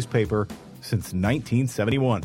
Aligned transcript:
newspaper 0.00 0.48
since 0.80 1.12
1971. 1.12 2.22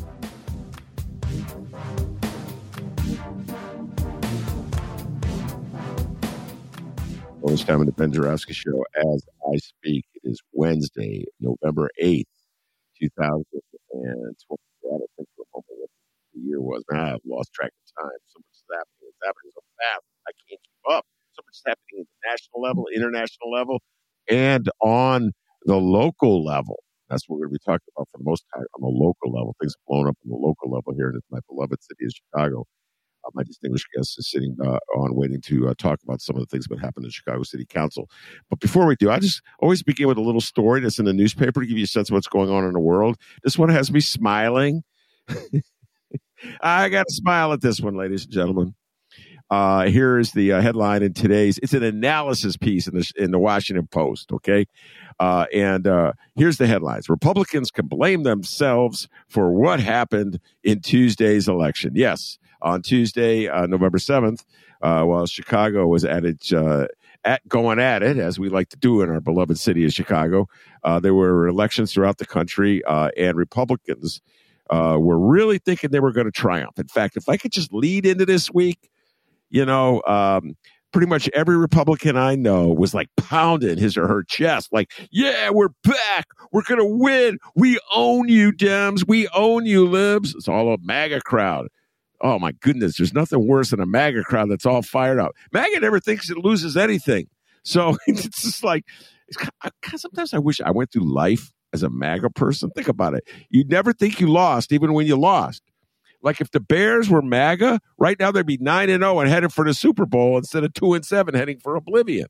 Well, 7.41 7.53
it's 7.53 7.65
time 7.65 7.81
in 7.81 7.85
the 7.85 7.91
Ben 7.91 8.13
Show 8.13 8.31
as 8.31 9.25
I 9.51 9.57
speak. 9.57 10.05
It 10.13 10.21
is 10.23 10.39
Wednesday, 10.53 11.25
November 11.41 11.89
8th, 12.01 12.23
2020. 13.01 13.43
I 13.43 14.97
think 15.17 15.27
for 15.35 15.43
a 15.43 15.51
moment 15.53 15.65
what 15.67 15.89
the 16.33 16.39
year 16.39 16.61
was. 16.61 16.81
Man, 16.89 17.01
I've 17.01 17.19
lost 17.27 17.51
track 17.53 17.71
of 17.71 18.03
time. 18.03 18.17
So 18.27 18.39
much 18.39 18.55
is 18.55 18.63
happening. 18.71 19.09
It's 19.09 19.17
happening 19.21 19.51
so 19.53 19.61
fast. 19.77 20.05
I 20.25 20.31
can't 20.47 20.61
keep 20.63 20.95
up. 20.95 21.05
So 21.33 21.41
much 21.45 21.55
is 21.55 21.63
happening 21.67 21.99
at 21.99 22.07
the 22.07 22.31
national 22.31 22.61
level, 22.61 22.85
international 22.95 23.51
level, 23.51 23.81
and 24.29 24.69
on 24.81 25.33
the 25.65 25.75
local 25.75 26.45
level. 26.45 26.84
That's 27.09 27.27
what 27.27 27.37
we're 27.39 27.47
going 27.47 27.55
to 27.55 27.59
be 27.65 27.71
talking 27.71 27.87
about 27.95 28.09
for 28.11 28.17
the 28.17 28.23
most 28.23 28.45
part 28.53 28.67
on 28.75 28.81
the 28.81 28.87
local 28.87 29.31
level. 29.31 29.55
Things 29.59 29.73
have 29.73 29.85
blown 29.87 30.07
up 30.07 30.17
on 30.25 30.29
the 30.29 30.37
local 30.37 30.71
level 30.71 30.93
here 30.95 31.09
in 31.09 31.19
my 31.29 31.39
beloved 31.49 31.81
city 31.83 32.05
of 32.05 32.11
Chicago. 32.11 32.65
Uh, 33.25 33.29
my 33.33 33.43
distinguished 33.43 33.87
guest 33.95 34.17
is 34.17 34.29
sitting 34.29 34.55
uh, 34.63 34.79
on 34.97 35.15
waiting 35.15 35.41
to 35.41 35.69
uh, 35.69 35.73
talk 35.77 35.99
about 36.03 36.21
some 36.21 36.35
of 36.35 36.41
the 36.41 36.47
things 36.47 36.67
that 36.67 36.79
happened 36.79 37.05
in 37.05 37.11
Chicago 37.11 37.43
City 37.43 37.65
Council. 37.65 38.09
But 38.49 38.59
before 38.59 38.85
we 38.85 38.95
do, 38.95 39.09
I 39.11 39.19
just 39.19 39.41
always 39.59 39.83
begin 39.83 40.07
with 40.07 40.17
a 40.17 40.21
little 40.21 40.41
story 40.41 40.81
that's 40.81 40.99
in 40.99 41.05
the 41.05 41.13
newspaper 41.13 41.61
to 41.61 41.67
give 41.67 41.77
you 41.77 41.85
a 41.85 41.87
sense 41.87 42.09
of 42.09 42.13
what's 42.13 42.27
going 42.27 42.49
on 42.49 42.65
in 42.65 42.73
the 42.73 42.79
world. 42.79 43.17
This 43.43 43.57
one 43.57 43.69
has 43.69 43.91
me 43.91 43.99
smiling. 43.99 44.83
I 46.61 46.89
got 46.89 47.07
to 47.07 47.13
smile 47.13 47.53
at 47.53 47.61
this 47.61 47.79
one, 47.79 47.95
ladies 47.95 48.23
and 48.25 48.33
gentlemen. 48.33 48.75
Uh, 49.49 49.85
here 49.85 50.17
is 50.17 50.31
the 50.31 50.51
uh, 50.51 50.61
headline 50.61 51.03
in 51.03 51.13
today's. 51.13 51.59
It's 51.59 51.73
an 51.73 51.83
analysis 51.83 52.57
piece 52.57 52.87
in 52.87 52.95
the 52.95 53.11
in 53.15 53.31
the 53.31 53.39
Washington 53.39 53.87
Post. 53.87 54.31
Okay, 54.31 54.65
uh, 55.19 55.45
and 55.53 55.85
uh, 55.85 56.13
here's 56.35 56.57
the 56.57 56.65
headlines: 56.65 57.09
Republicans 57.09 57.69
can 57.69 57.87
blame 57.87 58.23
themselves 58.23 59.07
for 59.27 59.51
what 59.51 59.79
happened 59.79 60.39
in 60.63 60.79
Tuesday's 60.81 61.47
election. 61.47 61.91
Yes, 61.95 62.39
on 62.61 62.81
Tuesday, 62.81 63.47
uh, 63.47 63.67
November 63.67 63.99
seventh, 63.99 64.43
uh, 64.81 65.03
while 65.03 65.27
Chicago 65.27 65.85
was 65.87 66.03
at 66.03 66.25
its 66.25 66.51
at 67.23 67.47
going 67.47 67.79
at 67.79 68.01
it, 68.01 68.17
as 68.17 68.39
we 68.39 68.49
like 68.49 68.69
to 68.69 68.77
do 68.77 69.01
in 69.01 69.09
our 69.09 69.21
beloved 69.21 69.59
city 69.59 69.85
of 69.85 69.93
Chicago, 69.93 70.47
there 71.01 71.13
were 71.13 71.47
elections 71.47 71.93
throughout 71.93 72.17
the 72.17 72.25
country, 72.25 72.81
and 72.87 73.37
Republicans. 73.37 74.21
were 74.71 75.19
really 75.19 75.59
thinking 75.59 75.91
they 75.91 75.99
were 75.99 76.11
going 76.11 76.25
to 76.25 76.31
triumph. 76.31 76.79
In 76.79 76.87
fact, 76.87 77.15
if 77.15 77.29
I 77.29 77.37
could 77.37 77.51
just 77.51 77.71
lead 77.71 78.07
into 78.07 78.25
this 78.25 78.51
week, 78.51 78.89
you 79.55 79.65
know, 79.65 80.01
um, 80.05 80.57
pretty 80.91 81.07
much 81.07 81.29
every 81.29 81.55
Republican 81.55 82.17
I 82.17 82.35
know 82.35 82.67
was 82.67 82.93
like 82.93 83.07
pounding 83.15 83.77
his 83.77 83.95
or 83.95 84.05
her 84.05 84.21
chest, 84.21 84.67
like, 84.73 84.91
yeah, 85.11 85.49
we're 85.49 85.69
back. 85.85 86.25
We're 86.51 86.63
going 86.63 86.81
to 86.81 86.85
win. 86.85 87.37
We 87.55 87.79
own 87.93 88.27
you, 88.27 88.51
Dems. 88.51 89.07
We 89.07 89.29
own 89.29 89.65
you, 89.65 89.87
libs. 89.87 90.35
It's 90.35 90.49
all 90.49 90.73
a 90.73 90.77
MAGA 90.81 91.21
crowd. 91.21 91.69
Oh, 92.19 92.37
my 92.37 92.51
goodness. 92.51 92.97
There's 92.97 93.13
nothing 93.13 93.47
worse 93.47 93.69
than 93.69 93.79
a 93.79 93.85
MAGA 93.85 94.23
crowd 94.23 94.51
that's 94.51 94.65
all 94.65 94.81
fired 94.81 95.19
up. 95.19 95.31
MAGA 95.53 95.79
never 95.79 96.01
thinks 96.01 96.29
it 96.29 96.37
loses 96.37 96.75
anything. 96.75 97.27
So 97.63 97.95
it's 98.07 98.41
just 98.41 98.61
like, 98.61 98.83
it's, 99.29 100.01
sometimes 100.01 100.33
I 100.33 100.39
wish 100.39 100.59
I 100.59 100.71
went 100.71 100.91
through 100.91 101.09
life 101.09 101.53
as 101.71 101.81
a 101.81 101.89
MAGA 101.89 102.31
person. 102.31 102.71
Think 102.71 102.89
about 102.89 103.13
it. 103.13 103.23
You 103.49 103.63
never 103.63 103.93
think 103.93 104.19
you 104.19 104.27
lost, 104.27 104.73
even 104.73 104.91
when 104.91 105.07
you 105.07 105.15
lost. 105.15 105.61
Like 106.25 106.41
if 106.41 106.49
the 106.49 106.59
Bears 106.59 107.07
were 107.07 107.21
MAGA, 107.21 107.79
right 107.99 108.19
now 108.19 108.31
they'd 108.31 108.47
be 108.47 108.57
nine 108.57 108.89
and 108.89 109.03
zero 109.03 109.19
and 109.19 109.29
headed 109.29 109.53
for 109.53 109.63
the 109.63 109.75
Super 109.75 110.07
Bowl 110.07 110.37
instead 110.37 110.63
of 110.63 110.73
two 110.73 110.95
and 110.95 111.05
seven 111.05 111.35
heading 111.35 111.59
for 111.59 111.75
oblivion. 111.75 112.27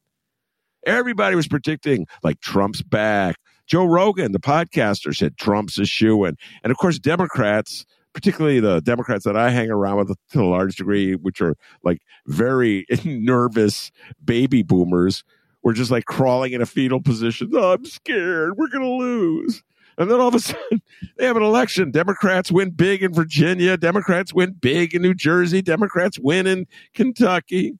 Everybody 0.85 1.35
was 1.37 1.47
predicting 1.47 2.05
like 2.21 2.41
Trump's 2.41 2.81
back. 2.81 3.37
Joe 3.65 3.85
Rogan, 3.85 4.33
the 4.33 4.39
podcaster, 4.39 5.15
said 5.15 5.37
Trump's 5.37 5.79
a 5.79 5.85
shoe 5.85 6.25
in, 6.25 6.35
and 6.63 6.71
of 6.71 6.77
course 6.77 6.99
Democrats, 6.99 7.85
particularly 8.13 8.59
the 8.59 8.81
Democrats 8.81 9.23
that 9.23 9.37
I 9.37 9.49
hang 9.49 9.71
around 9.71 9.97
with 9.97 10.17
to 10.33 10.41
a 10.41 10.45
large 10.45 10.75
degree, 10.75 11.15
which 11.15 11.41
are 11.41 11.55
like 11.81 12.01
very 12.27 12.85
nervous 13.05 13.91
baby 14.23 14.61
boomers, 14.61 15.23
were 15.63 15.73
just 15.73 15.89
like 15.89 16.03
crawling 16.03 16.51
in 16.51 16.61
a 16.61 16.65
fetal 16.65 17.01
position. 17.01 17.49
Oh, 17.53 17.73
I'm 17.73 17.85
scared. 17.85 18.57
We're 18.57 18.67
gonna 18.67 18.89
lose. 18.89 19.63
And 19.97 20.09
then 20.09 20.19
all 20.19 20.27
of 20.27 20.35
a 20.35 20.39
sudden, 20.41 20.81
they 21.17 21.25
have 21.25 21.37
an 21.37 21.43
election. 21.43 21.91
Democrats 21.91 22.51
win 22.51 22.71
big 22.71 23.03
in 23.03 23.13
Virginia. 23.13 23.77
Democrats 23.77 24.33
win 24.33 24.53
big 24.53 24.93
in 24.93 25.01
New 25.01 25.13
Jersey. 25.13 25.61
Democrats 25.61 26.19
win 26.19 26.47
in 26.47 26.67
Kentucky. 26.93 27.77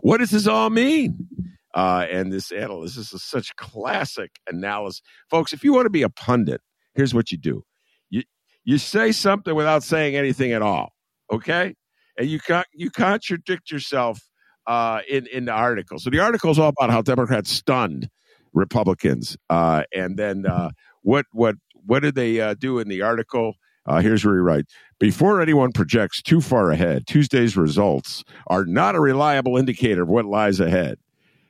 What 0.00 0.18
does 0.18 0.30
this 0.30 0.46
all 0.46 0.70
mean? 0.70 1.28
Uh, 1.74 2.06
and 2.10 2.32
this 2.32 2.50
analysis 2.50 2.96
this 2.96 3.12
is 3.12 3.22
such 3.22 3.54
classic 3.56 4.30
analysis. 4.48 5.02
Folks, 5.28 5.52
if 5.52 5.62
you 5.62 5.74
want 5.74 5.84
to 5.84 5.90
be 5.90 6.02
a 6.02 6.08
pundit, 6.08 6.62
here's 6.94 7.12
what 7.12 7.30
you 7.30 7.36
do 7.36 7.62
you, 8.08 8.22
you 8.64 8.78
say 8.78 9.12
something 9.12 9.54
without 9.54 9.82
saying 9.82 10.16
anything 10.16 10.52
at 10.52 10.62
all, 10.62 10.94
okay? 11.30 11.74
And 12.16 12.28
you, 12.28 12.40
you 12.72 12.90
contradict 12.90 13.70
yourself 13.70 14.20
uh, 14.66 15.00
in, 15.06 15.26
in 15.26 15.44
the 15.44 15.52
article. 15.52 15.98
So 15.98 16.08
the 16.08 16.20
article 16.20 16.50
is 16.50 16.58
all 16.58 16.70
about 16.70 16.90
how 16.90 17.02
Democrats 17.02 17.50
stunned 17.50 18.08
Republicans. 18.56 19.36
Uh, 19.48 19.84
and 19.94 20.16
then 20.16 20.46
uh, 20.46 20.70
what 21.02 21.26
what 21.32 21.56
what 21.84 22.00
did 22.02 22.16
they 22.16 22.40
uh, 22.40 22.54
do 22.54 22.78
in 22.80 22.88
the 22.88 23.02
article? 23.02 23.54
Uh, 23.84 24.00
here's 24.00 24.24
where 24.24 24.34
he 24.34 24.40
writes 24.40 24.74
Before 24.98 25.40
anyone 25.40 25.70
projects 25.72 26.20
too 26.20 26.40
far 26.40 26.72
ahead, 26.72 27.06
Tuesday's 27.06 27.56
results 27.56 28.24
are 28.48 28.64
not 28.64 28.96
a 28.96 29.00
reliable 29.00 29.56
indicator 29.56 30.02
of 30.02 30.08
what 30.08 30.24
lies 30.24 30.58
ahead. 30.58 30.98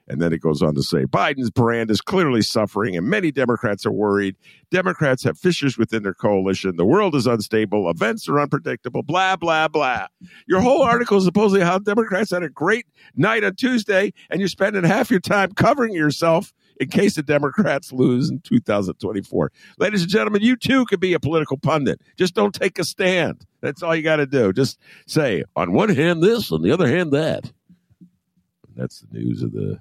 And 0.08 0.22
then 0.22 0.32
it 0.32 0.40
goes 0.40 0.62
on 0.62 0.74
to 0.76 0.82
say 0.82 1.04
Biden's 1.04 1.50
brand 1.50 1.90
is 1.90 2.00
clearly 2.00 2.42
suffering, 2.42 2.96
and 2.96 3.08
many 3.08 3.32
Democrats 3.32 3.84
are 3.84 3.92
worried. 3.92 4.36
Democrats 4.70 5.24
have 5.24 5.36
fissures 5.36 5.76
within 5.76 6.04
their 6.04 6.14
coalition. 6.14 6.76
The 6.76 6.84
world 6.84 7.16
is 7.16 7.26
unstable. 7.26 7.90
Events 7.90 8.28
are 8.28 8.38
unpredictable. 8.38 9.02
Blah, 9.02 9.34
blah, 9.34 9.66
blah. 9.66 10.06
Your 10.46 10.60
whole 10.60 10.82
article 10.82 11.18
is 11.18 11.24
supposedly 11.24 11.64
how 11.64 11.78
Democrats 11.80 12.30
had 12.30 12.44
a 12.44 12.48
great 12.48 12.86
night 13.16 13.42
on 13.42 13.56
Tuesday, 13.56 14.12
and 14.30 14.38
you're 14.40 14.48
spending 14.48 14.84
half 14.84 15.10
your 15.10 15.18
time 15.18 15.52
covering 15.52 15.92
yourself 15.92 16.52
in 16.78 16.88
case 16.88 17.14
the 17.14 17.22
Democrats 17.22 17.92
lose 17.92 18.30
in 18.30 18.40
2024. 18.40 19.52
Ladies 19.78 20.02
and 20.02 20.10
gentlemen, 20.10 20.42
you 20.42 20.56
too 20.56 20.84
could 20.86 21.00
be 21.00 21.14
a 21.14 21.20
political 21.20 21.56
pundit. 21.56 22.00
Just 22.16 22.34
don't 22.34 22.54
take 22.54 22.78
a 22.78 22.84
stand. 22.84 23.46
That's 23.60 23.82
all 23.82 23.94
you 23.94 24.02
got 24.02 24.16
to 24.16 24.26
do. 24.26 24.52
Just 24.52 24.78
say, 25.06 25.44
on 25.54 25.72
one 25.72 25.88
hand, 25.94 26.22
this, 26.22 26.52
on 26.52 26.62
the 26.62 26.70
other 26.70 26.88
hand, 26.88 27.12
that. 27.12 27.52
That's 28.74 29.00
the 29.00 29.18
news 29.18 29.42
of 29.42 29.52
the 29.52 29.80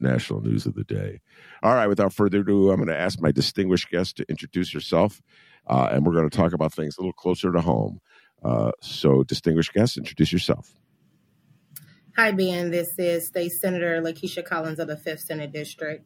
national 0.00 0.42
news 0.42 0.66
of 0.66 0.74
the 0.74 0.84
day. 0.84 1.20
All 1.62 1.74
right, 1.74 1.86
without 1.86 2.12
further 2.12 2.40
ado, 2.40 2.70
I'm 2.70 2.76
going 2.76 2.88
to 2.88 2.98
ask 2.98 3.20
my 3.20 3.32
distinguished 3.32 3.90
guest 3.90 4.16
to 4.16 4.24
introduce 4.28 4.72
herself. 4.72 5.22
uh, 5.66 5.88
and 5.92 6.06
we're 6.06 6.14
going 6.14 6.28
to 6.28 6.36
talk 6.36 6.52
about 6.52 6.72
things 6.72 6.96
a 6.96 7.00
little 7.00 7.12
closer 7.12 7.52
to 7.52 7.60
home. 7.60 8.00
Uh, 8.42 8.72
so, 8.80 9.22
distinguished 9.24 9.72
guest, 9.72 9.98
introduce 9.98 10.32
yourself. 10.32 10.74
Hi, 12.16 12.32
Ben. 12.32 12.70
This 12.70 12.98
is 12.98 13.26
State 13.26 13.52
Senator 13.52 14.00
Lakesia 14.00 14.44
Collins 14.44 14.78
of 14.78 14.88
the 14.88 14.96
5th 14.96 15.20
Senate 15.20 15.52
District. 15.52 16.04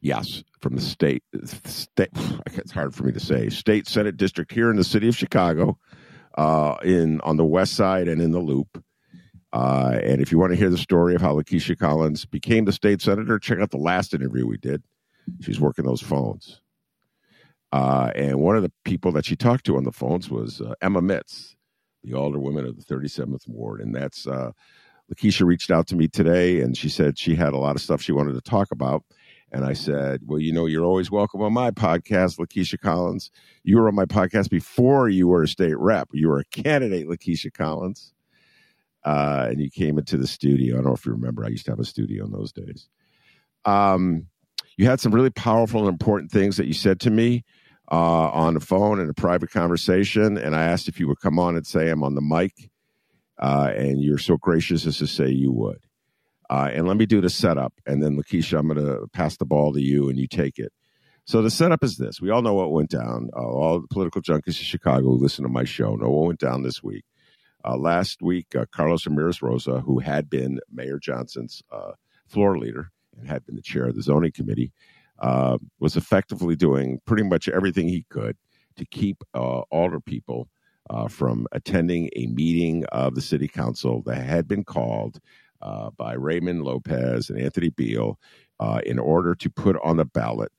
Yes, 0.00 0.44
from 0.60 0.76
the 0.76 0.80
state, 0.82 1.22
state. 1.44 2.10
It's 2.54 2.72
hard 2.72 2.94
for 2.94 3.04
me 3.04 3.12
to 3.12 3.20
say. 3.20 3.48
State 3.48 3.86
Senate 3.86 4.16
District 4.16 4.52
here 4.52 4.68
in 4.70 4.76
the 4.76 4.84
city 4.84 5.08
of 5.08 5.16
Chicago, 5.16 5.78
uh, 6.36 6.76
in 6.82 7.20
on 7.22 7.36
the 7.36 7.44
west 7.44 7.74
side 7.74 8.08
and 8.08 8.20
in 8.20 8.32
the 8.32 8.40
Loop. 8.40 8.82
Uh, 9.52 9.98
and 10.02 10.20
if 10.20 10.30
you 10.30 10.38
want 10.38 10.52
to 10.52 10.56
hear 10.56 10.68
the 10.68 10.76
story 10.76 11.14
of 11.14 11.22
how 11.22 11.34
Lakesia 11.34 11.78
Collins 11.78 12.26
became 12.26 12.64
the 12.64 12.72
state 12.72 13.00
senator, 13.00 13.38
check 13.38 13.58
out 13.60 13.70
the 13.70 13.78
last 13.78 14.12
interview 14.12 14.46
we 14.46 14.58
did. 14.58 14.82
She's 15.40 15.60
working 15.60 15.84
those 15.84 16.02
phones. 16.02 16.60
Uh, 17.72 18.10
and 18.14 18.40
one 18.40 18.56
of 18.56 18.62
the 18.62 18.72
people 18.84 19.12
that 19.12 19.24
she 19.24 19.36
talked 19.36 19.64
to 19.66 19.76
on 19.76 19.84
the 19.84 19.92
phones 19.92 20.30
was 20.30 20.60
uh, 20.60 20.74
Emma 20.80 21.00
Mitts, 21.00 21.56
the 22.02 22.12
alderwoman 22.12 22.68
of 22.68 22.76
the 22.76 22.94
37th 22.94 23.46
Ward. 23.48 23.80
And 23.80 23.94
that's 23.94 24.26
uh, 24.26 24.52
Lakesia 25.12 25.46
reached 25.46 25.70
out 25.70 25.86
to 25.88 25.96
me 25.96 26.08
today 26.08 26.60
and 26.60 26.76
she 26.76 26.88
said 26.88 27.18
she 27.18 27.34
had 27.34 27.52
a 27.52 27.58
lot 27.58 27.76
of 27.76 27.82
stuff 27.82 28.02
she 28.02 28.12
wanted 28.12 28.34
to 28.34 28.40
talk 28.40 28.70
about. 28.70 29.04
And 29.50 29.64
I 29.64 29.72
said, 29.72 30.22
Well, 30.26 30.38
you 30.38 30.52
know, 30.52 30.66
you're 30.66 30.84
always 30.84 31.10
welcome 31.10 31.42
on 31.42 31.52
my 31.52 31.70
podcast, 31.70 32.38
Lakesia 32.38 32.78
Collins. 32.78 33.30
You 33.62 33.78
were 33.78 33.88
on 33.88 33.94
my 33.94 34.04
podcast 34.04 34.50
before 34.50 35.08
you 35.08 35.28
were 35.28 35.42
a 35.42 35.48
state 35.48 35.78
rep. 35.78 36.08
You 36.12 36.28
were 36.28 36.40
a 36.40 36.44
candidate, 36.44 37.08
Lakesia 37.08 37.52
Collins. 37.52 38.12
Uh, 39.04 39.46
and 39.50 39.60
you 39.60 39.70
came 39.70 39.98
into 39.98 40.18
the 40.18 40.26
studio. 40.26 40.74
I 40.74 40.78
don't 40.78 40.86
know 40.86 40.94
if 40.94 41.06
you 41.06 41.12
remember, 41.12 41.44
I 41.44 41.48
used 41.48 41.64
to 41.66 41.72
have 41.72 41.80
a 41.80 41.84
studio 41.84 42.24
in 42.24 42.32
those 42.32 42.52
days. 42.52 42.88
Um, 43.64 44.26
you 44.76 44.86
had 44.86 45.00
some 45.00 45.14
really 45.14 45.30
powerful 45.30 45.80
and 45.80 45.88
important 45.88 46.30
things 46.30 46.56
that 46.58 46.66
you 46.66 46.74
said 46.74 47.00
to 47.00 47.10
me 47.10 47.44
uh, 47.90 47.94
on 48.30 48.54
the 48.54 48.60
phone 48.60 49.00
in 49.00 49.08
a 49.08 49.14
private 49.14 49.50
conversation. 49.50 50.36
And 50.36 50.54
I 50.54 50.64
asked 50.64 50.88
if 50.88 51.00
you 51.00 51.08
would 51.08 51.20
come 51.20 51.38
on 51.38 51.56
and 51.56 51.66
say 51.66 51.88
I'm 51.88 52.04
on 52.04 52.14
the 52.14 52.20
mic. 52.20 52.70
Uh, 53.38 53.72
and 53.74 54.02
you're 54.02 54.18
so 54.18 54.36
gracious 54.36 54.84
as 54.84 54.98
to 54.98 55.06
say 55.06 55.28
you 55.28 55.52
would. 55.52 55.78
Uh, 56.50 56.70
and 56.72 56.88
let 56.88 56.96
me 56.96 57.06
do 57.06 57.20
the 57.20 57.30
setup. 57.30 57.74
And 57.86 58.02
then, 58.02 58.16
Lakesia, 58.16 58.58
I'm 58.58 58.68
going 58.68 58.84
to 58.84 59.06
pass 59.12 59.36
the 59.36 59.44
ball 59.44 59.72
to 59.74 59.80
you 59.80 60.08
and 60.08 60.18
you 60.18 60.26
take 60.26 60.58
it. 60.58 60.72
So 61.24 61.42
the 61.42 61.50
setup 61.50 61.84
is 61.84 61.98
this. 61.98 62.22
We 62.22 62.30
all 62.30 62.40
know 62.40 62.54
what 62.54 62.72
went 62.72 62.88
down. 62.88 63.28
Uh, 63.36 63.40
all 63.40 63.80
the 63.80 63.88
political 63.88 64.22
junkies 64.22 64.46
in 64.46 64.64
Chicago 64.64 65.10
who 65.10 65.18
listen 65.18 65.42
to 65.42 65.50
my 65.50 65.64
show 65.64 65.94
know 65.94 66.08
what 66.08 66.26
went 66.26 66.40
down 66.40 66.62
this 66.62 66.82
week. 66.82 67.04
Uh, 67.62 67.76
last 67.76 68.22
week, 68.22 68.56
uh, 68.56 68.64
Carlos 68.72 69.06
Ramirez 69.06 69.42
Rosa, 69.42 69.80
who 69.80 69.98
had 69.98 70.30
been 70.30 70.58
Mayor 70.72 70.98
Johnson's 70.98 71.62
uh, 71.70 71.92
floor 72.26 72.56
leader 72.56 72.92
and 73.18 73.28
had 73.28 73.44
been 73.44 73.56
the 73.56 73.62
chair 73.62 73.84
of 73.84 73.94
the 73.94 74.02
zoning 74.02 74.32
committee, 74.32 74.72
uh, 75.18 75.58
was 75.78 75.96
effectively 75.96 76.56
doing 76.56 76.98
pretty 77.04 77.24
much 77.24 77.46
everything 77.46 77.88
he 77.88 78.06
could 78.08 78.38
to 78.76 78.86
keep 78.86 79.22
alder 79.34 80.00
people 80.00 80.48
from 81.10 81.46
attending 81.52 82.08
a 82.16 82.26
meeting 82.28 82.86
of 82.86 83.14
the 83.14 83.20
city 83.20 83.48
council 83.48 84.00
that 84.06 84.22
had 84.22 84.48
been 84.48 84.64
called 84.64 85.18
uh, 85.60 85.90
by 85.96 86.14
Raymond 86.14 86.62
Lopez 86.62 87.30
and 87.30 87.40
Anthony 87.40 87.70
Beale 87.70 88.18
uh, 88.60 88.80
in 88.84 88.98
order 88.98 89.34
to 89.34 89.50
put 89.50 89.76
on 89.82 89.96
the 89.96 90.04
ballot 90.04 90.52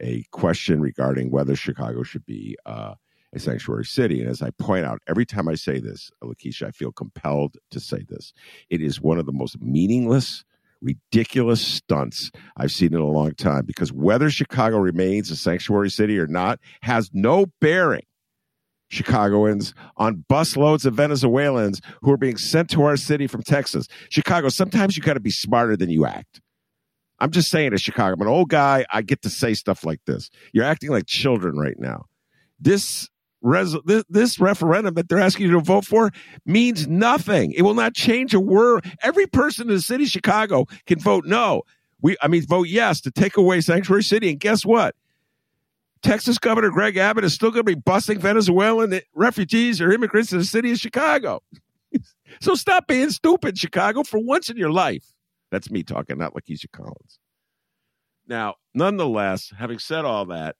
a 0.00 0.24
question 0.32 0.80
regarding 0.80 1.30
whether 1.30 1.56
Chicago 1.56 2.02
should 2.02 2.26
be 2.26 2.56
uh, 2.66 2.94
a 3.32 3.38
sanctuary 3.38 3.84
city. 3.84 4.20
And 4.20 4.30
as 4.30 4.42
I 4.42 4.50
point 4.50 4.84
out, 4.84 5.00
every 5.08 5.26
time 5.26 5.48
I 5.48 5.54
say 5.54 5.80
this, 5.80 6.10
Lakesia, 6.22 6.68
I 6.68 6.70
feel 6.70 6.92
compelled 6.92 7.56
to 7.70 7.80
say 7.80 8.04
this. 8.08 8.32
It 8.70 8.80
is 8.80 9.00
one 9.00 9.18
of 9.18 9.26
the 9.26 9.32
most 9.32 9.60
meaningless, 9.60 10.44
ridiculous 10.80 11.60
stunts 11.60 12.30
I've 12.56 12.72
seen 12.72 12.94
in 12.94 13.00
a 13.00 13.06
long 13.06 13.34
time 13.34 13.64
because 13.66 13.92
whether 13.92 14.30
Chicago 14.30 14.78
remains 14.78 15.30
a 15.30 15.36
sanctuary 15.36 15.90
city 15.90 16.18
or 16.18 16.26
not 16.26 16.60
has 16.82 17.10
no 17.12 17.46
bearing 17.60 18.04
Chicagoans 18.88 19.74
on 19.96 20.24
busloads 20.30 20.84
of 20.84 20.94
Venezuelans 20.94 21.80
who 22.02 22.12
are 22.12 22.16
being 22.16 22.36
sent 22.36 22.70
to 22.70 22.82
our 22.82 22.96
city 22.96 23.26
from 23.26 23.42
Texas. 23.42 23.88
Chicago, 24.08 24.48
sometimes 24.48 24.96
you 24.96 25.02
got 25.02 25.14
to 25.14 25.20
be 25.20 25.30
smarter 25.30 25.76
than 25.76 25.90
you 25.90 26.06
act. 26.06 26.40
I'm 27.20 27.30
just 27.30 27.50
saying 27.50 27.70
to 27.70 27.78
Chicago, 27.78 28.14
I'm 28.14 28.20
an 28.22 28.28
old 28.28 28.50
guy. 28.50 28.84
I 28.90 29.02
get 29.02 29.22
to 29.22 29.30
say 29.30 29.54
stuff 29.54 29.84
like 29.84 30.00
this. 30.06 30.30
You're 30.52 30.64
acting 30.64 30.90
like 30.90 31.06
children 31.06 31.56
right 31.56 31.78
now. 31.78 32.06
This 32.60 33.08
res- 33.40 33.76
this, 33.84 34.04
this 34.08 34.40
referendum 34.40 34.94
that 34.94 35.08
they're 35.08 35.20
asking 35.20 35.46
you 35.46 35.52
to 35.52 35.60
vote 35.60 35.84
for 35.84 36.10
means 36.44 36.88
nothing. 36.88 37.52
It 37.52 37.62
will 37.62 37.74
not 37.74 37.94
change 37.94 38.34
a 38.34 38.40
word. 38.40 38.84
Every 39.02 39.26
person 39.26 39.68
in 39.68 39.76
the 39.76 39.82
city 39.82 40.04
of 40.04 40.10
Chicago 40.10 40.66
can 40.86 40.98
vote 40.98 41.24
no. 41.24 41.62
We, 42.02 42.16
I 42.20 42.28
mean, 42.28 42.44
vote 42.46 42.68
yes 42.68 43.00
to 43.02 43.10
take 43.10 43.36
away 43.36 43.60
sanctuary 43.60 44.02
city. 44.02 44.30
And 44.30 44.40
guess 44.40 44.64
what? 44.64 44.94
Texas 46.04 46.38
Governor 46.38 46.70
Greg 46.70 46.98
Abbott 46.98 47.24
is 47.24 47.32
still 47.32 47.50
going 47.50 47.64
to 47.64 47.76
be 47.76 47.80
busing 47.80 48.18
Venezuelan 48.18 49.00
refugees 49.14 49.80
or 49.80 49.90
immigrants 49.90 50.30
to 50.30 50.38
the 50.38 50.44
city 50.44 50.70
of 50.70 50.78
Chicago. 50.78 51.42
so 52.40 52.54
stop 52.54 52.86
being 52.86 53.08
stupid, 53.08 53.58
Chicago, 53.58 54.02
for 54.02 54.20
once 54.20 54.50
in 54.50 54.58
your 54.58 54.70
life. 54.70 55.04
That's 55.50 55.70
me 55.70 55.82
talking, 55.82 56.18
not 56.18 56.34
Lakesia 56.34 56.70
Collins. 56.70 57.18
Now, 58.28 58.56
nonetheless, 58.74 59.50
having 59.58 59.78
said 59.78 60.04
all 60.04 60.26
that, 60.26 60.56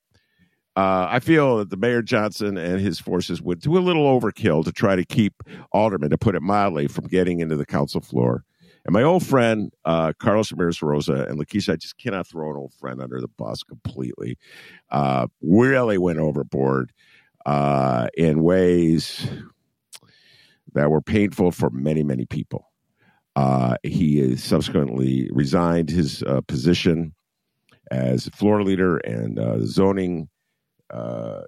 uh, 0.76 1.08
I 1.10 1.20
feel 1.20 1.58
that 1.58 1.68
the 1.68 1.76
Mayor 1.76 2.00
Johnson 2.00 2.56
and 2.56 2.80
his 2.80 2.98
forces 2.98 3.42
would 3.42 3.60
do 3.60 3.76
a 3.76 3.80
little 3.80 4.04
overkill 4.04 4.64
to 4.64 4.72
try 4.72 4.96
to 4.96 5.04
keep 5.04 5.42
aldermen, 5.72 6.10
to 6.10 6.18
put 6.18 6.34
it 6.34 6.42
mildly, 6.42 6.88
from 6.88 7.06
getting 7.06 7.40
into 7.40 7.54
the 7.54 7.66
council 7.66 8.00
floor 8.00 8.44
and 8.84 8.92
my 8.92 9.02
old 9.02 9.24
friend, 9.24 9.72
uh, 9.84 10.12
Carlos 10.18 10.52
Ramirez 10.52 10.82
Rosa 10.82 11.26
and 11.28 11.38
Lakesia, 11.38 11.72
I 11.72 11.76
just 11.76 11.96
cannot 11.96 12.26
throw 12.26 12.50
an 12.50 12.56
old 12.56 12.74
friend 12.74 13.00
under 13.00 13.20
the 13.20 13.28
bus 13.28 13.62
completely, 13.62 14.36
uh, 14.90 15.26
really 15.40 15.96
went 15.96 16.18
overboard 16.18 16.92
uh, 17.46 18.08
in 18.14 18.42
ways 18.42 19.26
that 20.74 20.90
were 20.90 21.00
painful 21.00 21.50
for 21.50 21.70
many, 21.70 22.02
many 22.02 22.26
people. 22.26 22.70
Uh, 23.36 23.76
he 23.82 24.36
subsequently 24.36 25.30
resigned 25.32 25.88
his 25.88 26.22
uh, 26.24 26.40
position 26.42 27.14
as 27.90 28.28
floor 28.28 28.62
leader 28.62 28.98
and 28.98 29.38
uh, 29.38 29.58
zoning 29.64 30.28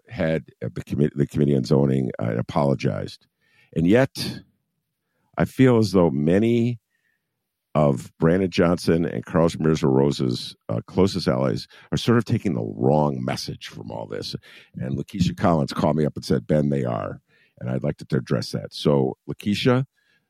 head 0.09 0.45
of 0.63 0.75
the, 0.75 0.83
committee, 0.83 1.15
the 1.15 1.27
Committee 1.27 1.57
on 1.57 1.65
Zoning 1.65 2.11
and 2.19 2.39
apologized. 2.39 3.27
And 3.77 3.87
yet, 3.87 4.41
I 5.39 5.45
feel 5.45 5.77
as 5.79 5.93
though 5.93 6.11
many 6.11 6.81
of 7.77 8.11
Brandon 8.17 8.51
Johnson 8.51 9.05
and 9.05 9.27
Carlos 9.27 9.55
Ramirez 9.55 9.83
Rosa's 9.83 10.57
uh, 10.71 10.81
closest 10.87 11.29
allies 11.29 11.69
are 11.93 11.99
sort 11.99 12.17
of 12.17 12.25
taking 12.25 12.55
the 12.55 12.65
wrong 12.75 13.23
message 13.23 13.69
from 13.69 13.91
all 13.91 14.07
this. 14.07 14.35
And 14.77 14.97
Lakesia 14.97 15.37
Collins 15.37 15.75
called 15.75 15.97
me 15.97 16.07
up 16.07 16.17
and 16.17 16.25
said, 16.25 16.47
Ben, 16.47 16.71
they 16.71 16.85
are. 16.85 17.21
And 17.61 17.69
I'd 17.69 17.83
like 17.83 17.99
to 17.99 18.17
address 18.17 18.53
that. 18.53 18.73
So, 18.73 19.19
Lakesia, 19.29 19.85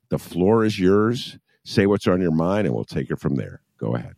the 0.09 0.19
floor 0.19 0.65
is 0.65 0.77
yours. 0.77 1.39
Say 1.65 1.87
what's 1.87 2.09
on 2.09 2.21
your 2.21 2.33
mind, 2.33 2.67
and 2.67 2.75
we'll 2.75 2.85
take 2.85 3.13
it 3.13 3.21
from 3.21 3.37
there. 3.37 3.61
Go 3.79 3.95
ahead. 3.95 4.15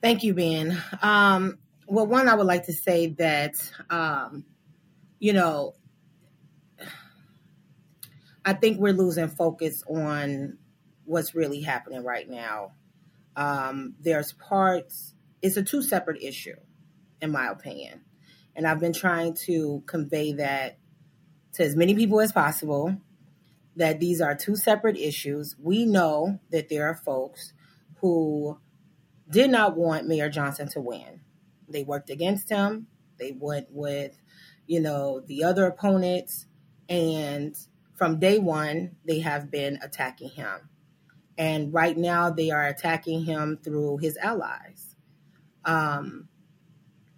Thank 0.00 0.22
you, 0.22 0.34
Ben. 0.34 0.80
Um, 1.02 1.58
well, 1.88 2.06
one, 2.06 2.28
I 2.28 2.36
would 2.36 2.46
like 2.46 2.66
to 2.66 2.72
say 2.72 3.08
that, 3.18 3.54
um, 3.90 4.44
you 5.18 5.32
know, 5.32 5.74
I 8.44 8.52
think 8.52 8.78
we're 8.78 8.92
losing 8.92 9.26
focus 9.26 9.82
on 9.88 10.58
what's 11.08 11.34
really 11.34 11.62
happening 11.62 12.04
right 12.04 12.28
now. 12.28 12.72
Um, 13.34 13.94
there's 14.00 14.32
parts, 14.32 15.14
it's 15.42 15.56
a 15.56 15.62
two 15.62 15.82
separate 15.82 16.22
issue, 16.22 16.56
in 17.20 17.32
my 17.32 17.48
opinion. 17.48 18.02
And 18.54 18.66
I've 18.66 18.80
been 18.80 18.92
trying 18.92 19.34
to 19.46 19.82
convey 19.86 20.32
that 20.34 20.78
to 21.54 21.64
as 21.64 21.76
many 21.76 21.94
people 21.94 22.20
as 22.20 22.32
possible 22.32 22.96
that 23.76 24.00
these 24.00 24.20
are 24.20 24.34
two 24.34 24.56
separate 24.56 24.96
issues. 24.96 25.56
We 25.58 25.84
know 25.84 26.40
that 26.50 26.68
there 26.68 26.88
are 26.88 26.94
folks 26.94 27.52
who 28.00 28.58
did 29.30 29.50
not 29.50 29.76
want 29.76 30.08
Mayor 30.08 30.28
Johnson 30.28 30.68
to 30.70 30.80
win. 30.80 31.20
They 31.68 31.84
worked 31.84 32.10
against 32.10 32.48
him. 32.48 32.88
They 33.18 33.36
went 33.38 33.68
with, 33.70 34.18
you 34.66 34.80
know, 34.80 35.20
the 35.20 35.44
other 35.44 35.66
opponents. 35.66 36.46
And 36.88 37.56
from 37.94 38.18
day 38.18 38.38
one, 38.38 38.96
they 39.04 39.20
have 39.20 39.50
been 39.50 39.78
attacking 39.82 40.30
him. 40.30 40.68
And 41.38 41.72
right 41.72 41.96
now, 41.96 42.30
they 42.30 42.50
are 42.50 42.66
attacking 42.66 43.24
him 43.24 43.58
through 43.62 43.98
his 43.98 44.16
allies. 44.16 44.96
Um, 45.64 46.28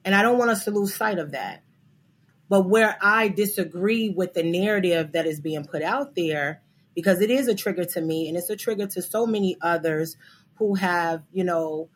and 0.04 0.14
I 0.14 0.22
don't 0.22 0.38
want 0.38 0.50
us 0.50 0.64
to 0.64 0.70
lose 0.70 0.94
sight 0.94 1.18
of 1.18 1.32
that. 1.32 1.64
But 2.48 2.68
where 2.68 2.98
I 3.00 3.28
disagree 3.28 4.10
with 4.10 4.34
the 4.34 4.42
narrative 4.42 5.12
that 5.12 5.26
is 5.26 5.40
being 5.40 5.64
put 5.64 5.82
out 5.82 6.14
there, 6.16 6.62
because 6.94 7.20
it 7.20 7.30
is 7.30 7.48
a 7.48 7.54
trigger 7.54 7.84
to 7.84 8.00
me 8.00 8.28
and 8.28 8.36
it's 8.36 8.50
a 8.50 8.56
trigger 8.56 8.86
to 8.88 9.00
so 9.00 9.26
many 9.26 9.56
others 9.62 10.16
who 10.56 10.74
have, 10.74 11.22
you 11.32 11.44
know, 11.44 11.88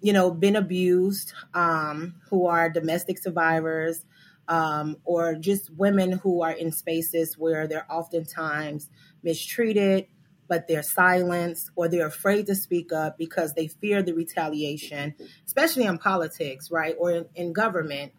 you 0.00 0.12
know, 0.12 0.30
been 0.30 0.56
abused, 0.56 1.32
um, 1.54 2.16
who 2.28 2.46
are 2.46 2.68
domestic 2.68 3.18
survivors, 3.18 4.04
um, 4.48 4.96
or 5.04 5.34
just 5.34 5.70
women 5.70 6.12
who 6.12 6.42
are 6.42 6.52
in 6.52 6.70
spaces 6.70 7.38
where 7.38 7.66
they're 7.66 7.90
oftentimes 7.90 8.90
mistreated, 9.22 10.06
but 10.48 10.68
they're 10.68 10.82
silenced 10.82 11.70
or 11.76 11.88
they're 11.88 12.06
afraid 12.06 12.46
to 12.46 12.54
speak 12.54 12.92
up 12.92 13.18
because 13.18 13.54
they 13.54 13.68
fear 13.68 14.02
the 14.02 14.12
retaliation, 14.12 15.14
especially 15.46 15.84
in 15.84 15.98
politics, 15.98 16.70
right, 16.70 16.94
or 16.98 17.10
in, 17.10 17.26
in 17.34 17.52
government. 17.52 18.12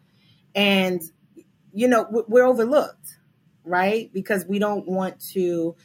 And 0.55 1.01
you 1.73 1.87
know, 1.87 2.07
we're 2.27 2.45
overlooked, 2.45 3.17
right? 3.63 4.11
Because 4.11 4.45
we 4.45 4.57
don't 4.57 4.87
want 4.87 5.19
to 5.33 5.75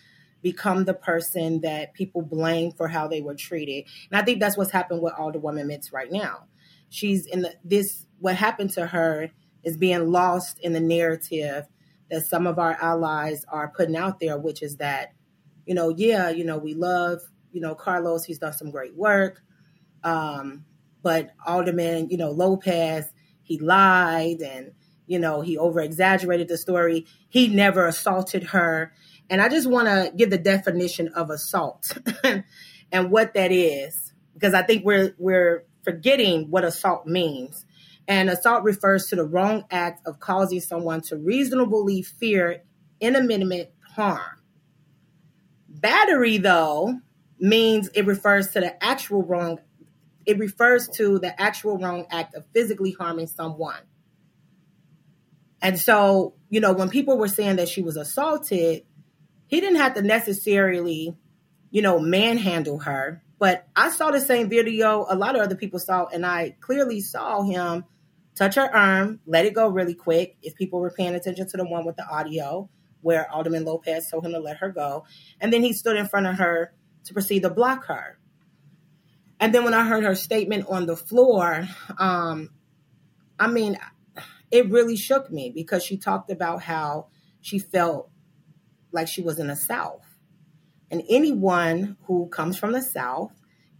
become 0.40 0.84
the 0.84 0.94
person 0.94 1.60
that 1.60 1.94
people 1.94 2.22
blame 2.22 2.72
for 2.72 2.88
how 2.88 3.06
they 3.06 3.20
were 3.20 3.34
treated. 3.34 3.84
And 4.10 4.20
I 4.20 4.24
think 4.24 4.40
that's 4.40 4.56
what's 4.56 4.72
happened 4.72 5.02
with 5.02 5.12
Alderwoman 5.14 5.66
Mitts 5.66 5.92
right 5.92 6.10
now. 6.10 6.46
She's 6.88 7.26
in 7.26 7.42
the 7.42 7.54
this 7.64 8.06
what 8.18 8.36
happened 8.36 8.70
to 8.70 8.86
her 8.86 9.30
is 9.62 9.76
being 9.76 10.10
lost 10.10 10.58
in 10.60 10.72
the 10.72 10.80
narrative 10.80 11.66
that 12.10 12.26
some 12.26 12.46
of 12.46 12.58
our 12.58 12.76
allies 12.80 13.44
are 13.48 13.72
putting 13.74 13.96
out 13.96 14.20
there, 14.20 14.38
which 14.38 14.62
is 14.62 14.76
that, 14.76 15.12
you 15.66 15.74
know, 15.74 15.90
yeah, 15.90 16.30
you 16.30 16.44
know, 16.44 16.58
we 16.58 16.74
love, 16.74 17.20
you 17.52 17.60
know, 17.60 17.74
Carlos, 17.74 18.24
he's 18.24 18.38
done 18.38 18.52
some 18.52 18.70
great 18.70 18.96
work. 18.96 19.42
Um, 20.02 20.64
but 21.02 21.30
Alderman, 21.46 22.08
you 22.10 22.16
know, 22.16 22.30
Lopez, 22.30 23.12
he 23.42 23.58
lied 23.58 24.40
and, 24.40 24.72
you 25.06 25.18
know, 25.18 25.40
he 25.40 25.58
over 25.58 25.80
exaggerated 25.80 26.48
the 26.48 26.56
story. 26.56 27.06
He 27.28 27.48
never 27.48 27.86
assaulted 27.86 28.44
her. 28.44 28.92
And 29.28 29.40
I 29.40 29.48
just 29.48 29.68
want 29.68 29.88
to 29.88 30.12
give 30.16 30.30
the 30.30 30.38
definition 30.38 31.08
of 31.08 31.30
assault 31.30 31.96
and 32.92 33.10
what 33.10 33.34
that 33.34 33.52
is, 33.52 34.12
because 34.34 34.54
I 34.54 34.62
think 34.62 34.84
we're, 34.84 35.14
we're 35.18 35.64
forgetting 35.82 36.50
what 36.50 36.64
assault 36.64 37.06
means. 37.06 37.64
And 38.08 38.28
assault 38.28 38.64
refers 38.64 39.06
to 39.08 39.16
the 39.16 39.24
wrong 39.24 39.64
act 39.70 40.06
of 40.06 40.18
causing 40.18 40.60
someone 40.60 41.02
to 41.02 41.16
reasonably 41.16 42.02
fear 42.02 42.62
inanimate 43.00 43.74
harm. 43.94 44.41
Battery, 45.82 46.38
though, 46.38 47.00
means 47.40 47.88
it 47.88 48.06
refers 48.06 48.52
to 48.52 48.60
the 48.60 48.82
actual 48.82 49.24
wrong, 49.24 49.58
it 50.24 50.38
refers 50.38 50.88
to 50.90 51.18
the 51.18 51.38
actual 51.38 51.76
wrong 51.76 52.06
act 52.10 52.36
of 52.36 52.46
physically 52.54 52.92
harming 52.92 53.26
someone. 53.26 53.80
And 55.60 55.78
so, 55.78 56.34
you 56.50 56.60
know, 56.60 56.72
when 56.72 56.88
people 56.88 57.18
were 57.18 57.28
saying 57.28 57.56
that 57.56 57.68
she 57.68 57.82
was 57.82 57.96
assaulted, 57.96 58.84
he 59.48 59.60
didn't 59.60 59.80
have 59.80 59.94
to 59.94 60.02
necessarily, 60.02 61.16
you 61.70 61.82
know, 61.82 61.98
manhandle 61.98 62.78
her. 62.78 63.22
But 63.40 63.66
I 63.74 63.90
saw 63.90 64.12
the 64.12 64.20
same 64.20 64.48
video 64.48 65.04
a 65.10 65.16
lot 65.16 65.34
of 65.34 65.42
other 65.42 65.56
people 65.56 65.80
saw, 65.80 66.06
and 66.06 66.24
I 66.24 66.56
clearly 66.60 67.00
saw 67.00 67.42
him 67.42 67.84
touch 68.36 68.54
her 68.54 68.72
arm, 68.74 69.18
let 69.26 69.46
it 69.46 69.54
go 69.54 69.68
really 69.68 69.94
quick. 69.94 70.36
If 70.42 70.54
people 70.54 70.80
were 70.80 70.92
paying 70.92 71.16
attention 71.16 71.48
to 71.48 71.56
the 71.56 71.64
one 71.64 71.84
with 71.84 71.96
the 71.96 72.06
audio 72.08 72.70
where 73.02 73.30
Alderman 73.30 73.64
Lopez 73.64 74.10
told 74.10 74.24
him 74.24 74.32
to 74.32 74.40
let 74.40 74.58
her 74.58 74.70
go. 74.70 75.04
And 75.40 75.52
then 75.52 75.62
he 75.62 75.72
stood 75.72 75.96
in 75.96 76.08
front 76.08 76.26
of 76.26 76.36
her 76.36 76.72
to 77.04 77.12
proceed 77.12 77.42
to 77.42 77.50
block 77.50 77.86
her. 77.86 78.18
And 79.38 79.54
then 79.54 79.64
when 79.64 79.74
I 79.74 79.84
heard 79.84 80.04
her 80.04 80.14
statement 80.14 80.66
on 80.68 80.86
the 80.86 80.96
floor, 80.96 81.68
um, 81.98 82.50
I 83.38 83.48
mean, 83.48 83.76
it 84.52 84.70
really 84.70 84.96
shook 84.96 85.30
me 85.30 85.50
because 85.50 85.82
she 85.82 85.96
talked 85.96 86.30
about 86.30 86.62
how 86.62 87.08
she 87.40 87.58
felt 87.58 88.08
like 88.92 89.08
she 89.08 89.22
was 89.22 89.38
in 89.38 89.48
the 89.48 89.56
South. 89.56 90.06
And 90.90 91.02
anyone 91.08 91.96
who 92.04 92.28
comes 92.28 92.56
from 92.56 92.72
the 92.72 92.82
South 92.82 93.32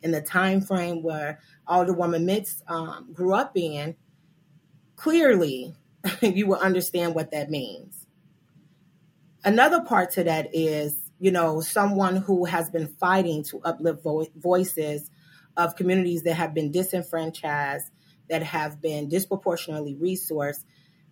in 0.03 0.11
the 0.11 0.21
time 0.21 0.61
frame 0.63 1.03
where 1.03 1.39
Alderwoman 1.69 2.25
Mitts 2.25 2.63
um, 2.67 3.11
grew 3.13 3.35
up 3.35 3.53
in, 3.55 3.95
clearly 4.97 5.75
you 6.21 6.47
will 6.47 6.59
understand 6.59 7.15
what 7.15 7.31
that 7.31 7.51
means. 7.51 8.02
Another 9.45 9.81
part 9.81 10.13
to 10.13 10.25
that 10.25 10.55
is, 10.55 10.95
you 11.19 11.31
know, 11.31 11.61
someone 11.61 12.17
who 12.17 12.45
has 12.45 12.71
been 12.71 12.87
fighting 12.87 13.43
to 13.45 13.61
uplift 13.63 14.03
vo- 14.03 14.27
voices 14.37 15.11
of 15.57 15.77
communities 15.77 16.23
that 16.23 16.35
have 16.35 16.55
been 16.55 16.71
disenfranchised, 16.71 17.91
that 18.31 18.43
have 18.43 18.81
been 18.81 19.09
disproportionately 19.09 19.97
resourced, 19.97 20.65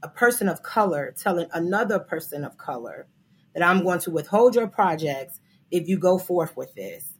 a 0.02 0.08
person 0.08 0.48
of 0.48 0.62
color 0.62 1.14
telling 1.18 1.48
another 1.52 1.98
person 1.98 2.44
of 2.44 2.56
color 2.56 3.06
that 3.54 3.62
I'm 3.62 3.82
going 3.82 4.00
to 4.00 4.10
withhold 4.10 4.54
your 4.54 4.68
projects 4.68 5.40
if 5.70 5.88
you 5.88 5.98
go 5.98 6.18
forth 6.18 6.56
with 6.56 6.74
this. 6.74 7.18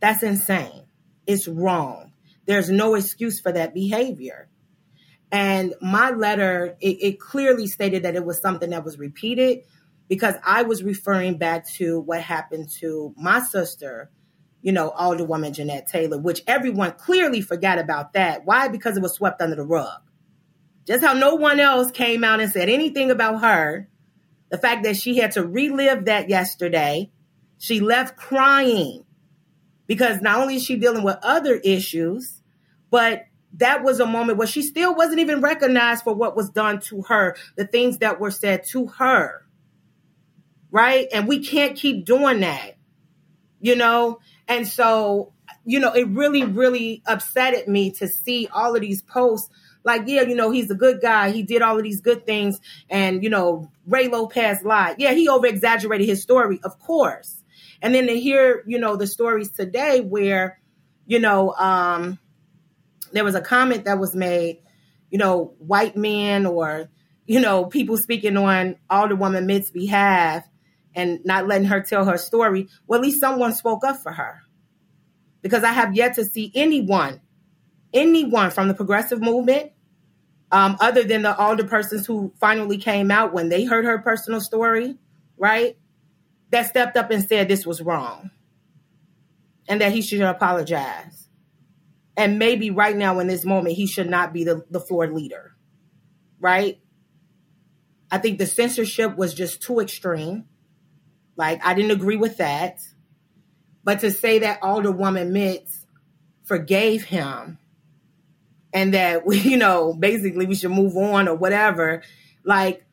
That's 0.00 0.22
insane. 0.22 0.86
It's 1.26 1.46
wrong. 1.46 2.12
There's 2.46 2.68
no 2.68 2.94
excuse 2.94 3.40
for 3.40 3.52
that 3.52 3.72
behavior. 3.72 4.48
And 5.30 5.74
my 5.80 6.10
letter, 6.10 6.76
it, 6.80 6.98
it, 7.00 7.20
clearly 7.20 7.66
stated 7.66 8.02
that 8.02 8.16
it 8.16 8.24
was 8.24 8.40
something 8.40 8.70
that 8.70 8.84
was 8.84 8.98
repeated 8.98 9.60
because 10.12 10.34
I 10.44 10.62
was 10.64 10.82
referring 10.82 11.38
back 11.38 11.66
to 11.76 12.00
what 12.00 12.20
happened 12.20 12.68
to 12.80 13.14
my 13.16 13.40
sister, 13.40 14.10
you 14.60 14.70
know, 14.70 14.90
Alderwoman 14.90 15.54
Jeanette 15.54 15.86
Taylor, 15.86 16.18
which 16.18 16.42
everyone 16.46 16.92
clearly 16.92 17.40
forgot 17.40 17.78
about 17.78 18.12
that. 18.12 18.44
Why? 18.44 18.68
Because 18.68 18.98
it 18.98 19.02
was 19.02 19.14
swept 19.14 19.40
under 19.40 19.56
the 19.56 19.64
rug. 19.64 20.02
Just 20.86 21.02
how 21.02 21.14
no 21.14 21.36
one 21.36 21.58
else 21.60 21.90
came 21.90 22.24
out 22.24 22.40
and 22.40 22.52
said 22.52 22.68
anything 22.68 23.10
about 23.10 23.40
her. 23.40 23.88
The 24.50 24.58
fact 24.58 24.84
that 24.84 24.98
she 24.98 25.16
had 25.16 25.32
to 25.32 25.46
relive 25.46 26.04
that 26.04 26.28
yesterday. 26.28 27.10
She 27.56 27.80
left 27.80 28.18
crying 28.18 29.06
because 29.86 30.20
not 30.20 30.40
only 30.40 30.56
is 30.56 30.62
she 30.62 30.76
dealing 30.76 31.04
with 31.04 31.16
other 31.22 31.54
issues, 31.54 32.42
but 32.90 33.22
that 33.54 33.82
was 33.82 33.98
a 33.98 34.04
moment 34.04 34.36
where 34.36 34.46
she 34.46 34.60
still 34.60 34.94
wasn't 34.94 35.20
even 35.20 35.40
recognized 35.40 36.04
for 36.04 36.12
what 36.12 36.36
was 36.36 36.50
done 36.50 36.80
to 36.80 37.00
her, 37.08 37.34
the 37.56 37.66
things 37.66 37.96
that 38.00 38.20
were 38.20 38.30
said 38.30 38.66
to 38.72 38.88
her. 38.88 39.46
Right? 40.72 41.06
And 41.12 41.28
we 41.28 41.46
can't 41.46 41.76
keep 41.76 42.04
doing 42.04 42.40
that, 42.40 42.76
you 43.60 43.76
know? 43.76 44.18
And 44.48 44.66
so, 44.66 45.32
you 45.64 45.78
know, 45.78 45.92
it 45.92 46.08
really, 46.08 46.44
really 46.44 47.02
upsetted 47.06 47.68
me 47.68 47.92
to 47.92 48.08
see 48.08 48.48
all 48.52 48.74
of 48.74 48.80
these 48.80 49.02
posts. 49.02 49.48
Like, 49.84 50.02
yeah, 50.06 50.22
you 50.22 50.34
know, 50.34 50.50
he's 50.50 50.70
a 50.70 50.74
good 50.74 51.00
guy. 51.00 51.30
He 51.30 51.42
did 51.42 51.62
all 51.62 51.76
of 51.76 51.82
these 51.82 52.00
good 52.00 52.26
things. 52.26 52.58
And, 52.88 53.22
you 53.22 53.30
know, 53.30 53.70
Ray 53.86 54.08
Lopez 54.08 54.62
lied. 54.64 54.96
Yeah, 54.98 55.12
he 55.12 55.28
over 55.28 55.46
exaggerated 55.46 56.08
his 56.08 56.22
story, 56.22 56.58
of 56.64 56.78
course. 56.78 57.42
And 57.82 57.94
then 57.94 58.06
to 58.06 58.18
hear, 58.18 58.64
you 58.66 58.78
know, 58.78 58.96
the 58.96 59.06
stories 59.06 59.50
today 59.50 60.00
where, 60.00 60.58
you 61.04 61.18
know, 61.18 61.52
um, 61.54 62.18
there 63.12 63.24
was 63.24 63.34
a 63.34 63.40
comment 63.40 63.84
that 63.84 63.98
was 63.98 64.14
made, 64.14 64.62
you 65.10 65.18
know, 65.18 65.54
white 65.58 65.96
men 65.96 66.46
or, 66.46 66.88
you 67.26 67.40
know, 67.40 67.66
people 67.66 67.98
speaking 67.98 68.36
on 68.36 68.76
Alderwoman 68.90 69.46
Mitt's 69.46 69.70
behalf 69.70 70.44
and 70.94 71.20
not 71.24 71.46
letting 71.46 71.68
her 71.68 71.80
tell 71.80 72.04
her 72.04 72.18
story. 72.18 72.68
Well, 72.86 73.00
at 73.00 73.04
least 73.04 73.20
someone 73.20 73.52
spoke 73.52 73.84
up 73.84 74.02
for 74.02 74.12
her. 74.12 74.42
Because 75.40 75.64
I 75.64 75.72
have 75.72 75.94
yet 75.96 76.14
to 76.14 76.24
see 76.24 76.52
anyone, 76.54 77.20
anyone 77.92 78.50
from 78.50 78.68
the 78.68 78.74
progressive 78.74 79.20
movement, 79.20 79.72
um, 80.52 80.76
other 80.80 81.02
than 81.02 81.22
the 81.22 81.40
older 81.42 81.64
persons 81.64 82.06
who 82.06 82.32
finally 82.38 82.76
came 82.76 83.10
out 83.10 83.32
when 83.32 83.48
they 83.48 83.64
heard 83.64 83.84
her 83.86 83.98
personal 83.98 84.40
story, 84.40 84.98
right? 85.36 85.76
That 86.50 86.68
stepped 86.68 86.96
up 86.96 87.10
and 87.10 87.24
said 87.24 87.48
this 87.48 87.66
was 87.66 87.80
wrong 87.80 88.30
and 89.68 89.80
that 89.80 89.92
he 89.92 90.02
should 90.02 90.20
apologize. 90.20 91.28
And 92.16 92.38
maybe 92.38 92.70
right 92.70 92.94
now 92.94 93.18
in 93.18 93.26
this 93.26 93.44
moment, 93.44 93.76
he 93.76 93.86
should 93.86 94.10
not 94.10 94.32
be 94.32 94.44
the, 94.44 94.64
the 94.70 94.80
floor 94.80 95.06
leader, 95.06 95.56
right? 96.38 96.78
I 98.10 98.18
think 98.18 98.38
the 98.38 98.46
censorship 98.46 99.16
was 99.16 99.32
just 99.32 99.62
too 99.62 99.80
extreme. 99.80 100.44
Like, 101.42 101.66
I 101.66 101.74
didn't 101.74 101.90
agree 101.90 102.14
with 102.14 102.36
that. 102.36 102.78
But 103.82 103.98
to 104.02 104.12
say 104.12 104.38
that 104.38 104.60
Alderwoman 104.60 105.32
Mitts 105.32 105.84
forgave 106.44 107.02
him 107.02 107.58
and 108.72 108.94
that, 108.94 109.26
we, 109.26 109.38
you 109.52 109.56
know, 109.56 109.92
basically 109.92 110.46
we 110.46 110.54
should 110.54 110.70
move 110.70 110.96
on 110.96 111.26
or 111.26 111.34
whatever, 111.34 112.04
like, 112.44 112.86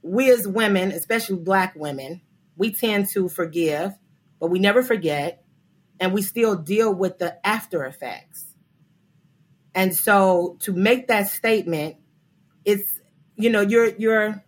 we 0.00 0.30
as 0.30 0.48
women, 0.48 0.90
especially 0.90 1.36
black 1.36 1.74
women, 1.76 2.22
we 2.56 2.72
tend 2.72 3.10
to 3.10 3.28
forgive, 3.28 3.92
but 4.40 4.48
we 4.48 4.58
never 4.58 4.82
forget, 4.82 5.44
and 6.00 6.14
we 6.14 6.22
still 6.22 6.56
deal 6.56 6.94
with 6.94 7.18
the 7.18 7.46
after 7.46 7.84
effects. 7.84 8.46
And 9.74 9.94
so 9.94 10.56
to 10.60 10.72
make 10.72 11.08
that 11.08 11.28
statement, 11.28 11.96
it's 12.64 13.00
you 13.36 13.50
know, 13.50 13.60
you're 13.60 13.88
you're 13.96 14.42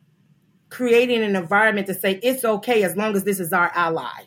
creating 0.70 1.22
an 1.22 1.36
environment 1.36 1.86
to 1.86 1.94
say 1.94 2.18
it's 2.22 2.44
okay 2.44 2.82
as 2.82 2.96
long 2.96 3.14
as 3.16 3.24
this 3.24 3.40
is 3.40 3.52
our 3.52 3.70
ally. 3.74 4.24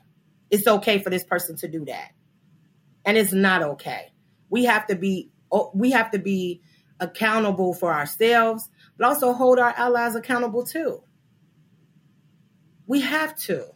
It's 0.50 0.67
okay 0.67 1.00
for 1.00 1.10
this 1.10 1.24
person 1.24 1.56
to 1.58 1.67
do 1.67 1.86
that. 1.86 2.12
And 3.06 3.17
it's 3.17 3.34
not 3.34 3.62
okay. 3.62 4.13
We 4.50 4.65
have 4.65 4.88
to 4.88 4.96
be 4.96 5.29
oh, 5.51 5.72
we 5.74 5.91
have 5.91 6.12
to 6.12 6.20
be 6.20 6.62
accountable 7.00 7.74
for 7.74 7.94
ourselves, 7.94 8.70
but 8.98 9.08
also 9.08 9.34
hold 9.34 9.60
our 9.60 9.74
allies 9.77 10.15
accountable 10.15 10.65
too. 10.65 11.03
We 12.86 13.01
have 13.01 13.36
to. 13.39 13.67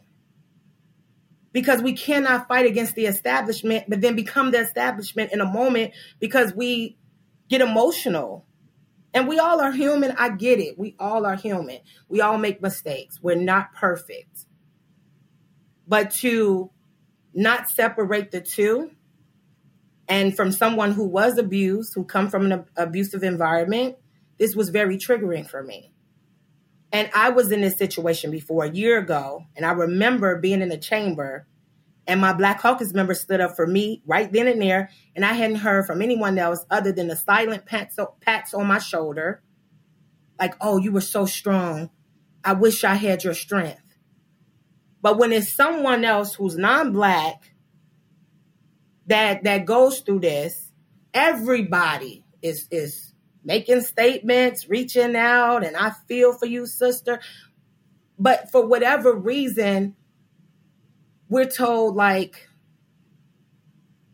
Because 1.52 1.82
we 1.82 1.92
cannot 1.92 2.48
fight 2.48 2.64
against 2.64 2.94
the 2.94 3.04
establishment, 3.04 3.84
but 3.86 4.00
then 4.00 4.16
become 4.16 4.50
the 4.50 4.60
establishment 4.60 5.32
in 5.32 5.40
a 5.42 5.46
moment 5.46 5.92
because 6.18 6.54
we 6.54 6.96
get 7.48 7.60
emotional. 7.60 8.46
And 9.14 9.28
we 9.28 9.38
all 9.38 9.60
are 9.60 9.72
human. 9.72 10.12
I 10.12 10.30
get 10.30 10.58
it. 10.58 10.78
We 10.78 10.96
all 10.98 11.26
are 11.26 11.36
human. 11.36 11.80
We 12.08 12.20
all 12.20 12.38
make 12.38 12.62
mistakes. 12.62 13.20
We're 13.20 13.36
not 13.36 13.74
perfect. 13.74 14.46
But 15.86 16.12
to 16.16 16.70
not 17.34 17.68
separate 17.68 18.30
the 18.30 18.40
two 18.40 18.90
and 20.08 20.36
from 20.36 20.52
someone 20.52 20.92
who 20.92 21.04
was 21.04 21.38
abused, 21.38 21.92
who 21.94 22.04
come 22.04 22.28
from 22.28 22.50
an 22.50 22.64
abusive 22.76 23.22
environment, 23.22 23.96
this 24.38 24.54
was 24.54 24.70
very 24.70 24.96
triggering 24.96 25.48
for 25.48 25.62
me. 25.62 25.92
And 26.92 27.08
I 27.14 27.30
was 27.30 27.50
in 27.50 27.62
this 27.62 27.78
situation 27.78 28.30
before 28.30 28.64
a 28.64 28.70
year 28.70 28.98
ago, 28.98 29.46
and 29.56 29.64
I 29.64 29.72
remember 29.72 30.38
being 30.38 30.60
in 30.60 30.68
the 30.68 30.76
chamber, 30.76 31.46
and 32.06 32.20
my 32.20 32.32
Black 32.32 32.60
Caucus 32.60 32.92
member 32.92 33.14
stood 33.14 33.40
up 33.40 33.54
for 33.56 33.66
me 33.66 34.02
right 34.06 34.30
then 34.32 34.48
and 34.48 34.60
there, 34.60 34.90
and 35.14 35.24
I 35.24 35.32
hadn't 35.32 35.56
heard 35.56 35.86
from 35.86 36.02
anyone 36.02 36.38
else 36.38 36.64
other 36.70 36.92
than 36.92 37.08
the 37.08 37.16
silent 37.16 37.66
pats, 37.66 37.98
pats 38.20 38.54
on 38.54 38.66
my 38.66 38.78
shoulder, 38.78 39.42
like, 40.38 40.54
"Oh, 40.60 40.78
you 40.78 40.92
were 40.92 41.00
so 41.00 41.26
strong. 41.26 41.90
I 42.44 42.54
wish 42.54 42.84
I 42.84 42.94
had 42.94 43.22
your 43.24 43.34
strength." 43.34 43.82
But 45.00 45.18
when 45.18 45.32
it's 45.32 45.52
someone 45.52 46.04
else 46.04 46.34
who's 46.34 46.56
non-black 46.56 47.52
that 49.06 49.44
that 49.44 49.66
goes 49.66 50.00
through 50.00 50.20
this, 50.20 50.72
everybody 51.14 52.24
is 52.40 52.68
is 52.70 53.14
making 53.44 53.80
statements, 53.80 54.68
reaching 54.68 55.16
out, 55.16 55.64
and 55.64 55.76
I 55.76 55.90
feel 56.08 56.32
for 56.32 56.46
you, 56.46 56.66
sister. 56.66 57.20
But 58.18 58.50
for 58.50 58.66
whatever 58.66 59.12
reason, 59.14 59.96
we're 61.32 61.48
told 61.48 61.96
like 61.96 62.46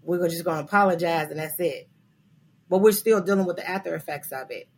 we're 0.03 0.29
just 0.29 0.45
going 0.45 0.59
to 0.59 0.65
apologize 0.65 1.31
and 1.31 1.41
that's 1.41 1.59
it. 1.59 1.89
But 2.69 2.79
we're 2.79 2.93
still 2.93 3.21
dealing 3.21 3.45
with 3.45 3.57
the 3.57 3.69
after 3.69 3.97
effects 3.97 4.31
of 4.31 4.53
it. 4.53 4.69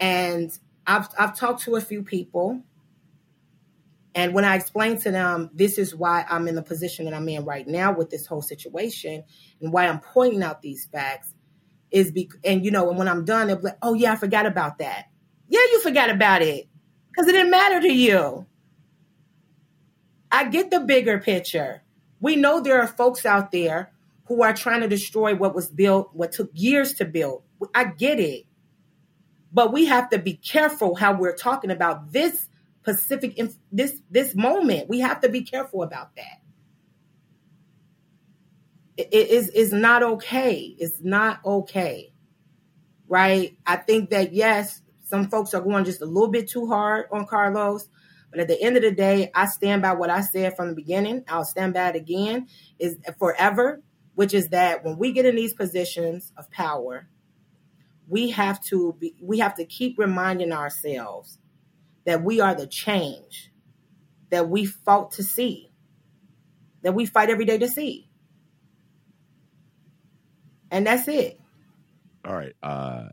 And 0.00 0.50
I've 0.84 1.06
I've 1.16 1.36
talked 1.36 1.62
to 1.62 1.76
a 1.76 1.80
few 1.80 2.02
people, 2.02 2.60
and 4.16 4.34
when 4.34 4.44
I 4.44 4.56
explain 4.56 4.98
to 5.02 5.12
them 5.12 5.50
this 5.54 5.78
is 5.78 5.94
why 5.94 6.24
I'm 6.28 6.48
in 6.48 6.56
the 6.56 6.62
position 6.62 7.04
that 7.04 7.14
I'm 7.14 7.28
in 7.28 7.44
right 7.44 7.68
now 7.68 7.92
with 7.92 8.10
this 8.10 8.26
whole 8.26 8.42
situation, 8.42 9.22
and 9.60 9.72
why 9.72 9.86
I'm 9.86 10.00
pointing 10.00 10.42
out 10.42 10.62
these 10.62 10.86
facts, 10.86 11.34
is 11.92 12.10
be 12.10 12.30
and 12.42 12.64
you 12.64 12.72
know, 12.72 12.88
and 12.88 12.98
when 12.98 13.06
I'm 13.06 13.24
done, 13.24 13.46
they'll 13.46 13.56
be 13.56 13.64
like, 13.64 13.78
oh 13.82 13.94
yeah, 13.94 14.12
I 14.12 14.16
forgot 14.16 14.46
about 14.46 14.78
that. 14.78 15.04
Yeah, 15.48 15.60
you 15.70 15.80
forgot 15.82 16.10
about 16.10 16.42
it 16.42 16.66
because 17.10 17.28
it 17.28 17.32
didn't 17.32 17.52
matter 17.52 17.80
to 17.80 17.92
you. 17.92 18.46
I 20.30 20.48
get 20.48 20.70
the 20.70 20.80
bigger 20.80 21.18
picture. 21.18 21.82
We 22.20 22.36
know 22.36 22.60
there 22.60 22.80
are 22.80 22.86
folks 22.86 23.26
out 23.26 23.52
there 23.52 23.92
who 24.26 24.42
are 24.42 24.54
trying 24.54 24.82
to 24.82 24.88
destroy 24.88 25.34
what 25.34 25.54
was 25.54 25.68
built, 25.68 26.10
what 26.12 26.32
took 26.32 26.50
years 26.54 26.94
to 26.94 27.04
build. 27.04 27.42
I 27.74 27.84
get 27.84 28.20
it. 28.20 28.46
But 29.52 29.72
we 29.72 29.86
have 29.86 30.10
to 30.10 30.18
be 30.18 30.34
careful 30.34 30.94
how 30.94 31.14
we're 31.14 31.36
talking 31.36 31.70
about 31.70 32.12
this 32.12 32.48
specific 32.82 33.38
this 33.72 34.00
this 34.10 34.34
moment. 34.34 34.88
We 34.88 35.00
have 35.00 35.20
to 35.22 35.28
be 35.28 35.42
careful 35.42 35.82
about 35.82 36.14
that 36.16 36.40
it 39.00 39.28
is 39.28 39.48
is 39.50 39.72
not 39.72 40.02
okay. 40.02 40.74
It's 40.78 41.00
not 41.00 41.40
okay. 41.44 42.12
Right? 43.08 43.56
I 43.66 43.76
think 43.76 44.10
that 44.10 44.32
yes, 44.32 44.82
some 45.04 45.28
folks 45.28 45.54
are 45.54 45.60
going 45.60 45.84
just 45.84 46.02
a 46.02 46.06
little 46.06 46.30
bit 46.30 46.48
too 46.48 46.66
hard 46.66 47.06
on 47.10 47.26
Carlos, 47.26 47.88
but 48.30 48.40
at 48.40 48.48
the 48.48 48.60
end 48.60 48.76
of 48.76 48.82
the 48.82 48.92
day, 48.92 49.30
I 49.34 49.46
stand 49.46 49.82
by 49.82 49.94
what 49.94 50.10
I 50.10 50.20
said 50.20 50.56
from 50.56 50.68
the 50.68 50.74
beginning. 50.74 51.24
I'll 51.28 51.44
stand 51.44 51.74
by 51.74 51.90
it 51.90 51.96
again 51.96 52.48
is 52.78 52.96
forever, 53.18 53.82
which 54.14 54.34
is 54.34 54.48
that 54.48 54.84
when 54.84 54.98
we 54.98 55.12
get 55.12 55.26
in 55.26 55.36
these 55.36 55.54
positions 55.54 56.32
of 56.36 56.50
power, 56.50 57.08
we 58.08 58.30
have 58.30 58.60
to 58.64 58.96
be 58.98 59.14
we 59.20 59.38
have 59.38 59.54
to 59.56 59.64
keep 59.64 59.98
reminding 59.98 60.52
ourselves 60.52 61.38
that 62.04 62.22
we 62.22 62.40
are 62.40 62.54
the 62.54 62.66
change 62.66 63.52
that 64.30 64.48
we 64.48 64.64
fought 64.64 65.12
to 65.12 65.22
see, 65.22 65.72
that 66.82 66.94
we 66.94 67.04
fight 67.06 67.30
every 67.30 67.44
day 67.44 67.58
to 67.58 67.68
see 67.68 68.10
and 70.70 70.86
that's 70.86 71.08
it. 71.08 71.40
All 72.24 72.34
right. 72.34 72.54
Uh, 72.62 73.08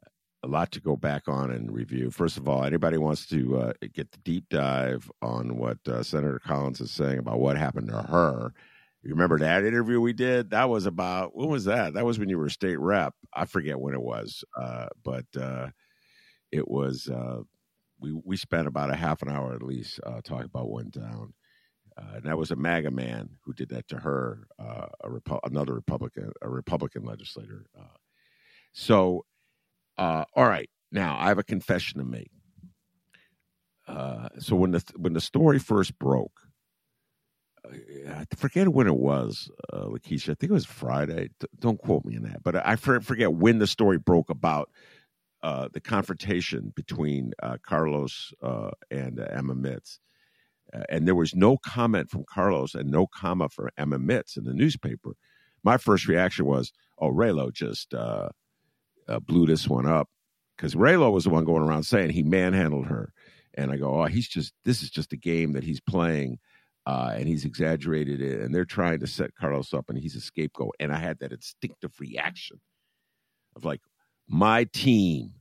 a 0.47 0.49
lot 0.49 0.71
to 0.71 0.81
go 0.81 0.95
back 0.95 1.27
on 1.27 1.51
and 1.51 1.71
review. 1.71 2.09
First 2.09 2.37
of 2.37 2.47
all, 2.47 2.63
anybody 2.63 2.97
wants 2.97 3.27
to 3.27 3.57
uh, 3.57 3.73
get 3.93 4.11
the 4.11 4.17
deep 4.19 4.45
dive 4.49 5.11
on 5.21 5.57
what 5.57 5.77
uh, 5.87 6.01
Senator 6.01 6.39
Collins 6.39 6.79
is 6.79 6.89
saying 6.89 7.19
about 7.19 7.39
what 7.39 7.57
happened 7.57 7.89
to 7.89 8.01
her. 8.01 8.53
You 9.03 9.11
remember 9.11 9.37
that 9.39 9.65
interview 9.65 9.99
we 9.99 10.13
did? 10.13 10.49
That 10.49 10.69
was 10.69 10.85
about 10.85 11.35
when 11.35 11.49
was 11.49 11.65
that? 11.65 11.93
That 11.93 12.05
was 12.05 12.17
when 12.17 12.29
you 12.29 12.37
were 12.37 12.49
state 12.49 12.79
rep. 12.79 13.13
I 13.33 13.45
forget 13.45 13.79
when 13.79 13.93
it 13.93 14.01
was, 14.01 14.43
uh, 14.59 14.87
but 15.03 15.25
uh, 15.39 15.67
it 16.51 16.67
was. 16.67 17.09
Uh, 17.09 17.41
we 17.99 18.19
we 18.23 18.37
spent 18.37 18.67
about 18.67 18.91
a 18.91 18.95
half 18.95 19.21
an 19.21 19.29
hour 19.29 19.53
at 19.53 19.63
least 19.63 19.99
uh, 20.05 20.21
talking 20.23 20.45
about 20.45 20.69
one 20.69 20.89
down. 20.89 21.33
And 22.13 22.25
that 22.25 22.37
was 22.37 22.51
a 22.51 22.55
MAGA 22.55 22.91
man 22.91 23.27
who 23.43 23.53
did 23.53 23.69
that 23.69 23.87
to 23.87 23.97
her, 23.97 24.47
a 24.59 24.87
another 25.45 25.73
Republican, 25.73 26.31
a 26.43 26.49
Republican 26.49 27.03
legislator. 27.03 27.65
So, 28.71 29.25
uh, 29.97 30.25
all 30.35 30.47
right, 30.47 30.69
now 30.91 31.17
I 31.19 31.27
have 31.27 31.39
a 31.39 31.43
confession 31.43 31.99
to 31.99 32.05
make. 32.05 32.31
Uh, 33.87 34.29
so 34.39 34.55
when 34.55 34.71
the 34.71 34.83
when 34.95 35.13
the 35.13 35.21
story 35.21 35.59
first 35.59 35.97
broke, 35.97 36.41
I 37.65 38.25
forget 38.35 38.67
when 38.69 38.87
it 38.87 38.97
was, 38.97 39.49
uh, 39.71 39.85
Lakesia. 39.85 40.31
I 40.31 40.35
think 40.35 40.49
it 40.49 40.51
was 40.51 40.65
Friday. 40.65 41.29
don't 41.59 41.79
quote 41.79 42.05
me 42.05 42.17
on 42.17 42.23
that, 42.23 42.43
but 42.43 42.55
I 42.55 42.75
forget 42.75 43.33
when 43.33 43.59
the 43.59 43.67
story 43.67 43.97
broke 43.97 44.29
about 44.29 44.69
the 45.41 45.81
confrontation 45.81 46.73
between 46.75 47.33
Carlos 47.63 48.33
and 48.91 49.19
Emma 49.19 49.55
Mitts 49.55 49.99
uh, 50.73 50.83
and 50.89 51.07
there 51.07 51.15
was 51.15 51.35
no 51.35 51.57
comment 51.57 52.09
from 52.09 52.23
Carlos 52.25 52.75
and 52.75 52.89
no 52.91 53.07
comment 53.07 53.51
from 53.53 53.69
Emma 53.77 53.99
Mitts 53.99 54.37
in 54.37 54.43
the 54.43 54.53
newspaper. 54.53 55.11
My 55.63 55.77
first 55.77 56.07
reaction 56.07 56.45
was, 56.45 56.71
"Oh, 56.97 57.11
Raylo 57.11 57.51
just 57.53 57.93
uh, 59.07 59.19
blew 59.19 59.45
this 59.45 59.67
one 59.67 59.87
up," 59.87 60.09
because 60.55 60.75
Raylo 60.75 61.11
was 61.11 61.25
the 61.25 61.29
one 61.29 61.45
going 61.45 61.63
around 61.63 61.83
saying 61.83 62.11
he 62.11 62.23
manhandled 62.23 62.87
her, 62.87 63.13
and 63.53 63.71
I 63.71 63.77
go, 63.77 64.01
"Oh, 64.01 64.05
he's 64.05 64.27
just 64.27 64.53
this 64.65 64.81
is 64.81 64.89
just 64.89 65.13
a 65.13 65.17
game 65.17 65.53
that 65.53 65.63
he's 65.63 65.81
playing." 65.81 66.39
Uh, 66.85 67.11
and 67.17 67.27
he's 67.27 67.43
exaggerated 67.43 68.21
it, 68.21 68.39
and 68.39 68.55
they're 68.55 68.63
trying 68.63 68.97
to 68.97 69.07
set 69.07 69.35
Carlos 69.35 69.73
up, 69.73 69.89
and 69.89 69.97
he's 69.97 70.15
a 70.15 70.21
scapegoat. 70.21 70.73
And 70.79 70.93
I 70.93 70.95
had 70.95 71.19
that 71.19 71.33
instinctive 71.33 71.91
reaction 71.99 72.61
of 73.57 73.65
like, 73.65 73.81
my 74.25 74.63
team 74.65 75.33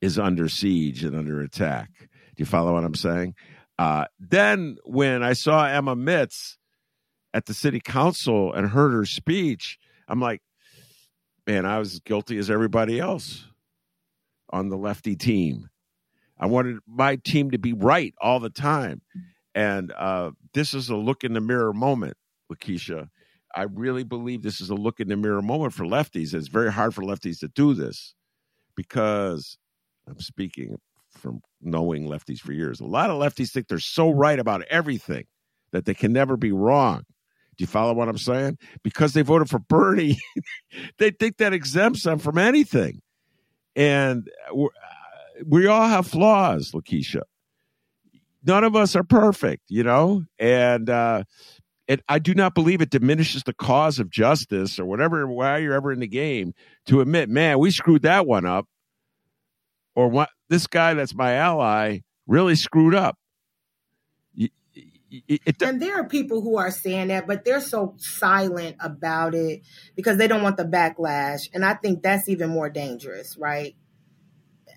is 0.00 0.18
under 0.18 0.48
siege 0.48 1.04
and 1.04 1.14
under 1.14 1.40
attack. 1.40 1.90
Do 2.00 2.08
you 2.38 2.44
follow 2.44 2.72
what 2.72 2.82
I'm 2.84 2.96
saying? 2.96 3.34
Uh, 3.78 4.06
then 4.18 4.78
when 4.84 5.22
I 5.22 5.34
saw 5.34 5.64
Emma 5.66 5.94
Mitts 5.94 6.58
at 7.32 7.46
the 7.46 7.54
city 7.54 7.80
council 7.80 8.52
and 8.52 8.68
heard 8.68 8.92
her 8.92 9.04
speech, 9.04 9.78
I'm 10.08 10.20
like, 10.20 10.42
man, 11.50 11.66
I 11.66 11.78
was 11.78 11.94
as 11.94 12.00
guilty 12.00 12.38
as 12.38 12.48
everybody 12.48 13.00
else 13.00 13.44
on 14.50 14.68
the 14.68 14.76
lefty 14.76 15.16
team. 15.16 15.68
I 16.38 16.46
wanted 16.46 16.78
my 16.86 17.16
team 17.16 17.50
to 17.50 17.58
be 17.58 17.72
right 17.72 18.14
all 18.20 18.38
the 18.38 18.50
time. 18.50 19.02
And 19.52 19.92
uh, 19.92 20.30
this 20.54 20.74
is 20.74 20.90
a 20.90 20.96
look 20.96 21.24
in 21.24 21.32
the 21.32 21.40
mirror 21.40 21.72
moment, 21.72 22.16
Lakesia. 22.52 23.08
I 23.54 23.62
really 23.62 24.04
believe 24.04 24.42
this 24.42 24.60
is 24.60 24.70
a 24.70 24.76
look 24.76 25.00
in 25.00 25.08
the 25.08 25.16
mirror 25.16 25.42
moment 25.42 25.74
for 25.74 25.84
lefties. 25.84 26.34
It's 26.34 26.46
very 26.46 26.70
hard 26.70 26.94
for 26.94 27.02
lefties 27.02 27.40
to 27.40 27.48
do 27.48 27.74
this 27.74 28.14
because 28.76 29.58
I'm 30.06 30.20
speaking 30.20 30.76
from 31.18 31.40
knowing 31.60 32.06
lefties 32.06 32.38
for 32.38 32.52
years. 32.52 32.78
A 32.78 32.86
lot 32.86 33.10
of 33.10 33.20
lefties 33.20 33.50
think 33.50 33.66
they're 33.66 33.80
so 33.80 34.10
right 34.10 34.38
about 34.38 34.62
everything 34.70 35.24
that 35.72 35.84
they 35.84 35.94
can 35.94 36.12
never 36.12 36.36
be 36.36 36.52
wrong. 36.52 37.02
Do 37.56 37.62
you 37.62 37.66
follow 37.66 37.92
what 37.92 38.08
I'm 38.08 38.18
saying? 38.18 38.58
Because 38.82 39.12
they 39.12 39.22
voted 39.22 39.50
for 39.50 39.58
Bernie, 39.58 40.18
they 40.98 41.10
think 41.10 41.38
that 41.38 41.52
exempts 41.52 42.02
them 42.02 42.18
from 42.18 42.38
anything. 42.38 43.02
And 43.76 44.28
uh, 44.50 44.66
we 45.46 45.66
all 45.66 45.88
have 45.88 46.06
flaws, 46.06 46.72
Lakesia. 46.72 47.22
None 48.44 48.64
of 48.64 48.74
us 48.74 48.96
are 48.96 49.04
perfect, 49.04 49.64
you 49.68 49.82
know? 49.82 50.24
And 50.38 50.88
uh, 50.88 51.24
it, 51.86 52.02
I 52.08 52.18
do 52.18 52.34
not 52.34 52.54
believe 52.54 52.80
it 52.80 52.90
diminishes 52.90 53.42
the 53.42 53.52
cause 53.52 53.98
of 53.98 54.10
justice 54.10 54.78
or 54.78 54.86
whatever, 54.86 55.26
why 55.26 55.58
you're 55.58 55.74
ever 55.74 55.92
in 55.92 56.00
the 56.00 56.06
game 56.06 56.54
to 56.86 57.00
admit, 57.00 57.28
man, 57.28 57.58
we 57.58 57.70
screwed 57.70 58.02
that 58.02 58.26
one 58.26 58.46
up 58.46 58.66
or 59.94 60.08
what 60.08 60.30
this 60.48 60.66
guy 60.66 60.94
that's 60.94 61.14
my 61.14 61.34
ally 61.34 61.98
really 62.26 62.54
screwed 62.54 62.94
up. 62.94 63.18
It, 65.10 65.40
it, 65.44 65.62
and 65.62 65.82
there 65.82 65.96
are 65.96 66.04
people 66.04 66.40
who 66.40 66.56
are 66.56 66.70
saying 66.70 67.08
that, 67.08 67.26
but 67.26 67.44
they're 67.44 67.60
so 67.60 67.94
silent 67.98 68.76
about 68.78 69.34
it 69.34 69.62
because 69.96 70.18
they 70.18 70.28
don't 70.28 70.42
want 70.42 70.56
the 70.56 70.64
backlash. 70.64 71.48
And 71.52 71.64
I 71.64 71.74
think 71.74 72.02
that's 72.02 72.28
even 72.28 72.50
more 72.50 72.70
dangerous, 72.70 73.36
right? 73.36 73.74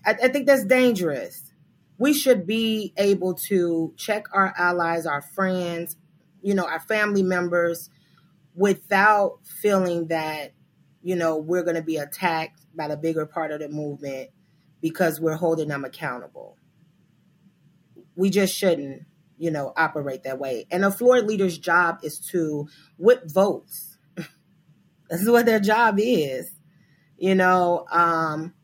I, 0.04 0.16
I 0.24 0.28
think 0.28 0.46
that's 0.46 0.64
dangerous. 0.64 1.52
We 1.98 2.12
should 2.12 2.46
be 2.46 2.92
able 2.96 3.34
to 3.34 3.94
check 3.96 4.26
our 4.32 4.52
allies, 4.58 5.06
our 5.06 5.22
friends, 5.22 5.96
you 6.42 6.54
know, 6.54 6.64
our 6.66 6.80
family 6.80 7.22
members 7.22 7.88
without 8.56 9.38
feeling 9.44 10.08
that, 10.08 10.52
you 11.02 11.14
know, 11.14 11.36
we're 11.36 11.62
going 11.62 11.76
to 11.76 11.82
be 11.82 11.96
attacked 11.96 12.60
by 12.74 12.88
the 12.88 12.96
bigger 12.96 13.26
part 13.26 13.52
of 13.52 13.60
the 13.60 13.68
movement 13.68 14.30
because 14.80 15.20
we're 15.20 15.36
holding 15.36 15.68
them 15.68 15.84
accountable. 15.84 16.56
We 18.16 18.30
just 18.30 18.54
shouldn't, 18.54 19.02
you 19.38 19.50
know, 19.50 19.72
operate 19.76 20.24
that 20.24 20.38
way. 20.38 20.66
And 20.70 20.84
a 20.84 20.90
floor 20.90 21.20
leader's 21.20 21.58
job 21.58 22.00
is 22.02 22.18
to 22.32 22.68
whip 22.98 23.30
votes. 23.30 23.98
This 25.10 25.22
is 25.22 25.30
what 25.30 25.46
their 25.46 25.60
job 25.60 25.96
is. 25.98 26.50
You 27.18 27.34
know, 27.34 27.86
um, 27.92 28.54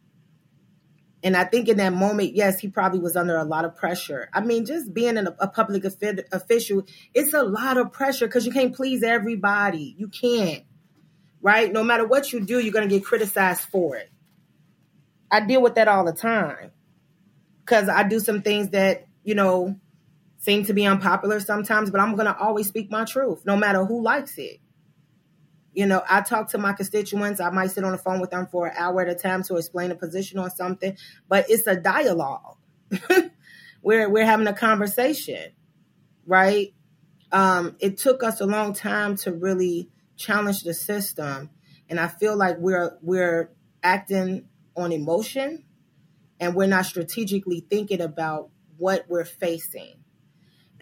And 1.22 1.36
I 1.36 1.44
think 1.44 1.68
in 1.68 1.76
that 1.78 1.92
moment, 1.92 2.34
yes, 2.34 2.58
he 2.60 2.68
probably 2.68 3.00
was 3.00 3.16
under 3.16 3.36
a 3.36 3.44
lot 3.44 3.64
of 3.66 3.76
pressure. 3.76 4.30
I 4.32 4.40
mean, 4.40 4.64
just 4.64 4.94
being 4.94 5.18
a, 5.18 5.36
a 5.38 5.48
public 5.48 5.84
official, 5.84 6.84
it's 7.14 7.34
a 7.34 7.42
lot 7.42 7.76
of 7.76 7.92
pressure 7.92 8.26
because 8.26 8.46
you 8.46 8.52
can't 8.52 8.74
please 8.74 9.02
everybody. 9.02 9.94
You 9.98 10.08
can't, 10.08 10.64
right? 11.42 11.70
No 11.70 11.84
matter 11.84 12.06
what 12.06 12.32
you 12.32 12.40
do, 12.40 12.58
you're 12.58 12.72
going 12.72 12.88
to 12.88 12.94
get 12.94 13.04
criticized 13.04 13.62
for 13.70 13.96
it. 13.96 14.10
I 15.30 15.40
deal 15.40 15.62
with 15.62 15.74
that 15.74 15.88
all 15.88 16.04
the 16.04 16.12
time 16.12 16.72
because 17.64 17.88
I 17.88 18.02
do 18.08 18.18
some 18.18 18.42
things 18.42 18.70
that, 18.70 19.06
you 19.22 19.34
know, 19.34 19.76
seem 20.40 20.64
to 20.64 20.72
be 20.72 20.86
unpopular 20.86 21.38
sometimes, 21.38 21.90
but 21.90 22.00
I'm 22.00 22.14
going 22.14 22.26
to 22.26 22.36
always 22.36 22.66
speak 22.66 22.90
my 22.90 23.04
truth, 23.04 23.44
no 23.44 23.56
matter 23.56 23.84
who 23.84 24.02
likes 24.02 24.38
it. 24.38 24.58
You 25.74 25.86
know, 25.86 26.02
I 26.08 26.22
talk 26.22 26.48
to 26.50 26.58
my 26.58 26.72
constituents. 26.72 27.40
I 27.40 27.50
might 27.50 27.70
sit 27.70 27.84
on 27.84 27.92
the 27.92 27.98
phone 27.98 28.20
with 28.20 28.30
them 28.30 28.48
for 28.50 28.66
an 28.66 28.74
hour 28.76 29.02
at 29.02 29.08
a 29.08 29.14
time 29.14 29.42
to 29.44 29.56
explain 29.56 29.90
a 29.90 29.94
position 29.94 30.38
on 30.38 30.50
something, 30.50 30.96
but 31.28 31.44
it's 31.48 31.66
a 31.66 31.76
dialogue. 31.76 32.56
we're 33.82 34.08
we're 34.08 34.24
having 34.24 34.48
a 34.48 34.52
conversation, 34.52 35.52
right? 36.26 36.74
Um, 37.30 37.76
it 37.78 37.98
took 37.98 38.24
us 38.24 38.40
a 38.40 38.46
long 38.46 38.72
time 38.72 39.16
to 39.18 39.32
really 39.32 39.90
challenge 40.16 40.64
the 40.64 40.74
system, 40.74 41.50
and 41.88 42.00
I 42.00 42.08
feel 42.08 42.36
like 42.36 42.56
we're 42.58 42.98
we're 43.00 43.52
acting 43.82 44.48
on 44.76 44.90
emotion, 44.90 45.64
and 46.40 46.56
we're 46.56 46.66
not 46.66 46.86
strategically 46.86 47.64
thinking 47.70 48.00
about 48.00 48.48
what 48.76 49.04
we're 49.08 49.24
facing 49.24 49.99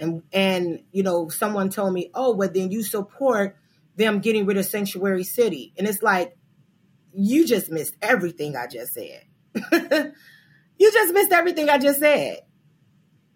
and 0.00 0.22
and 0.32 0.82
you 0.92 1.02
know 1.02 1.28
someone 1.28 1.70
told 1.70 1.92
me 1.92 2.10
oh 2.14 2.34
well 2.34 2.50
then 2.52 2.70
you 2.70 2.82
support 2.82 3.56
them 3.96 4.20
getting 4.20 4.46
rid 4.46 4.56
of 4.56 4.66
sanctuary 4.66 5.24
city. 5.24 5.72
And 5.76 5.86
it's 5.86 6.02
like 6.02 6.36
you 7.12 7.46
just 7.46 7.70
missed 7.70 7.96
everything 8.02 8.56
i 8.56 8.66
just 8.66 8.94
said. 8.94 9.24
You 10.80 10.92
just 10.92 11.12
missed 11.12 11.32
everything 11.32 11.68
i 11.68 11.78
just 11.78 11.98
said 11.98 12.42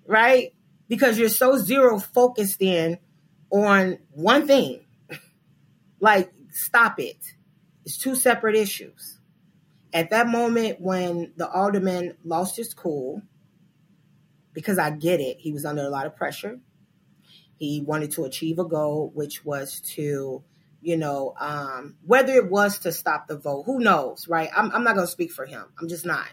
right? 0.07 0.53
Because 0.89 1.19
you're 1.19 1.29
so 1.29 1.57
zero 1.57 1.99
focused 1.99 2.61
in 2.63 2.99
on 3.51 3.99
one 4.13 4.47
thing. 4.47 4.85
Like 6.01 6.33
stop 6.51 6.99
it. 6.99 7.19
It's 7.85 7.97
two 7.97 8.17
separate 8.17 8.57
issues. 8.57 9.21
At 9.93 10.11
that 10.11 10.27
moment 10.27 10.81
when 10.81 11.33
the 11.37 11.49
alderman 11.49 12.17
lost 12.25 12.57
his 12.57 12.75
cool 12.75 13.23
because 14.53 14.79
I 14.79 14.91
get 14.91 15.21
it. 15.21 15.39
He 15.39 15.53
was 15.53 15.65
under 15.65 15.83
a 15.83 15.91
lot 15.91 16.07
of 16.07 16.17
pressure. 16.17 16.61
He 17.57 17.81
wanted 17.81 18.11
to 18.13 18.25
achieve 18.25 18.59
a 18.59 18.65
goal, 18.65 19.11
which 19.15 19.45
was 19.45 19.81
to, 19.95 20.43
you 20.81 20.97
know, 20.97 21.35
um, 21.39 21.97
whether 22.05 22.35
it 22.35 22.51
was 22.51 22.79
to 22.81 22.93
stop 22.93 23.29
the 23.29 23.39
vote, 23.39 23.65
who 23.65 23.79
knows, 23.79 24.27
right? 24.29 24.51
I'm, 24.57 24.71
I'm 24.73 24.85
not 24.85 24.95
going 24.95 25.07
to 25.07 25.13
speak 25.13 25.31
for 25.31 25.47
him. 25.47 25.65
I'm 25.81 25.89
just 25.89 26.05
not. 26.05 26.29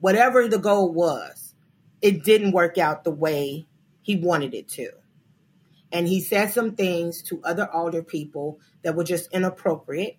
Whatever 0.00 0.48
the 0.48 0.58
goal 0.58 0.92
was, 0.92 1.54
it 2.02 2.24
didn't 2.24 2.52
work 2.52 2.76
out 2.76 3.04
the 3.04 3.10
way 3.10 3.66
he 4.02 4.16
wanted 4.16 4.52
it 4.52 4.68
to. 4.68 4.90
And 5.90 6.06
he 6.08 6.20
said 6.20 6.52
some 6.52 6.74
things 6.74 7.22
to 7.22 7.40
other 7.42 7.68
older 7.72 8.02
people 8.02 8.58
that 8.82 8.94
were 8.94 9.04
just 9.04 9.32
inappropriate 9.32 10.18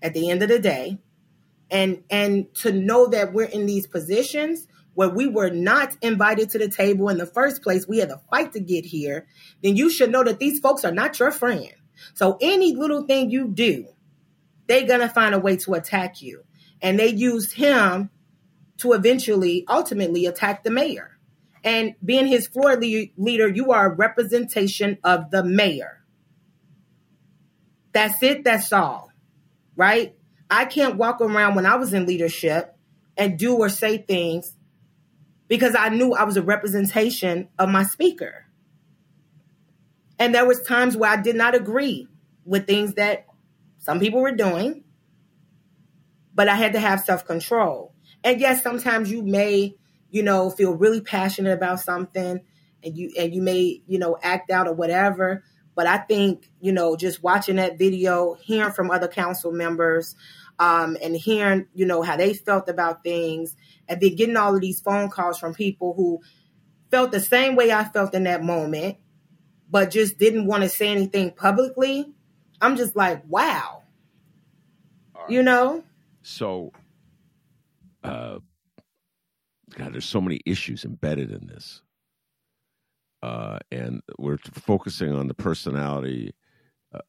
at 0.00 0.14
the 0.14 0.30
end 0.30 0.42
of 0.42 0.48
the 0.48 0.58
day. 0.58 0.98
And 1.70 2.02
and 2.08 2.52
to 2.56 2.72
know 2.72 3.06
that 3.08 3.32
we're 3.32 3.44
in 3.44 3.66
these 3.66 3.86
positions 3.86 4.66
where 5.00 5.08
we 5.08 5.26
were 5.26 5.48
not 5.48 5.96
invited 6.02 6.50
to 6.50 6.58
the 6.58 6.68
table 6.68 7.08
in 7.08 7.16
the 7.16 7.24
first 7.24 7.62
place, 7.62 7.88
we 7.88 7.96
had 7.96 8.10
to 8.10 8.20
fight 8.28 8.52
to 8.52 8.60
get 8.60 8.84
here, 8.84 9.26
then 9.62 9.74
you 9.74 9.88
should 9.88 10.12
know 10.12 10.22
that 10.22 10.38
these 10.38 10.60
folks 10.60 10.84
are 10.84 10.92
not 10.92 11.18
your 11.18 11.30
friend. 11.30 11.72
So 12.12 12.36
any 12.38 12.74
little 12.74 13.06
thing 13.06 13.30
you 13.30 13.48
do, 13.48 13.86
they're 14.66 14.86
going 14.86 15.00
to 15.00 15.08
find 15.08 15.34
a 15.34 15.38
way 15.38 15.56
to 15.56 15.72
attack 15.72 16.20
you. 16.20 16.44
And 16.82 16.98
they 16.98 17.06
used 17.06 17.52
him 17.52 18.10
to 18.76 18.92
eventually, 18.92 19.64
ultimately 19.70 20.26
attack 20.26 20.64
the 20.64 20.70
mayor. 20.70 21.18
And 21.64 21.94
being 22.04 22.26
his 22.26 22.46
floor 22.46 22.76
leader, 22.76 23.48
you 23.48 23.72
are 23.72 23.90
a 23.90 23.94
representation 23.94 24.98
of 25.02 25.30
the 25.30 25.42
mayor. 25.42 26.04
That's 27.92 28.22
it. 28.22 28.44
That's 28.44 28.70
all. 28.70 29.10
Right? 29.76 30.14
I 30.50 30.66
can't 30.66 30.96
walk 30.98 31.22
around 31.22 31.54
when 31.54 31.64
I 31.64 31.76
was 31.76 31.94
in 31.94 32.04
leadership 32.04 32.76
and 33.16 33.38
do 33.38 33.56
or 33.56 33.70
say 33.70 33.96
things 33.96 34.58
because 35.50 35.74
I 35.74 35.88
knew 35.88 36.14
I 36.14 36.22
was 36.22 36.36
a 36.36 36.42
representation 36.42 37.48
of 37.58 37.68
my 37.68 37.82
speaker. 37.82 38.46
And 40.16 40.32
there 40.32 40.46
was 40.46 40.62
times 40.62 40.96
where 40.96 41.10
I 41.10 41.20
did 41.20 41.34
not 41.34 41.56
agree 41.56 42.06
with 42.44 42.68
things 42.68 42.94
that 42.94 43.26
some 43.78 43.98
people 43.98 44.20
were 44.20 44.30
doing, 44.30 44.84
but 46.32 46.46
I 46.48 46.54
had 46.54 46.74
to 46.74 46.78
have 46.78 47.00
self-control. 47.00 47.92
And 48.22 48.40
yes, 48.40 48.62
sometimes 48.62 49.10
you 49.10 49.24
may, 49.24 49.74
you 50.10 50.22
know, 50.22 50.50
feel 50.50 50.72
really 50.72 51.00
passionate 51.00 51.52
about 51.52 51.80
something 51.80 52.40
and 52.84 52.96
you 52.96 53.10
and 53.18 53.34
you 53.34 53.42
may, 53.42 53.82
you 53.88 53.98
know, 53.98 54.16
act 54.22 54.52
out 54.52 54.68
or 54.68 54.74
whatever, 54.74 55.42
but 55.74 55.88
I 55.88 55.98
think, 55.98 56.48
you 56.60 56.70
know, 56.70 56.94
just 56.94 57.24
watching 57.24 57.56
that 57.56 57.76
video, 57.76 58.34
hearing 58.34 58.72
from 58.72 58.92
other 58.92 59.08
council 59.08 59.50
members, 59.50 60.14
um, 60.60 60.98
and 61.02 61.16
hearing, 61.16 61.66
you 61.74 61.86
know, 61.86 62.02
how 62.02 62.16
they 62.16 62.34
felt 62.34 62.68
about 62.68 63.02
things 63.02 63.56
and 63.88 63.98
then 63.98 64.14
getting 64.14 64.36
all 64.36 64.54
of 64.54 64.60
these 64.60 64.78
phone 64.78 65.08
calls 65.08 65.38
from 65.38 65.54
people 65.54 65.94
who 65.94 66.20
felt 66.90 67.12
the 67.12 67.20
same 67.20 67.56
way 67.56 67.72
I 67.72 67.84
felt 67.84 68.14
in 68.14 68.24
that 68.24 68.44
moment, 68.44 68.98
but 69.70 69.90
just 69.90 70.18
didn't 70.18 70.46
want 70.46 70.62
to 70.62 70.68
say 70.68 70.88
anything 70.88 71.30
publicly. 71.30 72.12
I'm 72.60 72.76
just 72.76 72.94
like, 72.94 73.22
wow. 73.26 73.84
Right. 75.14 75.30
You 75.30 75.42
know? 75.42 75.82
So, 76.22 76.72
uh, 78.04 78.40
God, 79.74 79.94
there's 79.94 80.04
so 80.04 80.20
many 80.20 80.40
issues 80.44 80.84
embedded 80.84 81.30
in 81.30 81.46
this. 81.46 81.80
Uh, 83.22 83.58
and 83.72 84.02
we're 84.18 84.38
focusing 84.52 85.14
on 85.14 85.26
the 85.26 85.34
personality 85.34 86.34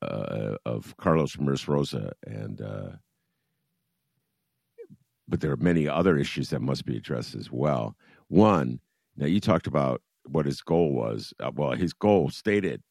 uh, 0.02 0.56
of 0.66 0.96
Carlos 0.96 1.36
Ramirez 1.36 1.68
Rosa 1.68 2.14
and 2.26 2.62
uh, 2.62 2.92
but 5.28 5.42
there 5.42 5.52
are 5.52 5.58
many 5.58 5.88
other 5.88 6.18
issues 6.18 6.50
that 6.50 6.62
must 6.62 6.86
be 6.86 6.98
addressed 6.98 7.36
as 7.36 7.52
well. 7.52 7.96
One, 8.28 8.80
now 9.18 9.28
you 9.28 9.40
talked 9.40 9.68
about 9.68 10.02
what 10.26 10.46
his 10.46 10.62
goal 10.62 10.94
was. 10.94 11.34
Uh, 11.40 11.52
well, 11.54 11.72
his 11.72 11.94
goal 11.94 12.30
stated 12.30 12.82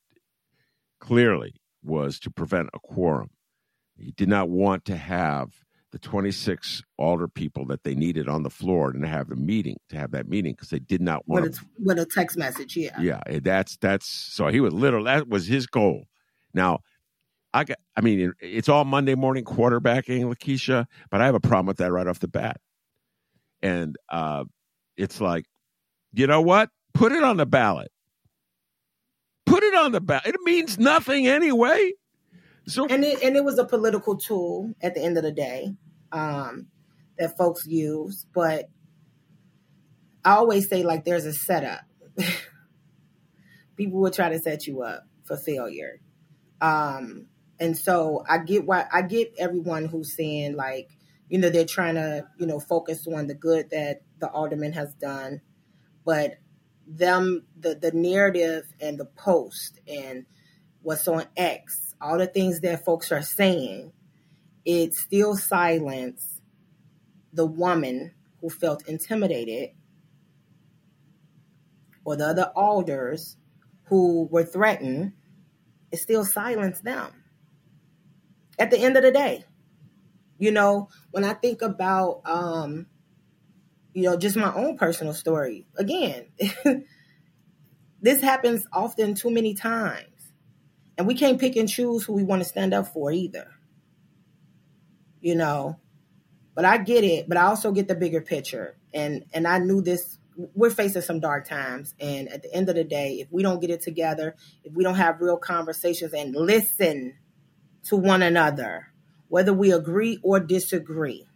clearly 1.01 1.55
was 1.83 2.19
to 2.21 2.31
prevent 2.31 2.69
a 2.75 2.79
quorum. 2.79 3.31
He 3.97 4.13
did 4.13 4.29
not 4.29 4.49
want 4.49 4.85
to 4.87 4.97
have 4.97 5.53
the 5.93 5.99
26 5.99 6.83
alder 6.99 7.29
people 7.29 7.67
that 7.67 7.83
they 7.83 7.95
needed 7.95 8.29
on 8.29 8.43
the 8.43 8.51
floor 8.51 8.91
and 8.91 9.03
to 9.03 9.09
have 9.09 9.29
the 9.29 9.37
meeting 9.37 9.77
to 9.89 9.97
have 9.97 10.13
that 10.13 10.29
meeting 10.29 10.53
because 10.53 10.71
they 10.71 10.79
did 10.79 11.01
not 11.01 11.27
want 11.27 11.43
with 11.43 11.59
a, 11.59 11.65
with 11.79 11.99
a 11.99 12.07
text 12.07 12.37
message 12.37 12.77
yeah 12.77 12.97
yeah 13.01 13.21
that's 13.43 13.77
that's 13.79 14.07
so 14.07 14.47
he 14.49 14.61
was 14.61 14.73
literally 14.73 15.07
that 15.07 15.29
was 15.29 15.47
his 15.47 15.67
goal 15.67 16.05
now 16.55 16.79
I 17.53 17.65
got, 17.65 17.79
I 17.97 18.01
mean, 18.01 18.33
it's 18.41 18.69
all 18.69 18.85
Monday 18.85 19.15
morning 19.15 19.45
quarterbacking, 19.45 20.33
Lakesia, 20.33 20.87
but 21.11 21.21
I 21.21 21.27
have 21.27 21.35
a 21.35 21.41
problem 21.41 21.67
with 21.67 21.79
that 21.79 21.91
right 21.91 22.07
off 22.07 22.21
the 22.21 22.29
bat. 22.29 22.61
And 23.63 23.97
uh, 24.09 24.45
it's 24.97 25.21
like, 25.21 25.47
you 26.13 26.27
know 26.27 26.41
what? 26.41 26.71
Put 26.95 27.13
it 27.13 27.23
on 27.23 27.37
the 27.37 27.47
ballot. 27.47 27.91
Put 29.47 29.63
it 29.63 29.75
on 29.75 29.93
the 29.93 30.01
ballot. 30.01 30.27
It 30.27 30.41
means 30.45 30.79
nothing 30.79 31.27
anyway. 31.27 31.93
So 32.67 32.87
and 32.87 33.05
it 33.05 33.23
and 33.23 33.37
it 33.37 33.45
was 33.45 33.59
a 33.59 33.65
political 33.65 34.17
tool 34.17 34.75
at 34.81 34.95
the 34.95 35.03
end 35.03 35.17
of 35.17 35.25
the 35.25 35.33
day 35.33 35.75
um, 36.13 36.69
that 37.19 37.37
folks 37.37 37.67
use. 37.67 38.27
But 38.33 38.67
I 40.25 40.33
always 40.33 40.69
say 40.69 40.83
like 40.83 41.05
there's 41.05 41.25
a 41.25 41.33
setup. 41.33 41.81
People 43.77 44.01
will 44.01 44.11
try 44.11 44.29
to 44.29 44.39
set 44.39 44.67
you 44.67 44.83
up 44.83 45.05
for 45.25 45.37
failure. 45.37 46.01
Um, 46.61 47.27
and 47.61 47.77
so 47.77 48.25
I 48.29 48.39
get 48.39 48.65
why 48.67 48.87
I 48.91 49.03
get 49.03 49.35
everyone 49.39 49.85
who's 49.85 50.17
saying 50.17 50.57
like, 50.57 50.89
you 51.29 51.39
know, 51.39 51.51
they're 51.51 51.67
trying 51.67 51.97
to, 51.97 52.27
you 52.39 52.47
know, 52.47 52.59
focus 52.59 53.07
on 53.07 53.27
the 53.27 53.35
good 53.35 53.71
that 53.71 54.01
the 54.19 54.31
alderman 54.31 54.73
has 54.73 54.95
done, 54.95 55.43
but 56.05 56.37
them 56.87 57.45
the 57.59 57.75
the 57.75 57.93
narrative 57.93 58.65
and 58.81 58.99
the 58.99 59.05
post 59.05 59.79
and 59.87 60.25
what's 60.81 61.07
on 61.07 61.27
X, 61.37 61.95
all 62.01 62.17
the 62.17 62.27
things 62.27 62.61
that 62.61 62.85
folks 62.85 63.13
are 63.13 63.23
saying, 63.23 63.93
it 64.65 64.95
still 64.95 65.37
silence 65.37 66.41
the 67.35 67.47
woman 67.47 68.13
who 68.41 68.49
felt 68.49 68.89
intimidated 68.89 69.69
or 72.07 72.17
the 72.17 72.27
other 72.27 72.51
alders 72.57 73.37
who 73.85 74.27
were 74.31 74.45
threatened, 74.45 75.13
it 75.93 75.99
still 75.99 76.25
silenced 76.25 76.83
them 76.83 77.20
at 78.61 78.71
the 78.71 78.79
end 78.79 78.97
of 78.99 79.05
the 79.05 79.13
day. 79.13 79.45
You 80.39 80.53
know, 80.53 80.91
when 81.13 81.25
I 81.25 81.35
think 81.35 81.63
about, 81.63 82.23
um, 82.27 82.87
you 83.95 84.05
know, 84.05 84.17
just 84.19 84.37
my 84.37 84.55
own 84.55 84.79
personal 84.79 85.15
story, 85.15 85.67
again, 85.77 86.29
this 88.03 88.23
happens 88.23 88.67
often 88.73 89.15
too 89.15 89.31
many 89.31 89.55
times. 89.55 90.07
And 90.99 91.07
we 91.07 91.15
can't 91.15 91.41
pick 91.41 91.57
and 91.57 91.69
choose 91.69 92.05
who 92.05 92.15
we 92.15 92.25
want 92.25 92.43
to 92.43 92.49
stand 92.49 92.75
up 92.75 92.89
for 92.89 93.13
either. 93.13 93.49
You 95.21 95.37
know, 95.37 95.79
But 96.55 96.67
I 96.67 96.79
get 96.79 97.05
it, 97.05 97.29
but 97.29 97.39
I 97.39 97.45
also 97.45 97.73
get 97.73 97.89
the 97.89 97.97
bigger 97.97 98.23
picture. 98.23 98.77
And 98.95 99.25
and 99.35 99.49
I 99.49 99.59
knew 99.59 99.83
this 99.83 100.19
we're 100.55 100.71
facing 100.71 101.03
some 101.03 101.21
dark 101.21 101.47
times 101.49 101.95
and 102.01 102.29
at 102.31 102.43
the 102.43 102.55
end 102.55 102.69
of 102.71 102.77
the 102.77 102.85
day, 102.85 103.21
if 103.21 103.29
we 103.33 103.43
don't 103.43 103.61
get 103.61 103.71
it 103.71 103.83
together, 103.83 104.37
if 104.65 104.73
we 104.75 104.85
don't 104.85 104.97
have 104.97 105.21
real 105.21 105.39
conversations 105.39 106.15
and 106.15 106.35
listen 106.37 107.15
to 107.85 107.97
one 107.97 108.23
another, 108.23 108.89
whether 109.29 109.53
we 109.53 109.73
agree 109.73 110.19
or 110.23 110.41
disagree, 110.41 111.27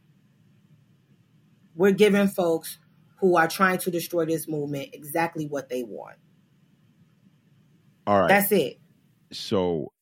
we're 1.74 1.92
giving 1.92 2.28
folks 2.28 2.78
who 3.20 3.37
are 3.37 3.48
trying 3.48 3.78
to 3.78 3.90
destroy 3.90 4.24
this 4.24 4.48
movement 4.48 4.90
exactly 4.92 5.46
what 5.46 5.68
they 5.68 5.83
want. 5.83 6.16
All 8.07 8.20
right. 8.20 8.28
That's 8.28 8.52
it. 8.52 8.78
So 9.33 9.92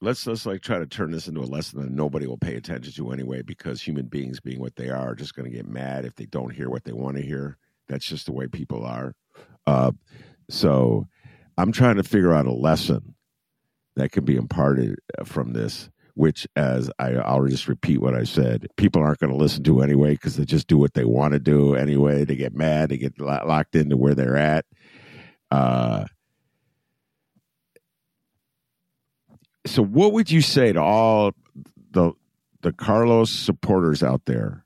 let's 0.00 0.26
let's 0.26 0.46
like 0.46 0.62
try 0.62 0.78
to 0.78 0.86
turn 0.86 1.10
this 1.10 1.28
into 1.28 1.40
a 1.40 1.44
lesson 1.44 1.80
that 1.80 1.90
nobody 1.90 2.26
will 2.26 2.38
pay 2.38 2.54
attention 2.54 2.92
to 2.92 3.12
anyway 3.12 3.42
because 3.42 3.80
human 3.80 4.06
beings 4.06 4.40
being 4.40 4.60
what 4.60 4.76
they 4.76 4.88
are 4.88 5.10
are 5.10 5.14
just 5.14 5.34
going 5.34 5.50
to 5.50 5.56
get 5.56 5.66
mad 5.66 6.04
if 6.04 6.14
they 6.16 6.26
don't 6.26 6.54
hear 6.54 6.68
what 6.68 6.84
they 6.84 6.92
want 6.92 7.16
to 7.16 7.22
hear 7.22 7.56
that's 7.88 8.06
just 8.06 8.26
the 8.26 8.32
way 8.32 8.46
people 8.46 8.84
are 8.84 9.14
uh, 9.66 9.90
so 10.50 11.06
i'm 11.56 11.72
trying 11.72 11.96
to 11.96 12.02
figure 12.02 12.34
out 12.34 12.46
a 12.46 12.52
lesson 12.52 13.15
that 13.96 14.12
can 14.12 14.24
be 14.24 14.36
imparted 14.36 14.98
uh, 15.18 15.24
from 15.24 15.52
this 15.52 15.90
which 16.14 16.46
as 16.56 16.90
I, 16.98 17.14
i'll 17.14 17.46
just 17.46 17.68
repeat 17.68 18.00
what 18.00 18.14
i 18.14 18.24
said 18.24 18.68
people 18.76 19.02
aren't 19.02 19.18
going 19.18 19.32
to 19.32 19.38
listen 19.38 19.64
to 19.64 19.82
anyway 19.82 20.12
because 20.12 20.36
they 20.36 20.44
just 20.44 20.66
do 20.66 20.78
what 20.78 20.94
they 20.94 21.04
want 21.04 21.32
to 21.32 21.38
do 21.38 21.74
anyway 21.74 22.24
they 22.24 22.36
get 22.36 22.54
mad 22.54 22.88
they 22.88 22.98
get 22.98 23.20
locked 23.20 23.74
into 23.74 23.96
where 23.96 24.14
they're 24.14 24.36
at 24.36 24.64
uh, 25.50 26.04
so 29.66 29.82
what 29.82 30.12
would 30.12 30.30
you 30.30 30.40
say 30.40 30.72
to 30.72 30.80
all 30.80 31.32
the 31.90 32.12
the 32.62 32.72
Carlos 32.72 33.30
supporters 33.30 34.02
out 34.02 34.24
there? 34.26 34.65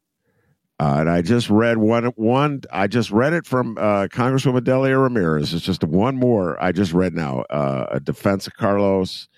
Uh, 0.80 0.96
and 1.00 1.10
I 1.10 1.20
just 1.20 1.50
read 1.50 1.76
one 1.76 2.06
one. 2.16 2.62
I 2.72 2.86
just 2.86 3.10
read 3.10 3.34
it 3.34 3.44
from 3.44 3.76
uh, 3.76 4.06
Congresswoman 4.06 4.64
Delia 4.64 4.96
Ramirez. 4.96 5.52
It's 5.52 5.62
just 5.62 5.84
one 5.84 6.16
more. 6.16 6.56
I 6.62 6.72
just 6.72 6.94
read 6.94 7.12
now 7.12 7.40
uh, 7.50 7.88
a 7.90 8.00
defense 8.00 8.46
of 8.46 8.54
Carlos 8.54 9.28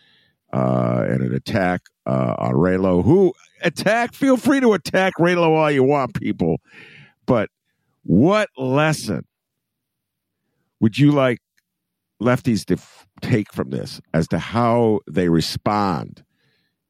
uh, 0.52 1.04
and 1.08 1.20
an 1.20 1.34
attack 1.34 1.80
uh, 2.06 2.36
on 2.38 2.52
Raylo. 2.52 3.02
Who 3.02 3.32
attack? 3.60 4.14
Feel 4.14 4.36
free 4.36 4.60
to 4.60 4.72
attack 4.74 5.14
Raylo 5.18 5.48
all 5.48 5.68
you 5.68 5.82
want, 5.82 6.14
people. 6.14 6.60
But 7.26 7.50
what 8.04 8.48
lesson 8.56 9.26
would 10.78 10.96
you 10.96 11.10
like 11.10 11.40
lefties 12.22 12.64
to 12.66 12.74
f- 12.74 13.04
take 13.20 13.52
from 13.52 13.70
this 13.70 14.00
as 14.14 14.28
to 14.28 14.38
how 14.38 15.00
they 15.10 15.28
respond 15.28 16.22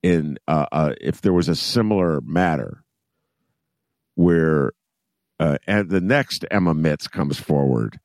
in 0.02 0.36
uh, 0.46 0.92
if 1.00 1.22
there 1.22 1.32
was 1.32 1.48
a 1.48 1.56
similar 1.56 2.20
matter 2.20 2.81
where 4.14 4.72
uh, 5.40 5.58
and 5.66 5.90
the 5.90 6.00
next 6.00 6.44
Emma 6.50 6.74
Mitts 6.74 7.08
comes 7.08 7.38
forward 7.38 7.98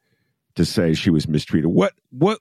to 0.55 0.65
say 0.65 0.93
she 0.93 1.09
was 1.09 1.27
mistreated. 1.27 1.69
What 1.69 1.93
what 2.09 2.39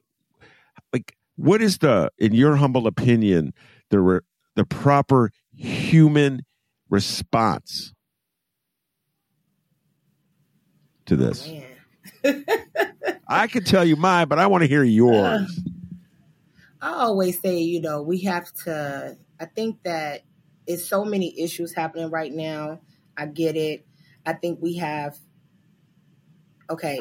like 0.92 1.14
what 1.36 1.60
is 1.60 1.78
the 1.78 2.10
in 2.18 2.32
your 2.32 2.56
humble 2.56 2.86
opinion 2.86 3.52
the 3.90 4.00
re, 4.00 4.20
the 4.54 4.64
proper 4.64 5.30
human 5.54 6.44
response 6.88 7.92
to 11.06 11.16
this? 11.16 11.50
Oh, 12.24 12.42
I 13.28 13.46
can 13.48 13.64
tell 13.64 13.84
you 13.84 13.96
mine, 13.96 14.28
but 14.28 14.38
I 14.38 14.46
want 14.46 14.62
to 14.62 14.68
hear 14.68 14.84
yours. 14.84 15.60
I 16.80 16.92
always 16.92 17.40
say, 17.40 17.58
you 17.58 17.80
know, 17.80 18.02
we 18.02 18.20
have 18.20 18.52
to. 18.64 19.16
I 19.40 19.44
think 19.44 19.82
that 19.82 20.22
it's 20.66 20.84
so 20.84 21.04
many 21.04 21.38
issues 21.38 21.74
happening 21.74 22.10
right 22.10 22.32
now. 22.32 22.80
I 23.16 23.26
get 23.26 23.56
it. 23.56 23.86
I 24.24 24.32
think 24.34 24.60
we 24.60 24.76
have. 24.76 25.16
Okay, 26.68 27.00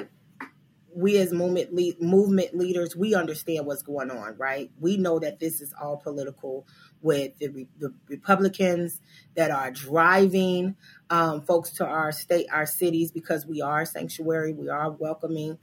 we 0.96 1.18
as 1.18 1.34
movement 1.34 2.02
movement 2.02 2.58
leaders, 2.58 2.96
we 2.96 3.14
understand 3.14 3.66
what's 3.66 3.82
going 3.82 4.10
on, 4.10 4.36
right? 4.38 4.72
We 4.80 4.96
know 4.96 5.20
that 5.20 5.40
this 5.40 5.60
is 5.60 5.74
all 5.80 5.98
political 5.98 6.66
with 7.02 7.38
the, 7.38 7.50
Re- 7.50 7.68
the 7.78 7.94
Republicans 8.08 9.02
that 9.36 9.52
are 9.52 9.72
driving 9.72 10.76
um, 11.10 11.42
folks 11.42 11.72
to 11.72 11.86
our 11.86 12.14
state, 12.14 12.48
our 12.52 12.66
cities, 12.66 13.12
because 13.12 13.46
we 13.46 13.62
are 13.62 13.86
sanctuary, 13.86 14.54
we 14.54 14.70
are 14.70 14.90
welcoming. 14.90 15.58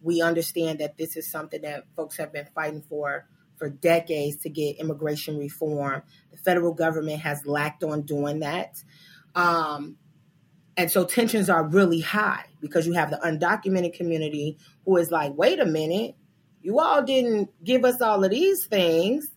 We 0.00 0.22
understand 0.22 0.78
that 0.78 0.96
this 0.96 1.16
is 1.16 1.30
something 1.30 1.62
that 1.62 1.84
folks 1.94 2.16
have 2.16 2.32
been 2.32 2.48
fighting 2.54 2.82
for 2.88 3.26
for 3.56 3.68
decades 3.68 4.36
to 4.36 4.48
get 4.48 4.78
immigration 4.78 5.36
reform. 5.36 6.02
The 6.30 6.38
federal 6.38 6.72
government 6.72 7.20
has 7.20 7.44
lacked 7.44 7.84
on 7.84 8.02
doing 8.02 8.40
that. 8.40 8.82
Um, 9.38 9.96
and 10.76 10.90
so 10.90 11.04
tensions 11.04 11.48
are 11.48 11.64
really 11.64 12.00
high 12.00 12.44
because 12.60 12.86
you 12.86 12.92
have 12.94 13.10
the 13.10 13.18
undocumented 13.18 13.94
community 13.94 14.58
who 14.84 14.96
is 14.96 15.12
like, 15.12 15.32
wait 15.36 15.60
a 15.60 15.64
minute, 15.64 16.16
you 16.60 16.80
all 16.80 17.02
didn't 17.02 17.50
give 17.62 17.84
us 17.84 18.02
all 18.02 18.24
of 18.24 18.32
these 18.32 18.66
things. 18.66 19.28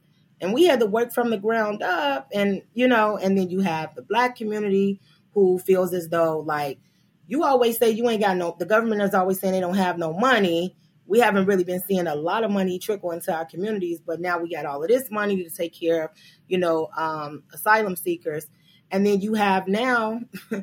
And 0.41 0.53
we 0.53 0.65
had 0.65 0.79
to 0.79 0.87
work 0.87 1.13
from 1.13 1.29
the 1.29 1.37
ground 1.37 1.83
up. 1.83 2.27
And, 2.33 2.63
you 2.73 2.87
know, 2.87 3.17
and 3.17 3.37
then 3.37 3.51
you 3.51 3.59
have 3.59 3.93
the 3.93 4.01
black 4.01 4.35
community 4.35 4.99
who 5.33 5.59
feels 5.59 5.93
as 5.93 6.09
though, 6.09 6.39
like, 6.39 6.79
you 7.27 7.43
always 7.43 7.77
say 7.77 7.91
you 7.91 8.09
ain't 8.09 8.23
got 8.23 8.37
no, 8.37 8.55
the 8.57 8.65
government 8.65 9.03
is 9.03 9.13
always 9.13 9.39
saying 9.39 9.53
they 9.53 9.59
don't 9.59 9.75
have 9.75 9.99
no 9.99 10.13
money. 10.13 10.75
We 11.05 11.19
haven't 11.19 11.45
really 11.45 11.63
been 11.63 11.81
seeing 11.81 12.07
a 12.07 12.15
lot 12.15 12.43
of 12.43 12.49
money 12.49 12.79
trickle 12.79 13.11
into 13.11 13.31
our 13.31 13.45
communities, 13.45 14.01
but 14.03 14.19
now 14.19 14.39
we 14.39 14.49
got 14.49 14.65
all 14.65 14.81
of 14.81 14.89
this 14.89 15.11
money 15.11 15.43
to 15.43 15.49
take 15.49 15.79
care 15.79 16.05
of, 16.05 16.09
you 16.47 16.57
know, 16.57 16.89
um, 16.97 17.43
asylum 17.53 17.95
seekers. 17.95 18.47
And 18.91 19.05
then 19.05 19.21
you 19.21 19.33
have 19.33 19.67
now 19.67 20.21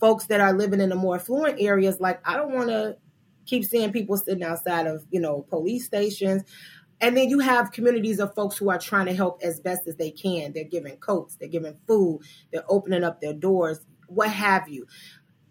folks 0.00 0.26
that 0.26 0.40
are 0.40 0.52
living 0.52 0.80
in 0.80 0.90
the 0.90 0.96
more 0.96 1.16
affluent 1.16 1.60
areas, 1.60 2.00
like, 2.00 2.20
I 2.26 2.36
don't 2.36 2.52
want 2.52 2.68
to 2.68 2.96
keep 3.46 3.64
seeing 3.64 3.92
people 3.92 4.16
sitting 4.16 4.42
outside 4.42 4.86
of, 4.86 5.04
you 5.10 5.20
know, 5.20 5.42
police 5.48 5.84
stations. 5.84 6.42
And 7.00 7.16
then 7.16 7.30
you 7.30 7.38
have 7.38 7.72
communities 7.72 8.20
of 8.20 8.34
folks 8.34 8.56
who 8.58 8.70
are 8.70 8.78
trying 8.78 9.06
to 9.06 9.14
help 9.14 9.40
as 9.42 9.60
best 9.60 9.86
as 9.86 9.96
they 9.96 10.10
can. 10.10 10.52
They're 10.52 10.64
giving 10.64 10.96
coats, 10.96 11.36
they're 11.36 11.48
giving 11.48 11.78
food, 11.86 12.20
they're 12.52 12.64
opening 12.68 13.04
up 13.04 13.20
their 13.20 13.32
doors, 13.32 13.80
what 14.06 14.30
have 14.30 14.68
you. 14.68 14.86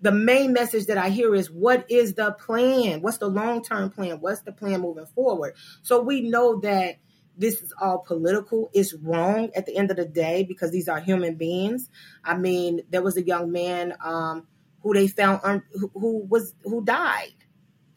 The 0.02 0.12
main 0.12 0.54
message 0.54 0.86
that 0.86 0.98
I 0.98 1.10
hear 1.10 1.36
is 1.36 1.52
what 1.52 1.90
is 1.90 2.14
the 2.14 2.32
plan? 2.34 3.02
What's 3.02 3.18
the 3.18 3.28
long 3.28 3.64
term 3.64 3.90
plan? 3.90 4.22
What's 4.22 4.42
the 4.42 4.52
plan 4.52 4.82
moving 4.82 5.08
forward? 5.08 5.56
So 5.82 6.02
we 6.02 6.22
know 6.22 6.60
that 6.62 6.98
this 7.40 7.62
is 7.62 7.74
all 7.82 8.00
political. 8.00 8.70
It's 8.74 8.94
wrong 8.94 9.50
at 9.56 9.66
the 9.66 9.76
end 9.78 9.92
of 9.92 9.98
the 9.98 10.06
day 10.06 10.44
because 10.44 10.72
these 10.72 10.90
are 10.90 11.00
human 11.00 11.36
beings. 11.36 11.90
I 12.24 12.38
mean, 12.38 12.82
there 12.90 13.02
was 13.02 13.16
a 13.16 13.24
young 13.24 13.52
man 13.52 13.94
um, 14.04 14.46
who 14.82 14.94
they 14.94 15.08
found 15.08 15.40
un- 15.44 15.64
who, 15.94 16.26
was 16.30 16.54
who 16.64 16.84
died 16.84 17.34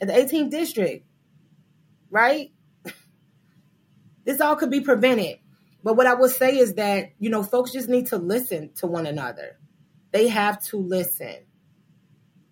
at 0.01 0.07
the 0.07 0.15
18th 0.15 0.51
district, 0.51 1.05
right? 2.09 2.53
this 4.25 4.41
all 4.41 4.55
could 4.55 4.71
be 4.71 4.81
prevented. 4.81 5.39
But 5.83 5.97
what 5.97 6.07
I 6.07 6.15
would 6.15 6.31
say 6.31 6.57
is 6.57 6.75
that, 6.75 7.11
you 7.19 7.29
know, 7.29 7.43
folks 7.43 7.73
just 7.73 7.89
need 7.89 8.07
to 8.09 8.19
listen 8.19 8.73
to 8.75 8.87
one 8.87 9.07
another. 9.07 9.59
They 10.13 10.29
have 10.29 10.63
to 10.67 10.77
listen. 10.77 11.35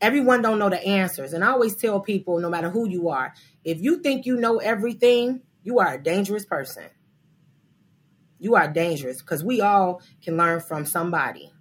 Everyone 0.00 0.42
don't 0.42 0.58
know 0.58 0.70
the 0.70 0.84
answers. 0.84 1.34
And 1.34 1.44
I 1.44 1.50
always 1.50 1.76
tell 1.76 2.00
people, 2.00 2.40
no 2.40 2.50
matter 2.50 2.68
who 2.68 2.88
you 2.88 3.10
are, 3.10 3.32
if 3.62 3.80
you 3.80 4.00
think 4.02 4.26
you 4.26 4.36
know 4.36 4.56
everything, 4.56 5.42
you 5.62 5.78
are 5.78 5.94
a 5.94 6.02
dangerous 6.02 6.44
person. 6.44 6.84
You 8.38 8.54
are 8.54 8.68
dangerous 8.68 9.20
because 9.20 9.44
we 9.44 9.60
all 9.60 10.02
can 10.22 10.36
learn 10.36 10.60
from 10.60 10.86
somebody. 10.86 11.52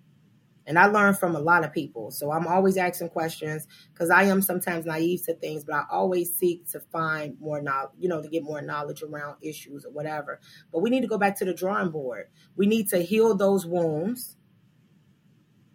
And 0.65 0.77
I 0.77 0.85
learn 0.85 1.15
from 1.15 1.35
a 1.35 1.39
lot 1.39 1.65
of 1.65 1.73
people. 1.73 2.11
So 2.11 2.31
I'm 2.31 2.45
always 2.45 2.77
asking 2.77 3.09
questions 3.09 3.67
because 3.91 4.11
I 4.11 4.23
am 4.25 4.41
sometimes 4.41 4.85
naive 4.85 5.25
to 5.25 5.33
things, 5.33 5.63
but 5.65 5.73
I 5.73 5.83
always 5.89 6.33
seek 6.35 6.69
to 6.69 6.79
find 6.79 7.35
more 7.39 7.59
knowledge, 7.59 7.93
you 7.97 8.07
know, 8.07 8.21
to 8.21 8.29
get 8.29 8.43
more 8.43 8.61
knowledge 8.61 9.01
around 9.01 9.37
issues 9.41 9.83
or 9.83 9.91
whatever. 9.91 10.39
But 10.71 10.81
we 10.81 10.91
need 10.91 11.01
to 11.01 11.07
go 11.07 11.17
back 11.17 11.37
to 11.39 11.45
the 11.45 11.55
drawing 11.55 11.89
board. 11.89 12.27
We 12.55 12.67
need 12.67 12.87
to 12.89 12.99
heal 12.99 13.35
those 13.35 13.65
wounds. 13.65 14.37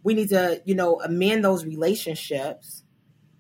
We 0.05 0.15
need 0.15 0.29
to, 0.29 0.63
you 0.65 0.77
know, 0.77 1.01
amend 1.01 1.45
those 1.45 1.65
relationships. 1.65 2.85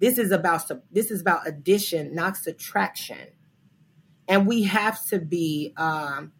This 0.01 0.19
is 0.19 0.33
about 0.33 0.69
this 0.91 1.13
is 1.13 1.21
about 1.21 1.47
addition, 1.47 2.17
not 2.17 2.37
subtraction. 2.37 3.29
And 4.29 4.47
we 4.47 4.63
have 4.65 5.05
to 5.09 5.19
be 5.19 5.73
um, 5.77 6.33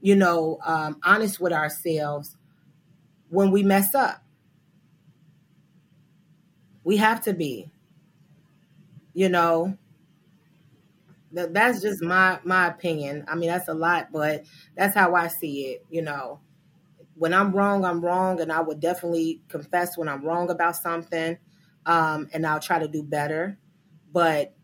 you 0.00 0.16
know, 0.16 0.58
um, 0.64 0.98
honest 1.04 1.40
with 1.40 1.52
ourselves 1.52 2.36
when 3.30 3.50
we 3.50 3.62
mess 3.62 3.94
up 3.94 4.22
we 6.84 6.96
have 6.98 7.22
to 7.22 7.32
be. 7.32 7.70
You 9.14 9.28
know, 9.28 9.76
that 11.32 11.52
that's 11.52 11.82
just 11.82 12.02
my 12.02 12.40
my 12.44 12.66
opinion. 12.68 13.24
I 13.28 13.34
mean, 13.34 13.48
that's 13.50 13.68
a 13.68 13.74
lot, 13.74 14.08
but 14.12 14.44
that's 14.76 14.94
how 14.94 15.14
I 15.14 15.28
see 15.28 15.66
it. 15.66 15.84
You 15.90 16.02
know, 16.02 16.40
when 17.14 17.34
I'm 17.34 17.52
wrong, 17.52 17.84
I'm 17.84 18.04
wrong, 18.04 18.40
and 18.40 18.52
I 18.52 18.60
would 18.60 18.80
definitely 18.80 19.42
confess 19.48 19.98
when 19.98 20.08
I'm 20.08 20.24
wrong 20.24 20.50
about 20.50 20.76
something, 20.76 21.38
um, 21.86 22.28
and 22.32 22.46
I'll 22.46 22.60
try 22.60 22.78
to 22.78 22.88
do 22.88 23.02
better. 23.02 23.58
But 24.12 24.54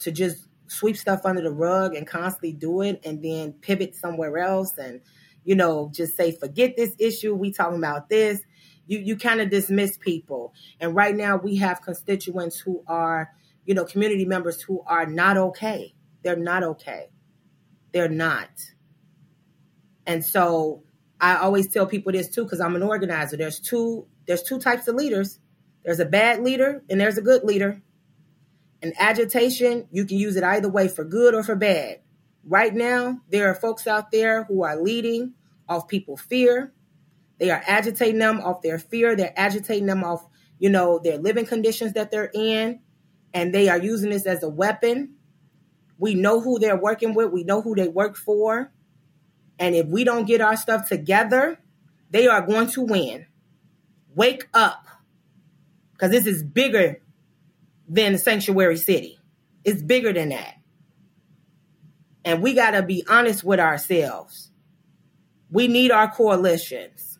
to 0.00 0.12
just 0.12 0.47
sweep 0.68 0.96
stuff 0.96 1.22
under 1.24 1.42
the 1.42 1.50
rug 1.50 1.94
and 1.94 2.06
constantly 2.06 2.52
do 2.52 2.82
it, 2.82 3.00
and 3.04 3.22
then 3.22 3.52
pivot 3.54 3.96
somewhere 3.96 4.38
else, 4.38 4.78
and 4.78 5.00
you 5.44 5.54
know, 5.54 5.90
just 5.94 6.16
say 6.16 6.32
forget 6.32 6.76
this 6.76 6.94
issue. 6.98 7.34
We 7.34 7.52
talking 7.52 7.78
about 7.78 8.08
this 8.08 8.40
you 8.88 8.98
you 8.98 9.16
kind 9.16 9.40
of 9.40 9.50
dismiss 9.50 9.96
people. 9.98 10.52
And 10.80 10.96
right 10.96 11.14
now 11.14 11.36
we 11.36 11.56
have 11.56 11.82
constituents 11.82 12.58
who 12.58 12.82
are, 12.88 13.30
you 13.66 13.74
know, 13.74 13.84
community 13.84 14.24
members 14.24 14.60
who 14.60 14.82
are 14.86 15.06
not 15.06 15.36
okay. 15.36 15.94
They're 16.24 16.36
not 16.36 16.64
okay. 16.64 17.10
They're 17.92 18.08
not. 18.08 18.50
And 20.06 20.24
so 20.24 20.82
I 21.20 21.36
always 21.36 21.68
tell 21.68 21.86
people 21.86 22.12
this 22.12 22.28
too 22.28 22.44
because 22.44 22.60
I'm 22.60 22.74
an 22.74 22.82
organizer. 22.82 23.36
There's 23.36 23.60
two 23.60 24.06
there's 24.26 24.42
two 24.42 24.58
types 24.58 24.88
of 24.88 24.96
leaders. 24.96 25.38
There's 25.84 26.00
a 26.00 26.06
bad 26.06 26.42
leader 26.42 26.82
and 26.90 27.00
there's 27.00 27.18
a 27.18 27.22
good 27.22 27.44
leader. 27.44 27.80
And 28.82 28.94
agitation, 28.98 29.88
you 29.90 30.04
can 30.04 30.18
use 30.18 30.36
it 30.36 30.44
either 30.44 30.68
way 30.68 30.88
for 30.88 31.04
good 31.04 31.34
or 31.34 31.42
for 31.42 31.56
bad. 31.56 32.00
Right 32.44 32.74
now, 32.74 33.20
there 33.28 33.50
are 33.50 33.54
folks 33.54 33.86
out 33.86 34.10
there 34.10 34.44
who 34.44 34.62
are 34.62 34.80
leading 34.80 35.34
off 35.68 35.88
people 35.88 36.16
fear. 36.16 36.72
They 37.38 37.50
are 37.50 37.62
agitating 37.66 38.18
them 38.18 38.40
off 38.40 38.62
their 38.62 38.78
fear. 38.78 39.16
They're 39.16 39.34
agitating 39.36 39.86
them 39.86 40.04
off, 40.04 40.24
you 40.58 40.70
know, 40.70 41.00
their 41.02 41.18
living 41.18 41.46
conditions 41.46 41.94
that 41.94 42.10
they're 42.10 42.30
in. 42.32 42.80
And 43.34 43.54
they 43.54 43.68
are 43.68 43.78
using 43.78 44.10
this 44.10 44.26
as 44.26 44.42
a 44.42 44.48
weapon. 44.48 45.14
We 45.98 46.14
know 46.14 46.40
who 46.40 46.58
they're 46.58 46.80
working 46.80 47.14
with. 47.14 47.32
We 47.32 47.44
know 47.44 47.60
who 47.60 47.74
they 47.74 47.88
work 47.88 48.16
for. 48.16 48.72
And 49.58 49.74
if 49.74 49.86
we 49.86 50.04
don't 50.04 50.26
get 50.26 50.40
our 50.40 50.56
stuff 50.56 50.88
together, 50.88 51.58
they 52.10 52.28
are 52.28 52.46
going 52.46 52.68
to 52.68 52.82
win. 52.82 53.26
Wake 54.14 54.48
up. 54.54 54.86
Because 55.92 56.12
this 56.12 56.26
is 56.26 56.44
bigger 56.44 57.02
than 57.88 58.18
sanctuary 58.18 58.76
city. 58.76 59.18
It's 59.64 59.82
bigger 59.82 60.12
than 60.12 60.30
that. 60.30 60.54
And 62.24 62.42
we 62.42 62.54
got 62.54 62.72
to 62.72 62.82
be 62.82 63.04
honest 63.08 63.42
with 63.42 63.58
ourselves. 63.58 64.50
We 65.50 65.66
need 65.68 65.90
our 65.90 66.10
coalitions. 66.10 67.18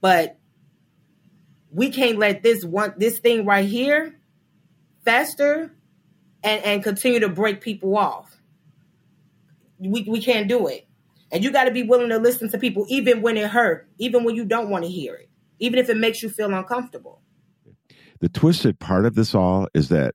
But 0.00 0.38
we 1.70 1.90
can't 1.90 2.18
let 2.18 2.42
this 2.42 2.64
one 2.64 2.94
this 2.96 3.18
thing 3.18 3.44
right 3.44 3.68
here 3.68 4.20
fester 5.04 5.74
and, 6.42 6.64
and 6.64 6.84
continue 6.84 7.20
to 7.20 7.28
break 7.28 7.60
people 7.60 7.96
off. 7.96 8.38
We, 9.78 10.02
we 10.02 10.22
can't 10.22 10.46
do 10.46 10.68
it. 10.68 10.86
And 11.32 11.42
you 11.42 11.50
got 11.50 11.64
to 11.64 11.72
be 11.72 11.82
willing 11.82 12.10
to 12.10 12.18
listen 12.18 12.48
to 12.50 12.58
people 12.58 12.86
even 12.88 13.22
when 13.22 13.36
it 13.36 13.50
hurt, 13.50 13.88
even 13.98 14.22
when 14.22 14.36
you 14.36 14.44
don't 14.44 14.70
want 14.70 14.84
to 14.84 14.90
hear 14.90 15.14
it, 15.14 15.28
even 15.58 15.78
if 15.80 15.88
it 15.88 15.96
makes 15.96 16.22
you 16.22 16.28
feel 16.28 16.54
uncomfortable. 16.54 17.20
The 18.24 18.30
twisted 18.30 18.78
part 18.78 19.04
of 19.04 19.16
this 19.16 19.34
all 19.34 19.68
is 19.74 19.90
that 19.90 20.14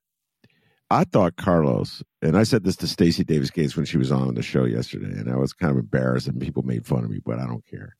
I 0.89 1.03
thought 1.03 1.35
Carlos, 1.35 2.01
and 2.23 2.35
I 2.35 2.41
said 2.41 2.63
this 2.63 2.75
to 2.77 2.87
Stacy 2.87 3.23
Davis 3.23 3.51
Gates 3.51 3.75
when 3.75 3.85
she 3.85 3.99
was 3.99 4.11
on 4.11 4.33
the 4.33 4.41
show 4.41 4.63
yesterday, 4.63 5.11
and 5.11 5.31
I 5.31 5.35
was 5.35 5.53
kind 5.53 5.69
of 5.69 5.77
embarrassed 5.77 6.27
and 6.27 6.41
people 6.41 6.63
made 6.63 6.87
fun 6.87 7.03
of 7.03 7.11
me, 7.11 7.19
but 7.23 7.37
I 7.37 7.45
don't 7.45 7.63
care. 7.67 7.95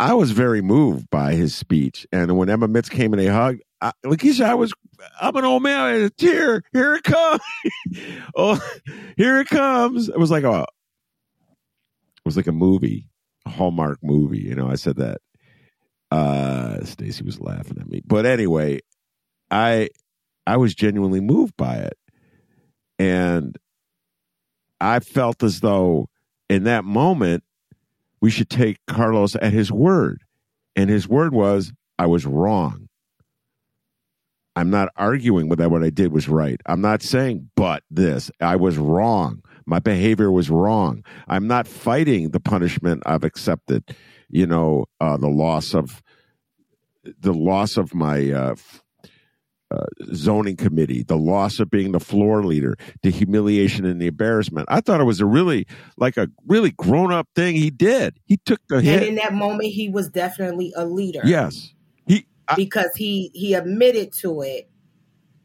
I 0.00 0.14
was 0.14 0.32
very 0.32 0.62
moved 0.62 1.08
by 1.10 1.34
his 1.34 1.54
speech. 1.54 2.08
And 2.10 2.36
when 2.36 2.50
Emma 2.50 2.66
Mitts 2.66 2.88
came 2.88 3.12
and 3.12 3.22
they 3.22 3.28
hugged, 3.28 3.62
I, 3.80 3.92
Lakesia, 4.04 4.46
I 4.46 4.54
was, 4.54 4.72
I'm 5.20 5.36
an 5.36 5.44
old 5.44 5.62
man. 5.62 5.78
I 5.78 5.90
had 5.90 6.00
a 6.00 6.10
tear. 6.10 6.64
Here 6.72 6.96
it 6.96 7.04
comes. 7.04 7.40
oh, 8.34 8.60
here 9.16 9.38
it 9.38 9.46
comes. 9.46 10.08
It 10.08 10.18
was 10.18 10.32
like 10.32 10.42
a, 10.42 10.62
it 10.62 12.24
was 12.24 12.36
like 12.36 12.48
a 12.48 12.52
movie, 12.52 13.06
a 13.46 13.50
Hallmark 13.50 14.00
movie. 14.02 14.40
You 14.40 14.56
know, 14.56 14.68
I 14.68 14.74
said 14.74 14.96
that. 14.96 15.20
Uh, 16.10 16.84
Stacy 16.84 17.24
was 17.24 17.40
laughing 17.40 17.78
at 17.80 17.88
me. 17.88 18.02
But 18.06 18.26
anyway, 18.26 18.80
I, 19.50 19.88
I 20.46 20.56
was 20.56 20.74
genuinely 20.74 21.20
moved 21.20 21.56
by 21.56 21.76
it. 21.76 21.98
And 22.98 23.56
I 24.80 25.00
felt 25.00 25.42
as 25.42 25.60
though 25.60 26.08
in 26.48 26.64
that 26.64 26.84
moment, 26.84 27.44
we 28.20 28.30
should 28.30 28.48
take 28.48 28.78
Carlos 28.86 29.36
at 29.36 29.52
his 29.52 29.70
word. 29.70 30.22
And 30.74 30.90
his 30.90 31.08
word 31.08 31.32
was, 31.32 31.72
I 31.98 32.06
was 32.06 32.26
wrong. 32.26 32.88
I'm 34.54 34.70
not 34.70 34.88
arguing 34.96 35.48
that 35.50 35.70
what 35.70 35.84
I 35.84 35.90
did 35.90 36.12
was 36.12 36.28
right. 36.28 36.60
I'm 36.64 36.80
not 36.80 37.02
saying, 37.02 37.50
but 37.56 37.82
this. 37.90 38.30
I 38.40 38.56
was 38.56 38.78
wrong. 38.78 39.42
My 39.66 39.80
behavior 39.80 40.30
was 40.30 40.48
wrong. 40.48 41.04
I'm 41.28 41.46
not 41.46 41.68
fighting 41.68 42.30
the 42.30 42.40
punishment 42.40 43.02
I've 43.04 43.24
accepted, 43.24 43.94
you 44.28 44.46
know, 44.46 44.86
uh, 45.00 45.16
the 45.16 45.28
loss 45.28 45.74
of 45.74 46.02
the 47.20 47.32
loss 47.32 47.76
of 47.76 47.94
my 47.94 48.30
uh, 48.32 48.54
uh, 49.70 49.84
zoning 50.14 50.56
committee, 50.56 51.02
the 51.02 51.16
loss 51.16 51.58
of 51.58 51.70
being 51.70 51.92
the 51.92 52.00
floor 52.00 52.44
leader, 52.44 52.76
the 53.02 53.10
humiliation 53.10 53.84
and 53.84 54.00
the 54.00 54.06
embarrassment. 54.06 54.66
I 54.70 54.80
thought 54.80 55.00
it 55.00 55.04
was 55.04 55.20
a 55.20 55.26
really, 55.26 55.66
like 55.96 56.16
a 56.16 56.28
really 56.46 56.70
grown 56.70 57.12
up 57.12 57.28
thing 57.34 57.56
he 57.56 57.70
did. 57.70 58.18
He 58.24 58.36
took 58.38 58.60
the 58.68 58.80
hit. 58.80 59.02
and 59.02 59.08
in 59.08 59.14
that 59.16 59.34
moment, 59.34 59.72
he 59.72 59.88
was 59.88 60.08
definitely 60.08 60.72
a 60.76 60.84
leader. 60.84 61.20
Yes. 61.24 61.72
He, 62.06 62.26
I, 62.48 62.54
because 62.54 62.94
he 62.96 63.30
he 63.34 63.54
admitted 63.54 64.12
to 64.20 64.42
it. 64.42 64.70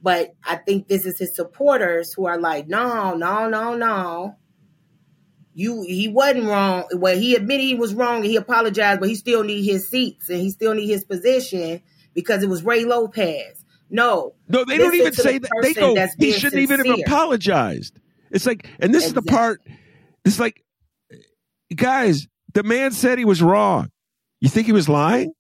But 0.04 0.34
I 0.44 0.56
think 0.56 0.88
this 0.88 1.06
is 1.06 1.20
his 1.20 1.36
supporters 1.36 2.12
who 2.14 2.26
are 2.26 2.40
like, 2.40 2.68
no, 2.68 3.14
no, 3.14 3.48
no, 3.48 3.76
no. 3.76 4.36
You 5.54 5.82
he 5.82 6.08
wasn't 6.08 6.46
wrong. 6.46 6.86
Well, 6.94 7.18
he 7.18 7.36
admitted 7.36 7.64
he 7.64 7.76
was 7.76 7.94
wrong 7.94 8.18
and 8.18 8.26
he 8.26 8.36
apologized, 8.38 9.00
but 9.00 9.10
he 9.10 9.16
still 9.16 9.44
need 9.44 9.64
his 9.64 9.90
seats 9.90 10.30
and 10.30 10.40
he 10.40 10.50
still 10.50 10.74
need 10.74 10.88
his 10.88 11.04
position 11.04 11.82
because 12.14 12.42
it 12.44 12.50
was 12.50 12.64
Ray 12.64 12.86
Lopez. 12.86 13.64
No. 13.90 14.34
No, 14.48 14.64
they 14.64 14.78
don't 14.78 14.96
even 14.96 15.14
say 15.14 15.38
that. 15.38 15.52
They 15.62 15.74
go, 15.74 15.94
he 16.18 16.32
shouldn't 16.32 16.54
sincere. 16.54 16.60
even 16.60 16.86
have 16.86 17.00
apologized. 17.06 18.00
It's 18.32 18.46
like, 18.46 18.66
and 18.80 18.94
this 18.94 19.08
exactly. 19.08 19.08
is 19.08 19.14
the 19.14 19.32
part, 19.32 19.62
it's 20.24 20.40
like, 20.40 20.64
guys, 21.76 22.28
the 22.54 22.64
man 22.64 22.92
said 22.92 23.20
he 23.20 23.26
was 23.26 23.42
wrong. 23.42 23.92
You 24.40 24.48
think 24.48 24.66
he 24.66 24.72
was 24.72 24.88
lying? 24.88 25.34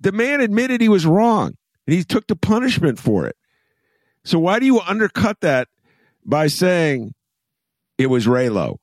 The 0.00 0.12
man 0.12 0.40
admitted 0.40 0.80
he 0.80 0.88
was 0.88 1.06
wrong 1.06 1.54
and 1.86 1.94
he 1.94 2.04
took 2.04 2.26
the 2.26 2.36
punishment 2.36 2.98
for 2.98 3.26
it. 3.26 3.36
So 4.24 4.38
why 4.38 4.58
do 4.58 4.66
you 4.66 4.80
undercut 4.80 5.40
that 5.40 5.68
by 6.24 6.48
saying 6.48 7.14
it 7.98 8.06
was 8.08 8.26
Raylo? 8.26 8.76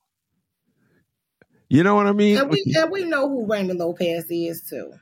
You 1.68 1.82
know 1.82 1.94
what 1.94 2.06
I 2.06 2.12
mean? 2.12 2.38
And 2.38 2.50
we, 2.50 2.64
and 2.76 2.90
we 2.90 3.04
know 3.04 3.28
who 3.28 3.46
Raymond 3.46 3.78
Lopez 3.80 4.26
is 4.30 4.62
too. 4.62 4.92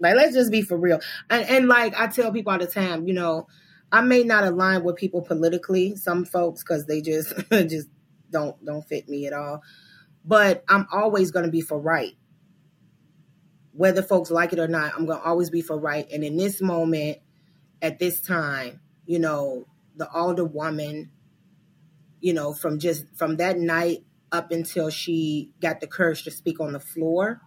Like, 0.00 0.16
let's 0.16 0.34
just 0.34 0.50
be 0.50 0.62
for 0.62 0.76
real. 0.76 1.00
And, 1.30 1.48
and 1.48 1.68
like 1.68 1.98
I 1.98 2.06
tell 2.06 2.32
people 2.32 2.52
all 2.52 2.58
the 2.58 2.66
time, 2.66 3.06
you 3.06 3.14
know, 3.14 3.46
I 3.92 4.00
may 4.00 4.24
not 4.24 4.44
align 4.44 4.82
with 4.82 4.96
people 4.96 5.22
politically, 5.22 5.96
some 5.96 6.24
folks, 6.24 6.62
because 6.62 6.86
they 6.86 7.00
just 7.00 7.34
just 7.50 7.88
don't 8.30 8.62
don't 8.64 8.82
fit 8.82 9.08
me 9.08 9.26
at 9.26 9.32
all. 9.32 9.62
But 10.24 10.64
I'm 10.68 10.86
always 10.92 11.30
going 11.30 11.44
to 11.44 11.52
be 11.52 11.60
for 11.60 11.78
right, 11.78 12.16
whether 13.72 14.02
folks 14.02 14.30
like 14.30 14.52
it 14.52 14.58
or 14.58 14.68
not. 14.68 14.92
I'm 14.96 15.06
going 15.06 15.20
to 15.20 15.24
always 15.24 15.50
be 15.50 15.62
for 15.62 15.78
right. 15.78 16.06
And 16.12 16.24
in 16.24 16.36
this 16.36 16.60
moment, 16.60 17.18
at 17.80 17.98
this 17.98 18.20
time, 18.20 18.80
you 19.06 19.20
know, 19.20 19.66
the 19.94 20.10
older 20.12 20.44
woman, 20.44 21.10
you 22.20 22.32
know, 22.32 22.52
from 22.52 22.78
just 22.78 23.04
from 23.14 23.36
that 23.36 23.58
night 23.58 24.04
up 24.32 24.50
until 24.50 24.90
she 24.90 25.50
got 25.60 25.80
the 25.80 25.86
courage 25.86 26.24
to 26.24 26.30
speak 26.30 26.60
on 26.60 26.72
the 26.72 26.80
floor, 26.80 27.40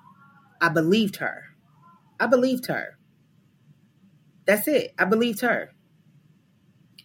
I 0.62 0.70
believed 0.70 1.18
her. 1.18 1.44
I 2.20 2.28
believed 2.28 2.68
her. 2.68 2.98
That's 4.46 4.68
it. 4.68 4.94
I 4.98 5.06
believed 5.06 5.42
her. 5.42 5.74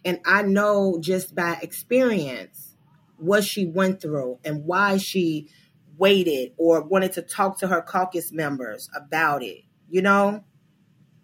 And 0.04 0.20
I 0.24 0.42
know 0.42 0.98
just 1.00 1.34
by 1.34 1.58
experience 1.62 2.76
what 3.16 3.44
she 3.44 3.66
went 3.66 4.00
through 4.02 4.38
and 4.44 4.64
why 4.64 4.98
she 4.98 5.48
waited 5.96 6.52
or 6.56 6.82
wanted 6.82 7.12
to 7.12 7.22
talk 7.22 7.58
to 7.60 7.68
her 7.68 7.80
caucus 7.80 8.32
members 8.32 8.90
about 8.94 9.42
it. 9.42 9.62
You 9.88 10.02
know, 10.02 10.44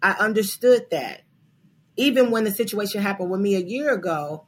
I 0.01 0.11
understood 0.13 0.87
that. 0.91 1.21
Even 1.97 2.31
when 2.31 2.45
the 2.45 2.51
situation 2.51 3.01
happened 3.01 3.29
with 3.29 3.41
me 3.41 3.55
a 3.55 3.59
year 3.59 3.93
ago, 3.93 4.47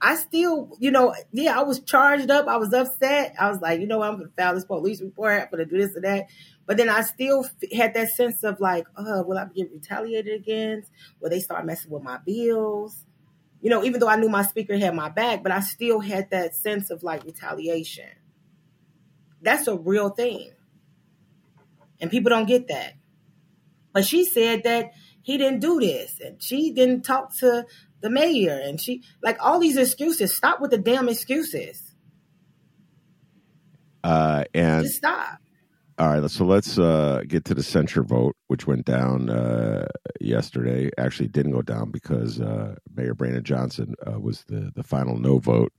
I 0.00 0.16
still, 0.16 0.76
you 0.78 0.90
know, 0.90 1.14
yeah, 1.32 1.58
I 1.58 1.62
was 1.62 1.80
charged 1.80 2.30
up. 2.30 2.46
I 2.48 2.58
was 2.58 2.72
upset. 2.72 3.34
I 3.40 3.48
was 3.50 3.60
like, 3.60 3.80
you 3.80 3.86
know, 3.86 4.02
I'm 4.02 4.16
going 4.16 4.28
to 4.28 4.34
file 4.36 4.54
this 4.54 4.64
police 4.64 5.00
report. 5.00 5.42
I'm 5.42 5.48
going 5.50 5.66
to 5.66 5.70
do 5.70 5.80
this 5.80 5.94
and 5.94 6.04
that. 6.04 6.26
But 6.66 6.76
then 6.76 6.90
I 6.90 7.00
still 7.00 7.46
had 7.72 7.94
that 7.94 8.10
sense 8.10 8.42
of 8.42 8.60
like, 8.60 8.86
oh, 8.96 9.22
will 9.22 9.38
I 9.38 9.46
get 9.54 9.72
retaliated 9.72 10.40
against? 10.40 10.90
Will 11.20 11.30
they 11.30 11.40
start 11.40 11.64
messing 11.64 11.90
with 11.90 12.02
my 12.02 12.18
bills? 12.18 13.04
You 13.62 13.70
know, 13.70 13.84
even 13.84 14.00
though 14.00 14.08
I 14.08 14.16
knew 14.16 14.28
my 14.28 14.42
speaker 14.42 14.76
had 14.76 14.94
my 14.94 15.08
back, 15.08 15.42
but 15.42 15.50
I 15.50 15.60
still 15.60 16.00
had 16.00 16.30
that 16.30 16.54
sense 16.54 16.90
of 16.90 17.02
like 17.02 17.24
retaliation. 17.24 18.10
That's 19.40 19.66
a 19.66 19.76
real 19.76 20.10
thing. 20.10 20.52
And 22.00 22.10
people 22.10 22.30
don't 22.30 22.46
get 22.46 22.68
that. 22.68 22.94
But 23.92 24.04
she 24.04 24.26
said 24.26 24.64
that 24.64 24.92
he 25.22 25.38
didn't 25.38 25.60
do 25.60 25.80
this 25.80 26.20
and 26.20 26.42
she 26.42 26.70
didn't 26.70 27.02
talk 27.02 27.34
to 27.38 27.64
the 28.02 28.10
mayor 28.10 28.60
and 28.62 28.80
she 28.80 29.02
like 29.22 29.36
all 29.40 29.58
these 29.58 29.76
excuses. 29.76 30.34
Stop 30.34 30.60
with 30.60 30.70
the 30.70 30.78
damn 30.78 31.08
excuses. 31.08 31.82
Uh 34.04 34.44
and 34.54 34.84
just 34.84 34.96
stop. 34.96 35.38
All 35.98 36.08
right, 36.08 36.30
so 36.30 36.44
let's 36.44 36.78
uh, 36.78 37.22
get 37.26 37.46
to 37.46 37.54
the 37.54 37.62
censure 37.62 38.02
vote, 38.02 38.36
which 38.48 38.66
went 38.66 38.84
down 38.84 39.30
uh, 39.30 39.86
yesterday. 40.20 40.90
Actually, 40.98 41.28
didn't 41.28 41.52
go 41.52 41.62
down 41.62 41.90
because 41.90 42.38
uh, 42.38 42.74
Mayor 42.94 43.14
Brandon 43.14 43.42
Johnson 43.42 43.94
uh, 44.06 44.20
was 44.20 44.44
the, 44.44 44.72
the 44.74 44.82
final 44.82 45.18
no 45.18 45.38
vote 45.38 45.72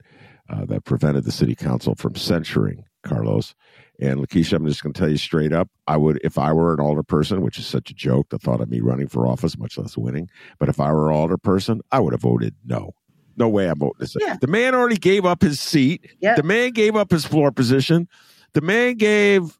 uh, 0.50 0.64
that 0.64 0.84
prevented 0.84 1.22
the 1.22 1.30
city 1.30 1.54
council 1.54 1.94
from 1.94 2.16
censuring 2.16 2.82
Carlos. 3.04 3.54
And 4.00 4.20
Lakesia, 4.20 4.54
I'm 4.54 4.66
just 4.66 4.82
going 4.82 4.92
to 4.92 4.98
tell 4.98 5.10
you 5.10 5.16
straight 5.16 5.52
up, 5.52 5.68
I 5.88 5.96
would, 5.96 6.20
if 6.22 6.38
I 6.38 6.52
were 6.52 6.72
an 6.72 6.80
alder 6.80 7.02
person, 7.02 7.42
which 7.42 7.58
is 7.58 7.66
such 7.66 7.90
a 7.90 7.94
joke, 7.94 8.28
the 8.28 8.38
thought 8.38 8.60
of 8.60 8.70
me 8.70 8.78
running 8.80 9.08
for 9.08 9.26
office, 9.26 9.58
much 9.58 9.76
less 9.76 9.96
winning. 9.96 10.30
But 10.60 10.68
if 10.68 10.78
I 10.78 10.92
were 10.92 11.10
an 11.10 11.16
alder 11.16 11.36
person, 11.36 11.80
I 11.90 11.98
would 11.98 12.12
have 12.12 12.22
voted 12.22 12.54
no. 12.64 12.94
No 13.36 13.48
way 13.48 13.68
I'm 13.68 13.78
voting 13.78 13.96
this. 13.98 14.16
Yeah. 14.18 14.36
The 14.40 14.46
man 14.46 14.74
already 14.74 14.96
gave 14.96 15.24
up 15.24 15.42
his 15.42 15.60
seat. 15.60 16.06
Yep. 16.20 16.36
The 16.36 16.42
man 16.44 16.70
gave 16.70 16.96
up 16.96 17.10
his 17.10 17.24
floor 17.24 17.50
position. 17.50 18.08
The 18.52 18.60
man 18.60 18.96
gave 18.96 19.58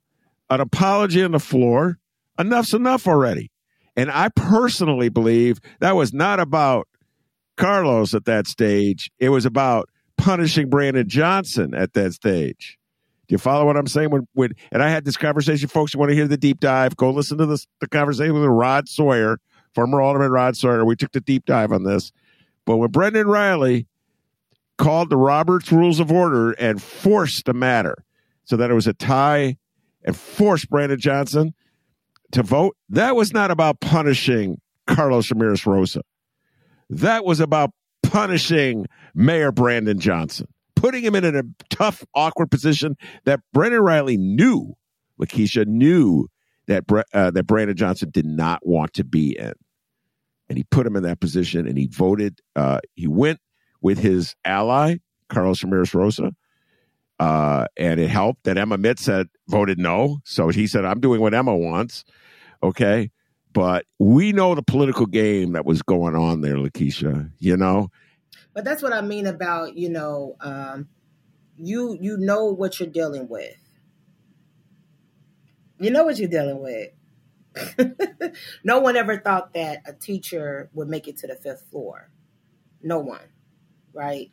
an 0.51 0.61
apology 0.61 1.22
on 1.22 1.32
the 1.32 1.41
floor. 1.41 1.99
Enough's 2.39 2.74
enough 2.74 3.07
already. 3.07 3.51
And 3.97 4.11
I 4.11 4.28
personally 4.28 5.09
believe 5.09 5.61
that 5.80 5.97
was 5.97 6.12
not 6.12 6.39
about 6.39 6.86
Carlos 7.57 8.14
at 8.14 8.24
that 8.26 8.47
stage. 8.47 9.11
It 9.18 9.30
was 9.30 9.45
about 9.45 9.89
punishing 10.16 10.68
Brandon 10.70 11.09
Johnson 11.09 11.74
at 11.74 11.95
that 11.95 12.12
stage. 12.12 12.78
Do 13.29 13.35
you 13.35 13.39
follow 13.39 13.66
what 13.66 13.76
I'm 13.76 13.87
saying? 13.87 14.11
When, 14.11 14.26
when 14.33 14.53
and 14.72 14.83
I 14.83 14.89
had 14.89 15.05
this 15.05 15.18
conversation, 15.18 15.68
folks. 15.68 15.93
You 15.93 16.01
want 16.01 16.11
to 16.11 16.16
hear 16.16 16.26
the 16.26 16.39
deep 16.39 16.61
dive? 16.61 16.97
Go 16.97 17.11
listen 17.11 17.37
to 17.39 17.47
this, 17.47 17.66
the 17.81 17.89
conversation 17.89 18.33
with 18.33 18.43
Rod 18.45 18.89
Sawyer, 18.89 19.39
former 19.74 20.01
Alderman 20.01 20.31
Rod 20.31 20.57
Sawyer. 20.57 20.85
We 20.85 20.97
took 20.97 21.12
the 21.12 21.20
deep 21.20 21.45
dive 21.45 21.70
on 21.70 21.85
this. 21.85 22.11
But 22.64 22.79
when 22.79 22.91
Brendan 22.91 23.29
Reilly 23.29 23.87
called 24.79 25.11
the 25.11 25.16
Roberts 25.16 25.70
Rules 25.70 26.01
of 26.01 26.11
Order 26.11 26.53
and 26.53 26.83
forced 26.83 27.45
the 27.45 27.53
matter 27.53 28.05
so 28.45 28.57
that 28.57 28.70
it 28.70 28.74
was 28.74 28.87
a 28.87 28.95
tie 28.95 29.59
and 30.05 30.16
forced 30.16 30.70
Brandon 30.70 30.99
Johnson 30.99 31.55
to 32.33 32.43
vote, 32.43 32.76
that 32.89 33.14
was 33.14 33.33
not 33.35 33.51
about 33.51 33.81
punishing 33.81 34.61
Carlos 34.87 35.31
Ramirez 35.31 35.66
Rosa. 35.66 36.01
That 36.89 37.26
was 37.26 37.41
about 37.41 37.70
punishing 38.03 38.87
Mayor 39.14 39.53
Brandon 39.53 39.99
Johnson, 39.99 40.49
putting 40.79 41.05
him 41.05 41.14
in 41.14 41.24
a 41.24 41.43
tough, 41.70 42.05
awkward 42.14 42.51
position 42.51 42.97
that 43.24 43.41
Brendan 43.53 43.83
Reilly 43.83 44.16
knew, 44.16 44.74
Lakesia 45.20 45.66
knew 45.66 46.29
that 46.66 46.85
uh, 47.12 47.31
that 47.31 47.47
Brandon 47.47 47.76
Johnson 47.76 48.11
did 48.11 48.26
not 48.26 48.66
want 48.66 48.93
to 48.95 49.05
be 49.05 49.37
in, 49.39 49.53
and 50.49 50.59
he 50.59 50.64
put 50.64 50.87
him 50.87 50.97
in 50.97 51.03
that 51.03 51.20
position, 51.20 51.66
and 51.66 51.76
he 51.76 51.87
voted. 51.87 52.41
Uh, 52.55 52.81
he 52.95 53.09
went 53.09 53.41
with 53.81 53.99
his 53.99 54.35
ally 54.45 54.97
Carlos 55.29 55.62
Ramirez 55.62 55.95
Rosa, 55.95 56.33
uh, 57.18 57.66
and 57.76 58.01
it 58.01 58.09
helped 58.09 58.45
that 58.45 58.59
Emma 58.59 58.79
Mitts 58.79 59.07
had 59.07 59.29
voted 59.49 59.79
no, 59.79 60.18
so 60.24 60.49
he 60.49 60.66
said, 60.66 60.85
"I'm 60.85 61.01
doing 61.01 61.20
what 61.20 61.35
Emma 61.35 61.57
wants." 61.57 62.05
Okay, 62.62 63.11
but 63.53 63.87
we 63.99 64.33
know 64.33 64.55
the 64.55 64.62
political 64.62 65.07
game 65.07 65.53
that 65.53 65.64
was 65.64 65.83
going 65.83 66.14
on 66.14 66.43
there, 66.43 66.57
Lakesia. 66.57 67.31
You 67.39 67.57
know, 67.57 67.91
but 68.59 68.64
that's 68.64 68.82
what 68.82 68.92
I 68.92 69.02
mean 69.02 69.28
about 69.28 69.76
you 69.76 69.88
know, 69.88 70.34
um, 70.40 70.88
you 71.56 71.96
you 72.00 72.16
know 72.16 72.46
what 72.46 72.80
you're 72.80 72.88
dealing 72.88 73.28
with. 73.28 73.54
You 75.78 75.92
know 75.92 76.02
what 76.02 76.18
you're 76.18 76.28
dealing 76.28 76.61
with. 76.61 78.32
no 78.64 78.80
one 78.80 78.96
ever 78.96 79.16
thought 79.16 79.54
that 79.54 79.82
a 79.86 79.92
teacher 79.92 80.70
would 80.72 80.88
make 80.88 81.06
it 81.06 81.18
to 81.18 81.28
the 81.28 81.36
fifth 81.36 81.70
floor. 81.70 82.11
No 82.82 82.98
one, 82.98 83.28
right? 83.92 84.32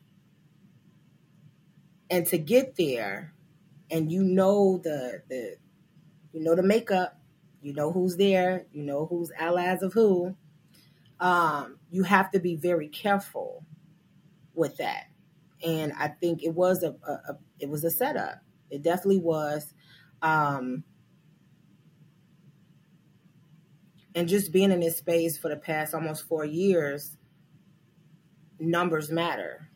And 2.09 2.25
to 2.25 2.39
get 2.39 2.77
there, 2.77 3.31
and 3.91 4.11
you 4.11 4.23
know 4.23 4.81
the 4.83 5.21
the 5.29 5.57
you 6.33 6.41
know 6.41 6.55
the 6.55 6.63
makeup, 6.63 7.19
you 7.61 7.75
know 7.75 7.91
who's 7.91 8.17
there, 8.17 8.65
you 8.73 8.81
know 8.81 9.05
who's 9.05 9.31
allies 9.37 9.83
of 9.83 9.93
who. 9.93 10.35
Um, 11.19 11.77
you 11.91 12.01
have 12.01 12.31
to 12.31 12.39
be 12.39 12.55
very 12.55 12.87
careful 12.87 13.63
with 14.55 14.77
that. 14.77 15.05
And 15.63 15.93
I 15.97 16.07
think 16.07 16.43
it 16.43 16.53
was 16.53 16.83
a, 16.83 16.95
a, 17.07 17.11
a 17.11 17.37
it 17.59 17.69
was 17.69 17.83
a 17.83 17.89
setup. 17.89 18.41
It 18.69 18.81
definitely 18.81 19.19
was. 19.19 19.73
Um, 20.21 20.83
and 24.15 24.27
just 24.27 24.51
being 24.51 24.71
in 24.71 24.79
this 24.79 24.97
space 24.97 25.37
for 25.37 25.49
the 25.49 25.57
past 25.57 25.93
almost 25.93 26.27
four 26.27 26.45
years, 26.45 27.17
numbers 28.59 29.11
matter. 29.11 29.69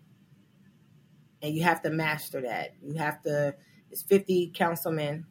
And 1.42 1.54
you 1.54 1.64
have 1.64 1.82
to 1.84 1.90
master 1.90 2.42
that. 2.42 2.74
You 2.82 2.96
have 2.96 3.22
to, 3.24 3.56
it's 3.92 4.02
50 4.02 4.52
councilmen. 4.54 5.26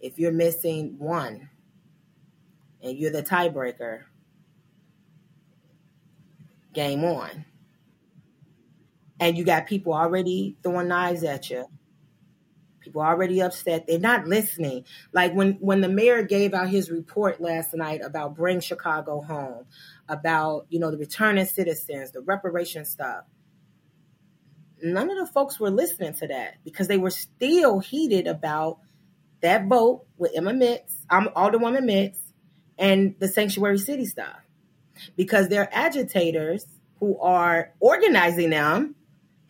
If 0.00 0.18
you're 0.18 0.32
missing 0.32 0.96
one 0.98 1.48
and 2.82 2.96
you're 2.96 3.12
the 3.12 3.22
tiebreaker, 3.22 4.02
game 6.72 7.04
on. 7.04 7.44
And 9.22 9.38
you 9.38 9.44
got 9.44 9.66
people 9.66 9.94
already 9.94 10.56
throwing 10.62 10.88
knives 10.88 11.22
at 11.22 11.48
you 11.48 11.66
People 12.82 13.02
already 13.02 13.40
upset. 13.40 13.86
They're 13.86 14.00
not 14.00 14.26
listening. 14.26 14.84
Like 15.12 15.32
when 15.34 15.52
when 15.60 15.80
the 15.80 15.88
mayor 15.88 16.22
gave 16.22 16.52
out 16.52 16.68
his 16.68 16.90
report 16.90 17.40
last 17.40 17.74
night 17.74 18.00
about 18.02 18.34
bring 18.34 18.58
Chicago 18.58 19.20
home, 19.20 19.66
about 20.08 20.66
you 20.68 20.80
know 20.80 20.90
the 20.90 20.98
returning 20.98 21.46
citizens, 21.46 22.10
the 22.10 22.20
reparation 22.20 22.84
stuff. 22.84 23.24
None 24.82 25.10
of 25.10 25.16
the 25.16 25.32
folks 25.32 25.60
were 25.60 25.70
listening 25.70 26.14
to 26.14 26.26
that 26.26 26.56
because 26.64 26.88
they 26.88 26.98
were 26.98 27.10
still 27.10 27.78
heated 27.78 28.26
about 28.26 28.80
that 29.42 29.66
vote 29.68 30.04
with 30.16 30.32
Emma 30.34 30.52
Mitts, 30.52 30.96
um, 31.08 31.30
Alderwoman 31.36 31.84
Mitts, 31.84 32.18
and 32.76 33.14
the 33.20 33.28
sanctuary 33.28 33.78
city 33.78 34.06
stuff. 34.06 34.40
Because 35.16 35.48
their 35.48 35.68
agitators 35.72 36.66
who 36.98 37.16
are 37.20 37.72
organizing 37.78 38.50
them 38.50 38.96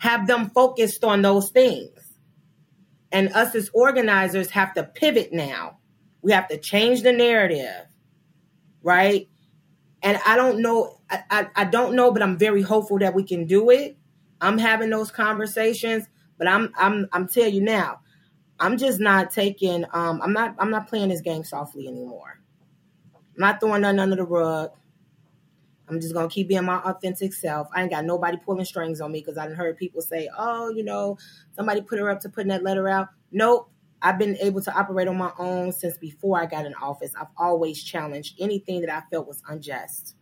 have 0.03 0.27
them 0.27 0.51
focused 0.51 1.05
on 1.05 1.23
those 1.23 1.51
things. 1.51 1.89
And 3.13 3.29
us 3.35 3.55
as 3.55 3.71
organizers 3.73 4.51
have 4.51 4.75
to 4.75 4.83
pivot 4.83 5.33
now. 5.33 5.79
We 6.23 6.33
have 6.33 6.49
to 6.49 6.59
change 6.59 7.03
the 7.03 7.13
narrative, 7.13 7.87
right? 8.83 9.29
And 10.03 10.19
I 10.27 10.35
don't 10.35 10.61
know, 10.61 10.99
I, 11.09 11.23
I, 11.31 11.47
I 11.55 11.65
don't 11.67 11.95
know, 11.95 12.11
but 12.11 12.21
I'm 12.21 12.37
very 12.37 12.63
hopeful 12.63 12.99
that 12.99 13.15
we 13.15 13.23
can 13.23 13.47
do 13.47 13.71
it. 13.71 13.97
I'm 14.41 14.59
having 14.59 14.91
those 14.91 15.13
conversations, 15.13 16.09
but 16.37 16.49
I'm 16.49 16.73
I'm 16.77 17.07
I'm 17.13 17.29
telling 17.29 17.55
you 17.55 17.63
now, 17.63 18.01
I'm 18.59 18.79
just 18.79 18.99
not 18.99 19.31
taking 19.31 19.85
um 19.93 20.21
I'm 20.21 20.33
not 20.33 20.57
I'm 20.59 20.71
not 20.73 20.89
playing 20.89 21.11
this 21.11 21.21
game 21.21 21.45
softly 21.45 21.87
anymore. 21.87 22.41
I'm 23.15 23.41
not 23.41 23.61
throwing 23.61 23.83
nothing 23.83 24.01
under 24.01 24.17
the 24.17 24.25
rug. 24.25 24.73
I'm 25.93 26.01
just 26.01 26.15
gonna 26.15 26.29
keep 26.29 26.49
being 26.49 26.65
my 26.65 26.79
authentic 26.79 27.35
self. 27.35 27.69
I 27.75 27.83
ain't 27.83 27.91
got 27.91 28.05
nobody 28.05 28.39
pulling 28.39 28.65
strings 28.65 29.01
on 29.01 29.13
me 29.13 29.21
because 29.21 29.37
I 29.37 29.45
didn't 29.45 29.59
heard 29.59 29.77
people 29.77 30.01
say, 30.01 30.29
"Oh, 30.37 30.71
you 30.71 30.83
know, 30.83 31.19
somebody 31.55 31.83
put 31.83 31.99
her 31.99 32.11
up 32.11 32.21
to 32.21 32.31
putting 32.31 32.49
that 32.49 32.63
letter 32.63 32.89
out." 32.89 33.09
Nope. 33.31 33.69
I've 34.05 34.19
been 34.19 34.37
able 34.39 34.61
to 34.63 34.75
operate 34.77 35.07
on 35.07 35.17
my 35.17 35.31
own 35.39 35.71
since 35.71 35.97
before 35.97 36.41
I 36.41 36.47
got 36.47 36.67
in 36.67 36.75
office. 36.75 37.13
I've 37.19 37.29
always 37.37 37.81
challenged 37.83 38.35
anything 38.41 38.81
that 38.81 38.91
I 38.91 39.03
felt 39.11 39.29
was 39.29 39.43
unjust. 39.47 40.17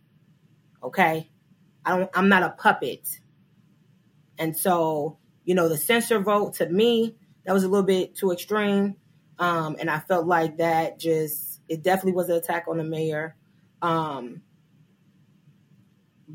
Okay, 0.83 1.31
I 1.85 1.97
don't. 1.97 2.09
I'm 2.13 2.29
not 2.29 2.43
a 2.43 2.49
puppet, 2.49 3.19
and 4.37 4.55
so 4.55 5.17
you 5.45 5.55
know, 5.55 5.69
the 5.69 5.77
censor 5.77 6.19
vote 6.19 6.55
to 6.55 6.67
me 6.69 7.15
that 7.45 7.53
was 7.53 7.63
a 7.63 7.69
little 7.69 7.85
bit 7.85 8.15
too 8.15 8.31
extreme, 8.31 8.97
um, 9.39 9.77
and 9.79 9.89
I 9.89 9.99
felt 9.99 10.27
like 10.27 10.57
that 10.57 10.99
just 10.99 11.61
it 11.69 11.81
definitely 11.81 12.13
was 12.13 12.29
an 12.29 12.35
attack 12.35 12.65
on 12.67 12.77
the 12.77 12.83
mayor. 12.83 13.35
Um, 13.81 14.41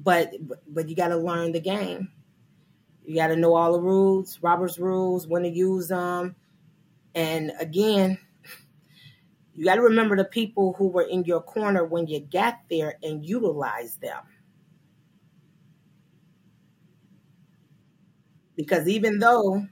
but 0.02 0.32
but 0.68 0.88
you 0.88 0.96
got 0.96 1.08
to 1.08 1.16
learn 1.16 1.52
the 1.52 1.60
game. 1.60 2.10
You 3.04 3.14
got 3.14 3.28
to 3.28 3.36
know 3.36 3.54
all 3.54 3.72
the 3.72 3.80
rules, 3.80 4.38
Robert's 4.42 4.78
rules, 4.78 5.26
when 5.26 5.42
to 5.42 5.48
use 5.48 5.88
them, 5.88 6.34
and 7.14 7.52
again, 7.60 8.18
you 9.54 9.64
got 9.64 9.76
to 9.76 9.82
remember 9.82 10.16
the 10.16 10.24
people 10.24 10.74
who 10.76 10.88
were 10.88 11.06
in 11.08 11.24
your 11.24 11.40
corner 11.40 11.84
when 11.84 12.06
you 12.06 12.20
got 12.20 12.58
there 12.68 12.94
and 13.02 13.24
utilize 13.24 13.96
them. 13.96 14.22
Because 18.56 18.88
even 18.88 19.18
though 19.18 19.66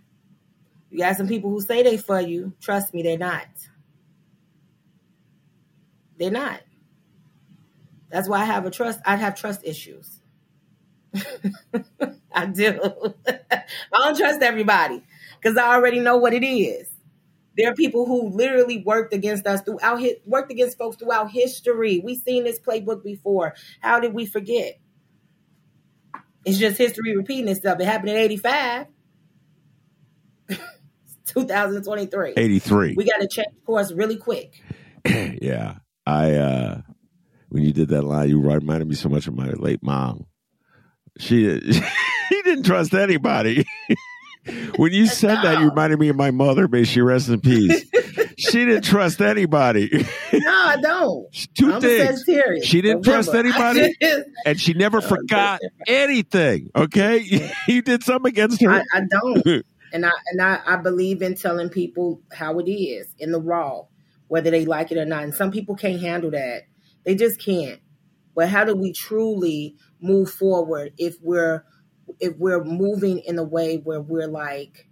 you 0.91 0.99
got 0.99 1.17
some 1.17 1.29
people 1.29 1.51
who 1.51 1.61
say 1.61 1.83
they 1.83 1.97
for 1.97 2.21
you, 2.21 2.53
trust 2.61 2.95
me, 2.95 3.03
they're 3.03 3.19
not. 3.19 3.47
They're 6.19 6.31
not. 6.31 6.61
That's 8.11 8.29
why 8.29 8.41
I 8.41 8.45
have 8.45 8.67
a 8.67 8.71
trust. 8.71 9.01
I 9.05 9.17
have 9.17 9.35
trust 9.35 9.61
issues. 9.65 10.21
I 12.33 12.47
do. 12.47 12.81
I 13.27 13.63
don't 13.93 14.17
trust 14.17 14.43
everybody 14.43 15.03
because 15.41 15.57
I 15.57 15.75
already 15.75 16.01
know 16.01 16.17
what 16.17 16.33
it 16.33 16.45
is. 16.45 16.89
There 17.57 17.71
are 17.71 17.75
people 17.75 18.07
who 18.07 18.31
literally 18.31 18.83
worked 18.85 19.15
against 19.15 19.47
us 19.47 19.63
throughout 19.63 20.03
worked 20.27 20.51
against 20.51 20.77
folks 20.77 20.97
throughout 20.97 21.31
history. 21.31 22.01
We've 22.03 22.21
seen 22.21 22.45
this 22.45 22.59
playbook 22.59 23.05
before. 23.05 23.55
How 23.81 24.01
did 24.01 24.13
we 24.13 24.27
forget? 24.27 24.81
It's 26.45 26.59
just 26.59 26.77
history 26.77 27.17
repeating 27.17 27.49
itself. 27.49 27.81
It 27.81 27.87
happened 27.87 28.11
in 28.11 28.17
85. 28.17 28.87
2023. 31.27 32.35
83. 32.37 32.95
We 32.97 33.05
got 33.05 33.21
to 33.21 33.29
change 33.29 33.49
course 33.65 33.93
really 33.93 34.17
quick. 34.17 34.61
yeah. 35.07 35.77
I 36.07 36.33
uh 36.33 36.81
when 37.55 37.63
you 37.63 37.73
did 37.73 37.91
that 37.91 38.03
line, 38.03 38.29
you 38.29 38.41
reminded 38.41 38.89
me 38.89 38.97
so 38.97 39.09
much 39.09 39.29
of 39.29 39.37
my 39.37 39.47
late 39.51 39.81
mom. 39.81 40.27
She 41.19 41.45
he 41.61 42.43
didn't 42.43 42.65
trust 42.65 42.93
anybody. 42.95 43.65
when 44.77 44.93
you 44.93 45.07
said 45.07 45.37
no. 45.37 45.43
that, 45.43 45.61
you 45.61 45.69
reminded 45.69 46.01
me 46.01 46.09
of 46.09 46.17
my 46.17 46.33
mother. 46.33 46.67
May 46.67 46.83
she 46.83 47.01
rest 47.01 47.29
in 47.29 47.41
peace. 47.41 47.85
she 48.37 48.65
didn't 48.65 48.83
trust 48.83 49.21
anybody. 49.21 49.89
no, 50.33 50.51
I 50.51 50.79
don't. 50.83 51.33
2 51.55 51.75
I'm 51.75 51.81
things. 51.81 52.25
She 52.65 52.83
didn't 52.83 53.07
Remember, 53.07 53.23
trust 53.23 53.33
anybody, 53.33 53.95
I, 54.03 54.25
and 54.47 54.61
she 54.61 54.75
never 54.75 55.01
forgot 55.01 55.61
anything. 55.87 56.73
Okay, 56.75 57.51
you 57.69 57.83
did 57.83 58.03
something 58.03 58.31
against 58.31 58.61
her. 58.63 58.71
I, 58.73 58.83
I 58.93 59.03
don't, 59.09 59.65
and 59.93 60.05
I 60.05 60.11
and 60.33 60.43
I, 60.43 60.59
I 60.67 60.75
believe 60.75 61.23
in 61.23 61.37
telling 61.37 61.69
people 61.69 62.21
how 62.33 62.59
it 62.59 62.69
is 62.69 63.07
in 63.21 63.31
the 63.31 63.41
raw, 63.41 63.83
whether 64.27 64.51
they 64.51 64.65
like 64.65 64.91
it 64.91 64.99
or 64.99 65.05
not. 65.05 65.23
And 65.23 65.33
some 65.33 65.53
people 65.53 65.77
can't 65.77 66.01
handle 66.01 66.33
that; 66.33 66.65
they 67.05 67.15
just 67.15 67.41
can't. 67.41 67.81
But 68.35 68.49
how 68.49 68.65
do 68.65 68.75
we 68.75 68.93
truly 68.93 69.77
move 70.01 70.31
forward 70.31 70.93
if 70.99 71.17
we're 71.21 71.65
if 72.21 72.37
we're 72.37 72.63
moving 72.63 73.21
in 73.21 73.39
a 73.39 73.45
way 73.45 73.77
where 73.77 74.01
we're 74.01 74.29
like 74.29 74.89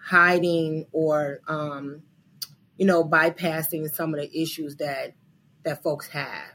hiding 0.00 0.86
or 0.92 1.40
um, 1.48 2.02
you 2.76 2.86
know 2.86 3.04
bypassing 3.04 3.92
some 3.92 4.14
of 4.14 4.20
the 4.20 4.42
issues 4.42 4.76
that 4.76 5.14
that 5.64 5.82
folks 5.82 6.08
have? 6.08 6.52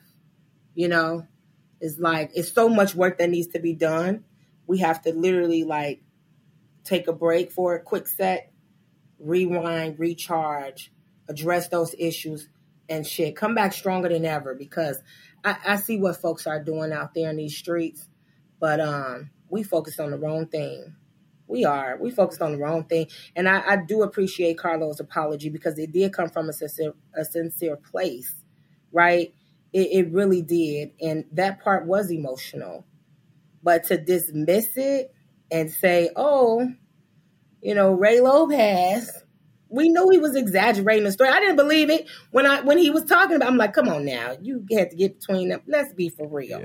You 0.75 0.87
know? 0.89 1.27
It's 1.79 1.99
like 1.99 2.31
it's 2.33 2.51
so 2.51 2.69
much 2.69 2.95
work 2.95 3.19
that 3.19 3.29
needs 3.29 3.47
to 3.49 3.59
be 3.59 3.73
done. 3.73 4.23
We 4.65 4.79
have 4.79 5.01
to 5.03 5.13
literally 5.13 5.63
like 5.63 6.01
take 6.83 7.07
a 7.07 7.13
break 7.13 7.51
for 7.51 7.75
a 7.75 7.81
quick 7.81 8.07
set 8.07 8.51
rewind 9.19 9.97
recharge 9.99 10.91
address 11.27 11.67
those 11.69 11.95
issues 11.97 12.49
and 12.89 13.05
shit 13.05 13.35
come 13.35 13.55
back 13.55 13.73
stronger 13.73 14.09
than 14.09 14.25
ever 14.25 14.55
because 14.55 15.01
I, 15.43 15.57
I 15.65 15.75
see 15.77 15.97
what 15.97 16.17
folks 16.17 16.47
are 16.47 16.63
doing 16.63 16.91
out 16.91 17.13
there 17.13 17.29
in 17.29 17.38
these 17.38 17.57
streets 17.57 18.07
but 18.59 18.79
um 18.79 19.29
we 19.49 19.63
focus 19.63 19.99
on 19.99 20.11
the 20.11 20.17
wrong 20.17 20.47
thing 20.47 20.95
we 21.47 21.65
are. 21.65 21.97
We 21.99 22.11
focused 22.11 22.41
on 22.41 22.51
the 22.51 22.57
wrong 22.57 22.83
thing. 22.83 23.07
And 23.35 23.47
I, 23.47 23.63
I 23.65 23.77
do 23.77 24.03
appreciate 24.03 24.57
Carlos' 24.57 24.99
apology 24.99 25.49
because 25.49 25.79
it 25.79 25.91
did 25.91 26.13
come 26.13 26.29
from 26.29 26.49
a 26.49 26.53
sincere, 26.53 26.93
a 27.15 27.23
sincere 27.23 27.77
place, 27.77 28.43
right? 28.91 29.33
It, 29.73 29.88
it 29.91 30.11
really 30.11 30.41
did. 30.41 30.91
And 31.01 31.25
that 31.31 31.61
part 31.61 31.85
was 31.85 32.11
emotional. 32.11 32.85
But 33.63 33.85
to 33.85 33.97
dismiss 33.97 34.75
it 34.75 35.13
and 35.51 35.71
say, 35.71 36.09
oh, 36.15 36.69
you 37.61 37.73
know, 37.73 37.93
Ray 37.93 38.19
Lopez, 38.19 39.23
we 39.70 39.89
knew 39.89 40.09
he 40.09 40.18
was 40.18 40.36
exaggerating 40.36 41.03
the 41.03 41.11
story. 41.11 41.30
I 41.30 41.39
didn't 41.39 41.55
believe 41.55 41.89
it 41.89 42.07
when 42.32 42.45
I 42.45 42.61
when 42.61 42.78
he 42.78 42.89
was 42.89 43.05
talking 43.05 43.36
about. 43.36 43.47
I'm 43.47 43.57
like, 43.57 43.74
come 43.74 43.89
on 43.89 44.05
now, 44.05 44.38
you 44.41 44.65
had 44.72 44.91
to 44.91 44.95
get 44.95 45.20
between 45.20 45.49
them. 45.49 45.61
Let's 45.68 45.93
be 45.93 46.09
for 46.09 46.28
real. 46.28 46.63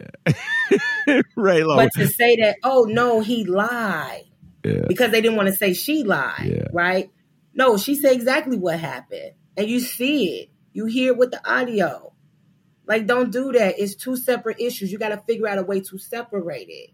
Yeah. 1.07 1.23
Ray 1.37 1.65
Lopez. 1.65 1.91
But 1.95 2.01
to 2.01 2.09
say 2.09 2.37
that, 2.37 2.57
oh 2.63 2.85
no, 2.89 3.21
he 3.21 3.45
lied 3.45 4.25
yeah. 4.65 4.85
because 4.89 5.11
they 5.11 5.21
didn't 5.21 5.37
want 5.37 5.49
to 5.49 5.55
say 5.55 5.75
she 5.75 6.05
lied, 6.05 6.47
Yeah. 6.47 6.69
right? 6.73 7.11
No, 7.55 7.77
she 7.77 7.95
said 7.95 8.13
exactly 8.13 8.57
what 8.57 8.79
happened. 8.79 9.33
And 9.57 9.69
you 9.69 9.81
see 9.81 10.41
it. 10.41 10.51
You 10.73 10.87
hear 10.87 11.13
it 11.13 11.19
with 11.19 11.33
the 11.33 11.51
audio. 11.51 12.13
Like, 12.87 13.07
don't 13.07 13.31
do 13.31 13.53
that. 13.53 13.79
It's 13.79 13.95
two 13.95 14.17
separate 14.17 14.61
issues. 14.61 14.91
You 14.91 14.99
got 14.99 15.11
to 15.11 15.19
figure 15.19 15.47
out 15.47 15.59
a 15.59 15.63
way 15.63 15.81
to 15.81 15.99
separate 15.99 16.69
it. 16.69 16.91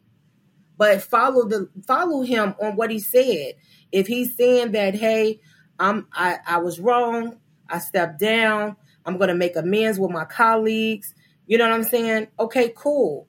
But 0.77 1.03
follow 1.03 1.49
the 1.49 1.69
follow 1.87 2.23
him 2.23 2.55
on 2.61 2.77
what 2.77 2.91
he 2.91 3.01
said. 3.01 3.55
If 3.91 4.07
he's 4.07 4.37
saying 4.37 4.73
that, 4.73 4.95
hey, 4.95 5.41
I'm 5.79 6.09
I, 6.13 6.39
I 6.47 6.59
was 6.59 6.81
wrong, 6.81 7.39
I 7.69 7.79
stepped 7.79 8.19
down, 8.21 8.77
I'm 9.05 9.19
gonna 9.19 9.35
make 9.35 9.57
amends 9.57 9.99
with 9.99 10.11
my 10.11 10.25
colleagues, 10.25 11.15
you 11.47 11.59
know 11.59 11.69
what 11.69 11.75
I'm 11.75 11.85
saying? 11.85 12.29
Okay, 12.39 12.73
cool. 12.77 13.29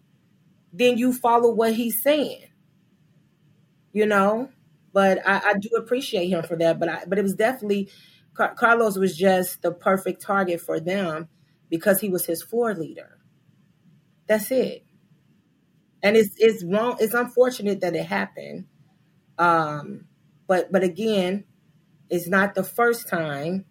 Then 0.73 0.97
you 0.97 1.13
follow 1.13 1.51
what 1.53 1.73
he's 1.75 2.01
saying 2.03 2.43
you 3.93 4.05
know. 4.05 4.49
But 4.91 5.19
I, 5.27 5.51
I 5.51 5.53
do 5.59 5.69
appreciate 5.77 6.27
him 6.29 6.43
for 6.43 6.55
that. 6.57 6.79
But 6.79 6.89
I, 6.89 7.03
but 7.07 7.19
it 7.19 7.21
was 7.23 7.35
definitely 7.35 7.89
Car- 8.33 8.55
Carlos 8.55 8.97
was 8.97 9.15
just 9.15 9.61
the 9.61 9.71
perfect 9.71 10.21
target 10.21 10.61
for 10.61 10.79
them 10.79 11.29
because 11.69 11.99
he 12.01 12.09
was 12.09 12.25
his 12.25 12.41
floor 12.41 12.73
leader. 12.73 13.19
That's 14.27 14.51
it. 14.51 14.85
And 16.01 16.15
it's 16.15 16.33
it's 16.37 16.63
wrong. 16.63 16.97
It's 16.99 17.13
unfortunate 17.13 17.81
that 17.81 17.95
it 17.95 18.05
happened. 18.05 18.65
Um, 19.37 20.05
but 20.47 20.71
but 20.71 20.83
again, 20.83 21.45
it's 22.09 22.27
not 22.27 22.55
the 22.55 22.63
first 22.63 23.07
time 23.07 23.65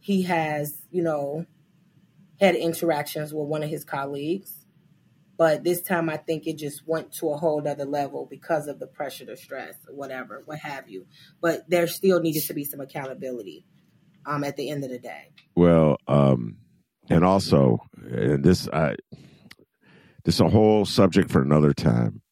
he 0.00 0.22
has 0.22 0.82
you 0.90 1.02
know 1.02 1.46
had 2.40 2.54
interactions 2.54 3.32
with 3.32 3.46
one 3.46 3.62
of 3.62 3.70
his 3.70 3.84
colleagues. 3.84 4.64
But 5.36 5.64
this 5.64 5.82
time, 5.82 6.08
I 6.08 6.16
think 6.16 6.46
it 6.46 6.58
just 6.58 6.86
went 6.86 7.12
to 7.14 7.30
a 7.30 7.36
whole 7.36 7.66
other 7.66 7.84
level 7.84 8.26
because 8.30 8.68
of 8.68 8.78
the 8.78 8.86
pressure, 8.86 9.24
the 9.24 9.36
stress, 9.36 9.74
or 9.88 9.94
whatever, 9.94 10.42
what 10.44 10.60
have 10.60 10.88
you. 10.88 11.06
But 11.40 11.68
there 11.68 11.88
still 11.88 12.20
needed 12.20 12.44
to 12.44 12.54
be 12.54 12.64
some 12.64 12.80
accountability 12.80 13.66
um, 14.26 14.44
at 14.44 14.56
the 14.56 14.70
end 14.70 14.84
of 14.84 14.90
the 14.90 14.98
day. 15.00 15.32
Well, 15.56 15.96
um, 16.06 16.58
and 17.10 17.24
also, 17.24 17.78
and 17.96 18.44
this, 18.44 18.68
I, 18.68 18.94
this 20.24 20.36
is 20.36 20.40
a 20.40 20.48
whole 20.48 20.84
subject 20.84 21.30
for 21.32 21.42
another 21.42 21.72
time. 21.72 22.22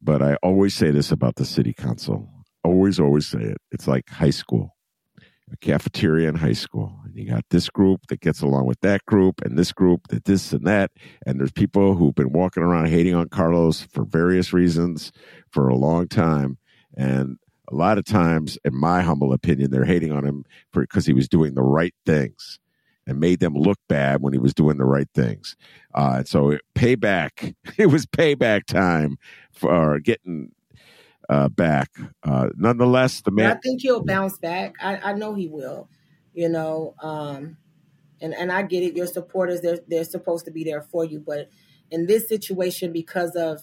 But 0.00 0.22
I 0.22 0.36
always 0.42 0.74
say 0.74 0.90
this 0.90 1.10
about 1.10 1.36
the 1.36 1.44
city 1.44 1.72
council. 1.72 2.28
Always, 2.64 2.98
always 2.98 3.26
say 3.26 3.40
it. 3.40 3.58
It's 3.70 3.86
like 3.86 4.08
high 4.08 4.30
school, 4.30 4.74
a 5.52 5.56
cafeteria 5.58 6.28
in 6.28 6.36
high 6.36 6.54
school. 6.54 6.98
And 7.04 7.14
you 7.14 7.28
got 7.28 7.44
this 7.50 7.68
group 7.68 8.06
that 8.08 8.20
gets 8.20 8.40
along 8.40 8.66
with 8.66 8.80
that 8.80 9.04
group, 9.06 9.42
and 9.44 9.58
this 9.58 9.72
group 9.72 10.08
that 10.08 10.24
this 10.24 10.52
and 10.52 10.66
that. 10.66 10.90
And 11.26 11.38
there's 11.38 11.52
people 11.52 11.94
who've 11.94 12.14
been 12.14 12.32
walking 12.32 12.62
around 12.62 12.88
hating 12.88 13.14
on 13.14 13.28
Carlos 13.28 13.82
for 13.82 14.04
various 14.04 14.52
reasons 14.52 15.12
for 15.50 15.68
a 15.68 15.76
long 15.76 16.08
time. 16.08 16.58
And 16.96 17.38
a 17.70 17.74
lot 17.74 17.98
of 17.98 18.04
times, 18.04 18.58
in 18.64 18.74
my 18.74 19.02
humble 19.02 19.32
opinion, 19.32 19.70
they're 19.70 19.84
hating 19.84 20.12
on 20.12 20.24
him 20.24 20.44
because 20.72 21.06
he 21.06 21.12
was 21.12 21.28
doing 21.28 21.54
the 21.54 21.62
right 21.62 21.94
things 22.06 22.58
and 23.06 23.20
made 23.20 23.40
them 23.40 23.54
look 23.54 23.78
bad 23.88 24.22
when 24.22 24.32
he 24.32 24.38
was 24.38 24.54
doing 24.54 24.78
the 24.78 24.84
right 24.84 25.08
things. 25.14 25.56
Uh, 25.94 26.14
and 26.18 26.28
so 26.28 26.58
payback, 26.74 27.54
it 27.76 27.86
was 27.86 28.06
payback 28.06 28.64
time 28.64 29.18
for 29.52 29.98
getting 30.00 30.52
uh, 31.28 31.48
back. 31.48 31.90
Uh, 32.22 32.48
nonetheless, 32.56 33.20
the 33.22 33.30
man. 33.30 33.52
I 33.52 33.60
think 33.60 33.82
he'll 33.82 34.04
bounce 34.04 34.38
back. 34.38 34.74
I, 34.80 34.96
I 34.96 35.12
know 35.14 35.34
he 35.34 35.48
will. 35.48 35.88
You 36.32 36.48
know, 36.48 36.94
um, 37.00 37.56
and 38.20 38.34
and 38.34 38.50
I 38.50 38.62
get 38.62 38.82
it. 38.82 38.96
Your 38.96 39.06
supporters, 39.06 39.60
they're 39.60 39.78
they're 39.86 40.04
supposed 40.04 40.44
to 40.46 40.50
be 40.50 40.64
there 40.64 40.82
for 40.82 41.04
you, 41.04 41.20
but 41.20 41.48
in 41.90 42.06
this 42.06 42.28
situation, 42.28 42.92
because 42.92 43.36
of 43.36 43.60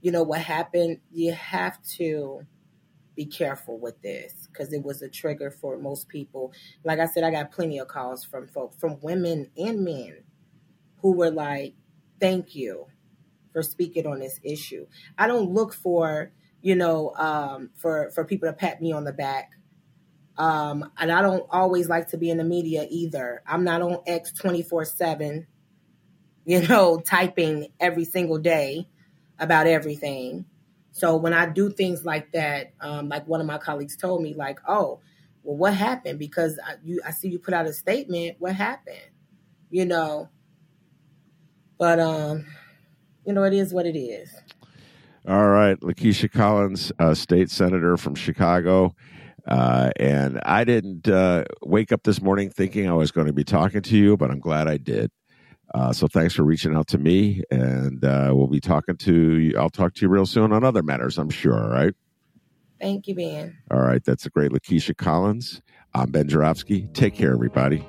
you 0.00 0.12
know 0.12 0.22
what 0.22 0.40
happened, 0.40 0.98
you 1.10 1.32
have 1.32 1.82
to 1.96 2.46
be 3.16 3.24
careful 3.24 3.78
with 3.80 4.00
this 4.02 4.46
because 4.52 4.72
it 4.72 4.84
was 4.84 5.02
a 5.02 5.08
trigger 5.08 5.50
for 5.50 5.78
most 5.78 6.08
people. 6.08 6.52
Like 6.84 7.00
I 7.00 7.06
said, 7.06 7.24
I 7.24 7.30
got 7.30 7.50
plenty 7.50 7.78
of 7.78 7.88
calls 7.88 8.24
from 8.24 8.46
folks, 8.46 8.76
from 8.76 9.00
women 9.00 9.50
and 9.56 9.82
men, 9.84 10.22
who 10.98 11.12
were 11.12 11.30
like, 11.30 11.74
"Thank 12.20 12.54
you 12.54 12.86
for 13.52 13.62
speaking 13.62 14.06
on 14.06 14.20
this 14.20 14.38
issue." 14.44 14.86
I 15.18 15.26
don't 15.26 15.50
look 15.50 15.72
for 15.74 16.30
you 16.66 16.74
know 16.74 17.14
um, 17.14 17.70
for 17.76 18.10
for 18.10 18.24
people 18.24 18.48
to 18.48 18.52
pat 18.52 18.82
me 18.82 18.90
on 18.90 19.04
the 19.04 19.12
back. 19.12 19.52
Um, 20.36 20.90
and 20.98 21.12
I 21.12 21.22
don't 21.22 21.46
always 21.48 21.88
like 21.88 22.08
to 22.08 22.18
be 22.18 22.28
in 22.28 22.38
the 22.38 22.44
media 22.44 22.88
either. 22.90 23.40
I'm 23.46 23.62
not 23.62 23.82
on 23.82 23.98
X 24.04 24.32
24 24.32 24.84
7, 24.84 25.46
you 26.44 26.66
know, 26.66 26.98
typing 26.98 27.68
every 27.78 28.04
single 28.04 28.38
day 28.38 28.88
about 29.38 29.68
everything. 29.68 30.44
So 30.90 31.16
when 31.16 31.32
I 31.32 31.46
do 31.46 31.70
things 31.70 32.04
like 32.04 32.32
that, 32.32 32.72
um, 32.80 33.08
like 33.08 33.28
one 33.28 33.40
of 33.40 33.46
my 33.46 33.58
colleagues 33.58 33.96
told 33.96 34.20
me, 34.20 34.34
like, 34.34 34.58
oh, 34.66 34.98
well, 35.44 35.56
what 35.56 35.72
happened? 35.74 36.18
Because 36.18 36.58
I, 36.66 36.74
you, 36.82 37.00
I 37.06 37.12
see 37.12 37.28
you 37.28 37.38
put 37.38 37.54
out 37.54 37.66
a 37.66 37.72
statement. 37.72 38.36
What 38.40 38.56
happened? 38.56 39.10
You 39.70 39.84
know, 39.84 40.30
but 41.78 42.00
um, 42.00 42.44
you 43.24 43.32
know, 43.34 43.44
it 43.44 43.54
is 43.54 43.72
what 43.72 43.86
it 43.86 43.96
is. 43.96 44.34
All 45.28 45.48
right, 45.48 45.78
Lakesia 45.80 46.30
Collins, 46.30 46.92
uh, 47.00 47.12
state 47.14 47.50
senator 47.50 47.96
from 47.96 48.14
Chicago. 48.14 48.94
Uh, 49.46 49.90
and 49.96 50.40
I 50.44 50.62
didn't 50.64 51.08
uh, 51.08 51.44
wake 51.62 51.90
up 51.90 52.04
this 52.04 52.20
morning 52.22 52.50
thinking 52.50 52.88
I 52.88 52.92
was 52.92 53.10
going 53.10 53.26
to 53.26 53.32
be 53.32 53.44
talking 53.44 53.82
to 53.82 53.96
you, 53.96 54.16
but 54.16 54.30
I'm 54.30 54.38
glad 54.38 54.68
I 54.68 54.76
did. 54.76 55.10
Uh, 55.74 55.92
so 55.92 56.06
thanks 56.06 56.34
for 56.34 56.44
reaching 56.44 56.76
out 56.76 56.86
to 56.88 56.98
me, 56.98 57.42
and 57.50 58.04
uh, 58.04 58.30
we'll 58.32 58.46
be 58.46 58.60
talking 58.60 58.96
to 58.98 59.38
you. 59.38 59.58
I'll 59.58 59.70
talk 59.70 59.94
to 59.94 60.02
you 60.02 60.08
real 60.08 60.26
soon 60.26 60.52
on 60.52 60.62
other 60.62 60.82
matters, 60.82 61.18
I'm 61.18 61.30
sure. 61.30 61.60
All 61.60 61.70
right. 61.70 61.94
Thank 62.80 63.08
you, 63.08 63.14
Ben. 63.14 63.56
All 63.70 63.80
right. 63.80 64.04
That's 64.04 64.26
a 64.26 64.30
great 64.30 64.52
Lakesia 64.52 64.96
Collins. 64.96 65.60
I'm 65.92 66.10
Ben 66.10 66.28
Joravsky. 66.28 66.88
Take 66.92 67.14
care, 67.14 67.32
everybody. 67.32 67.84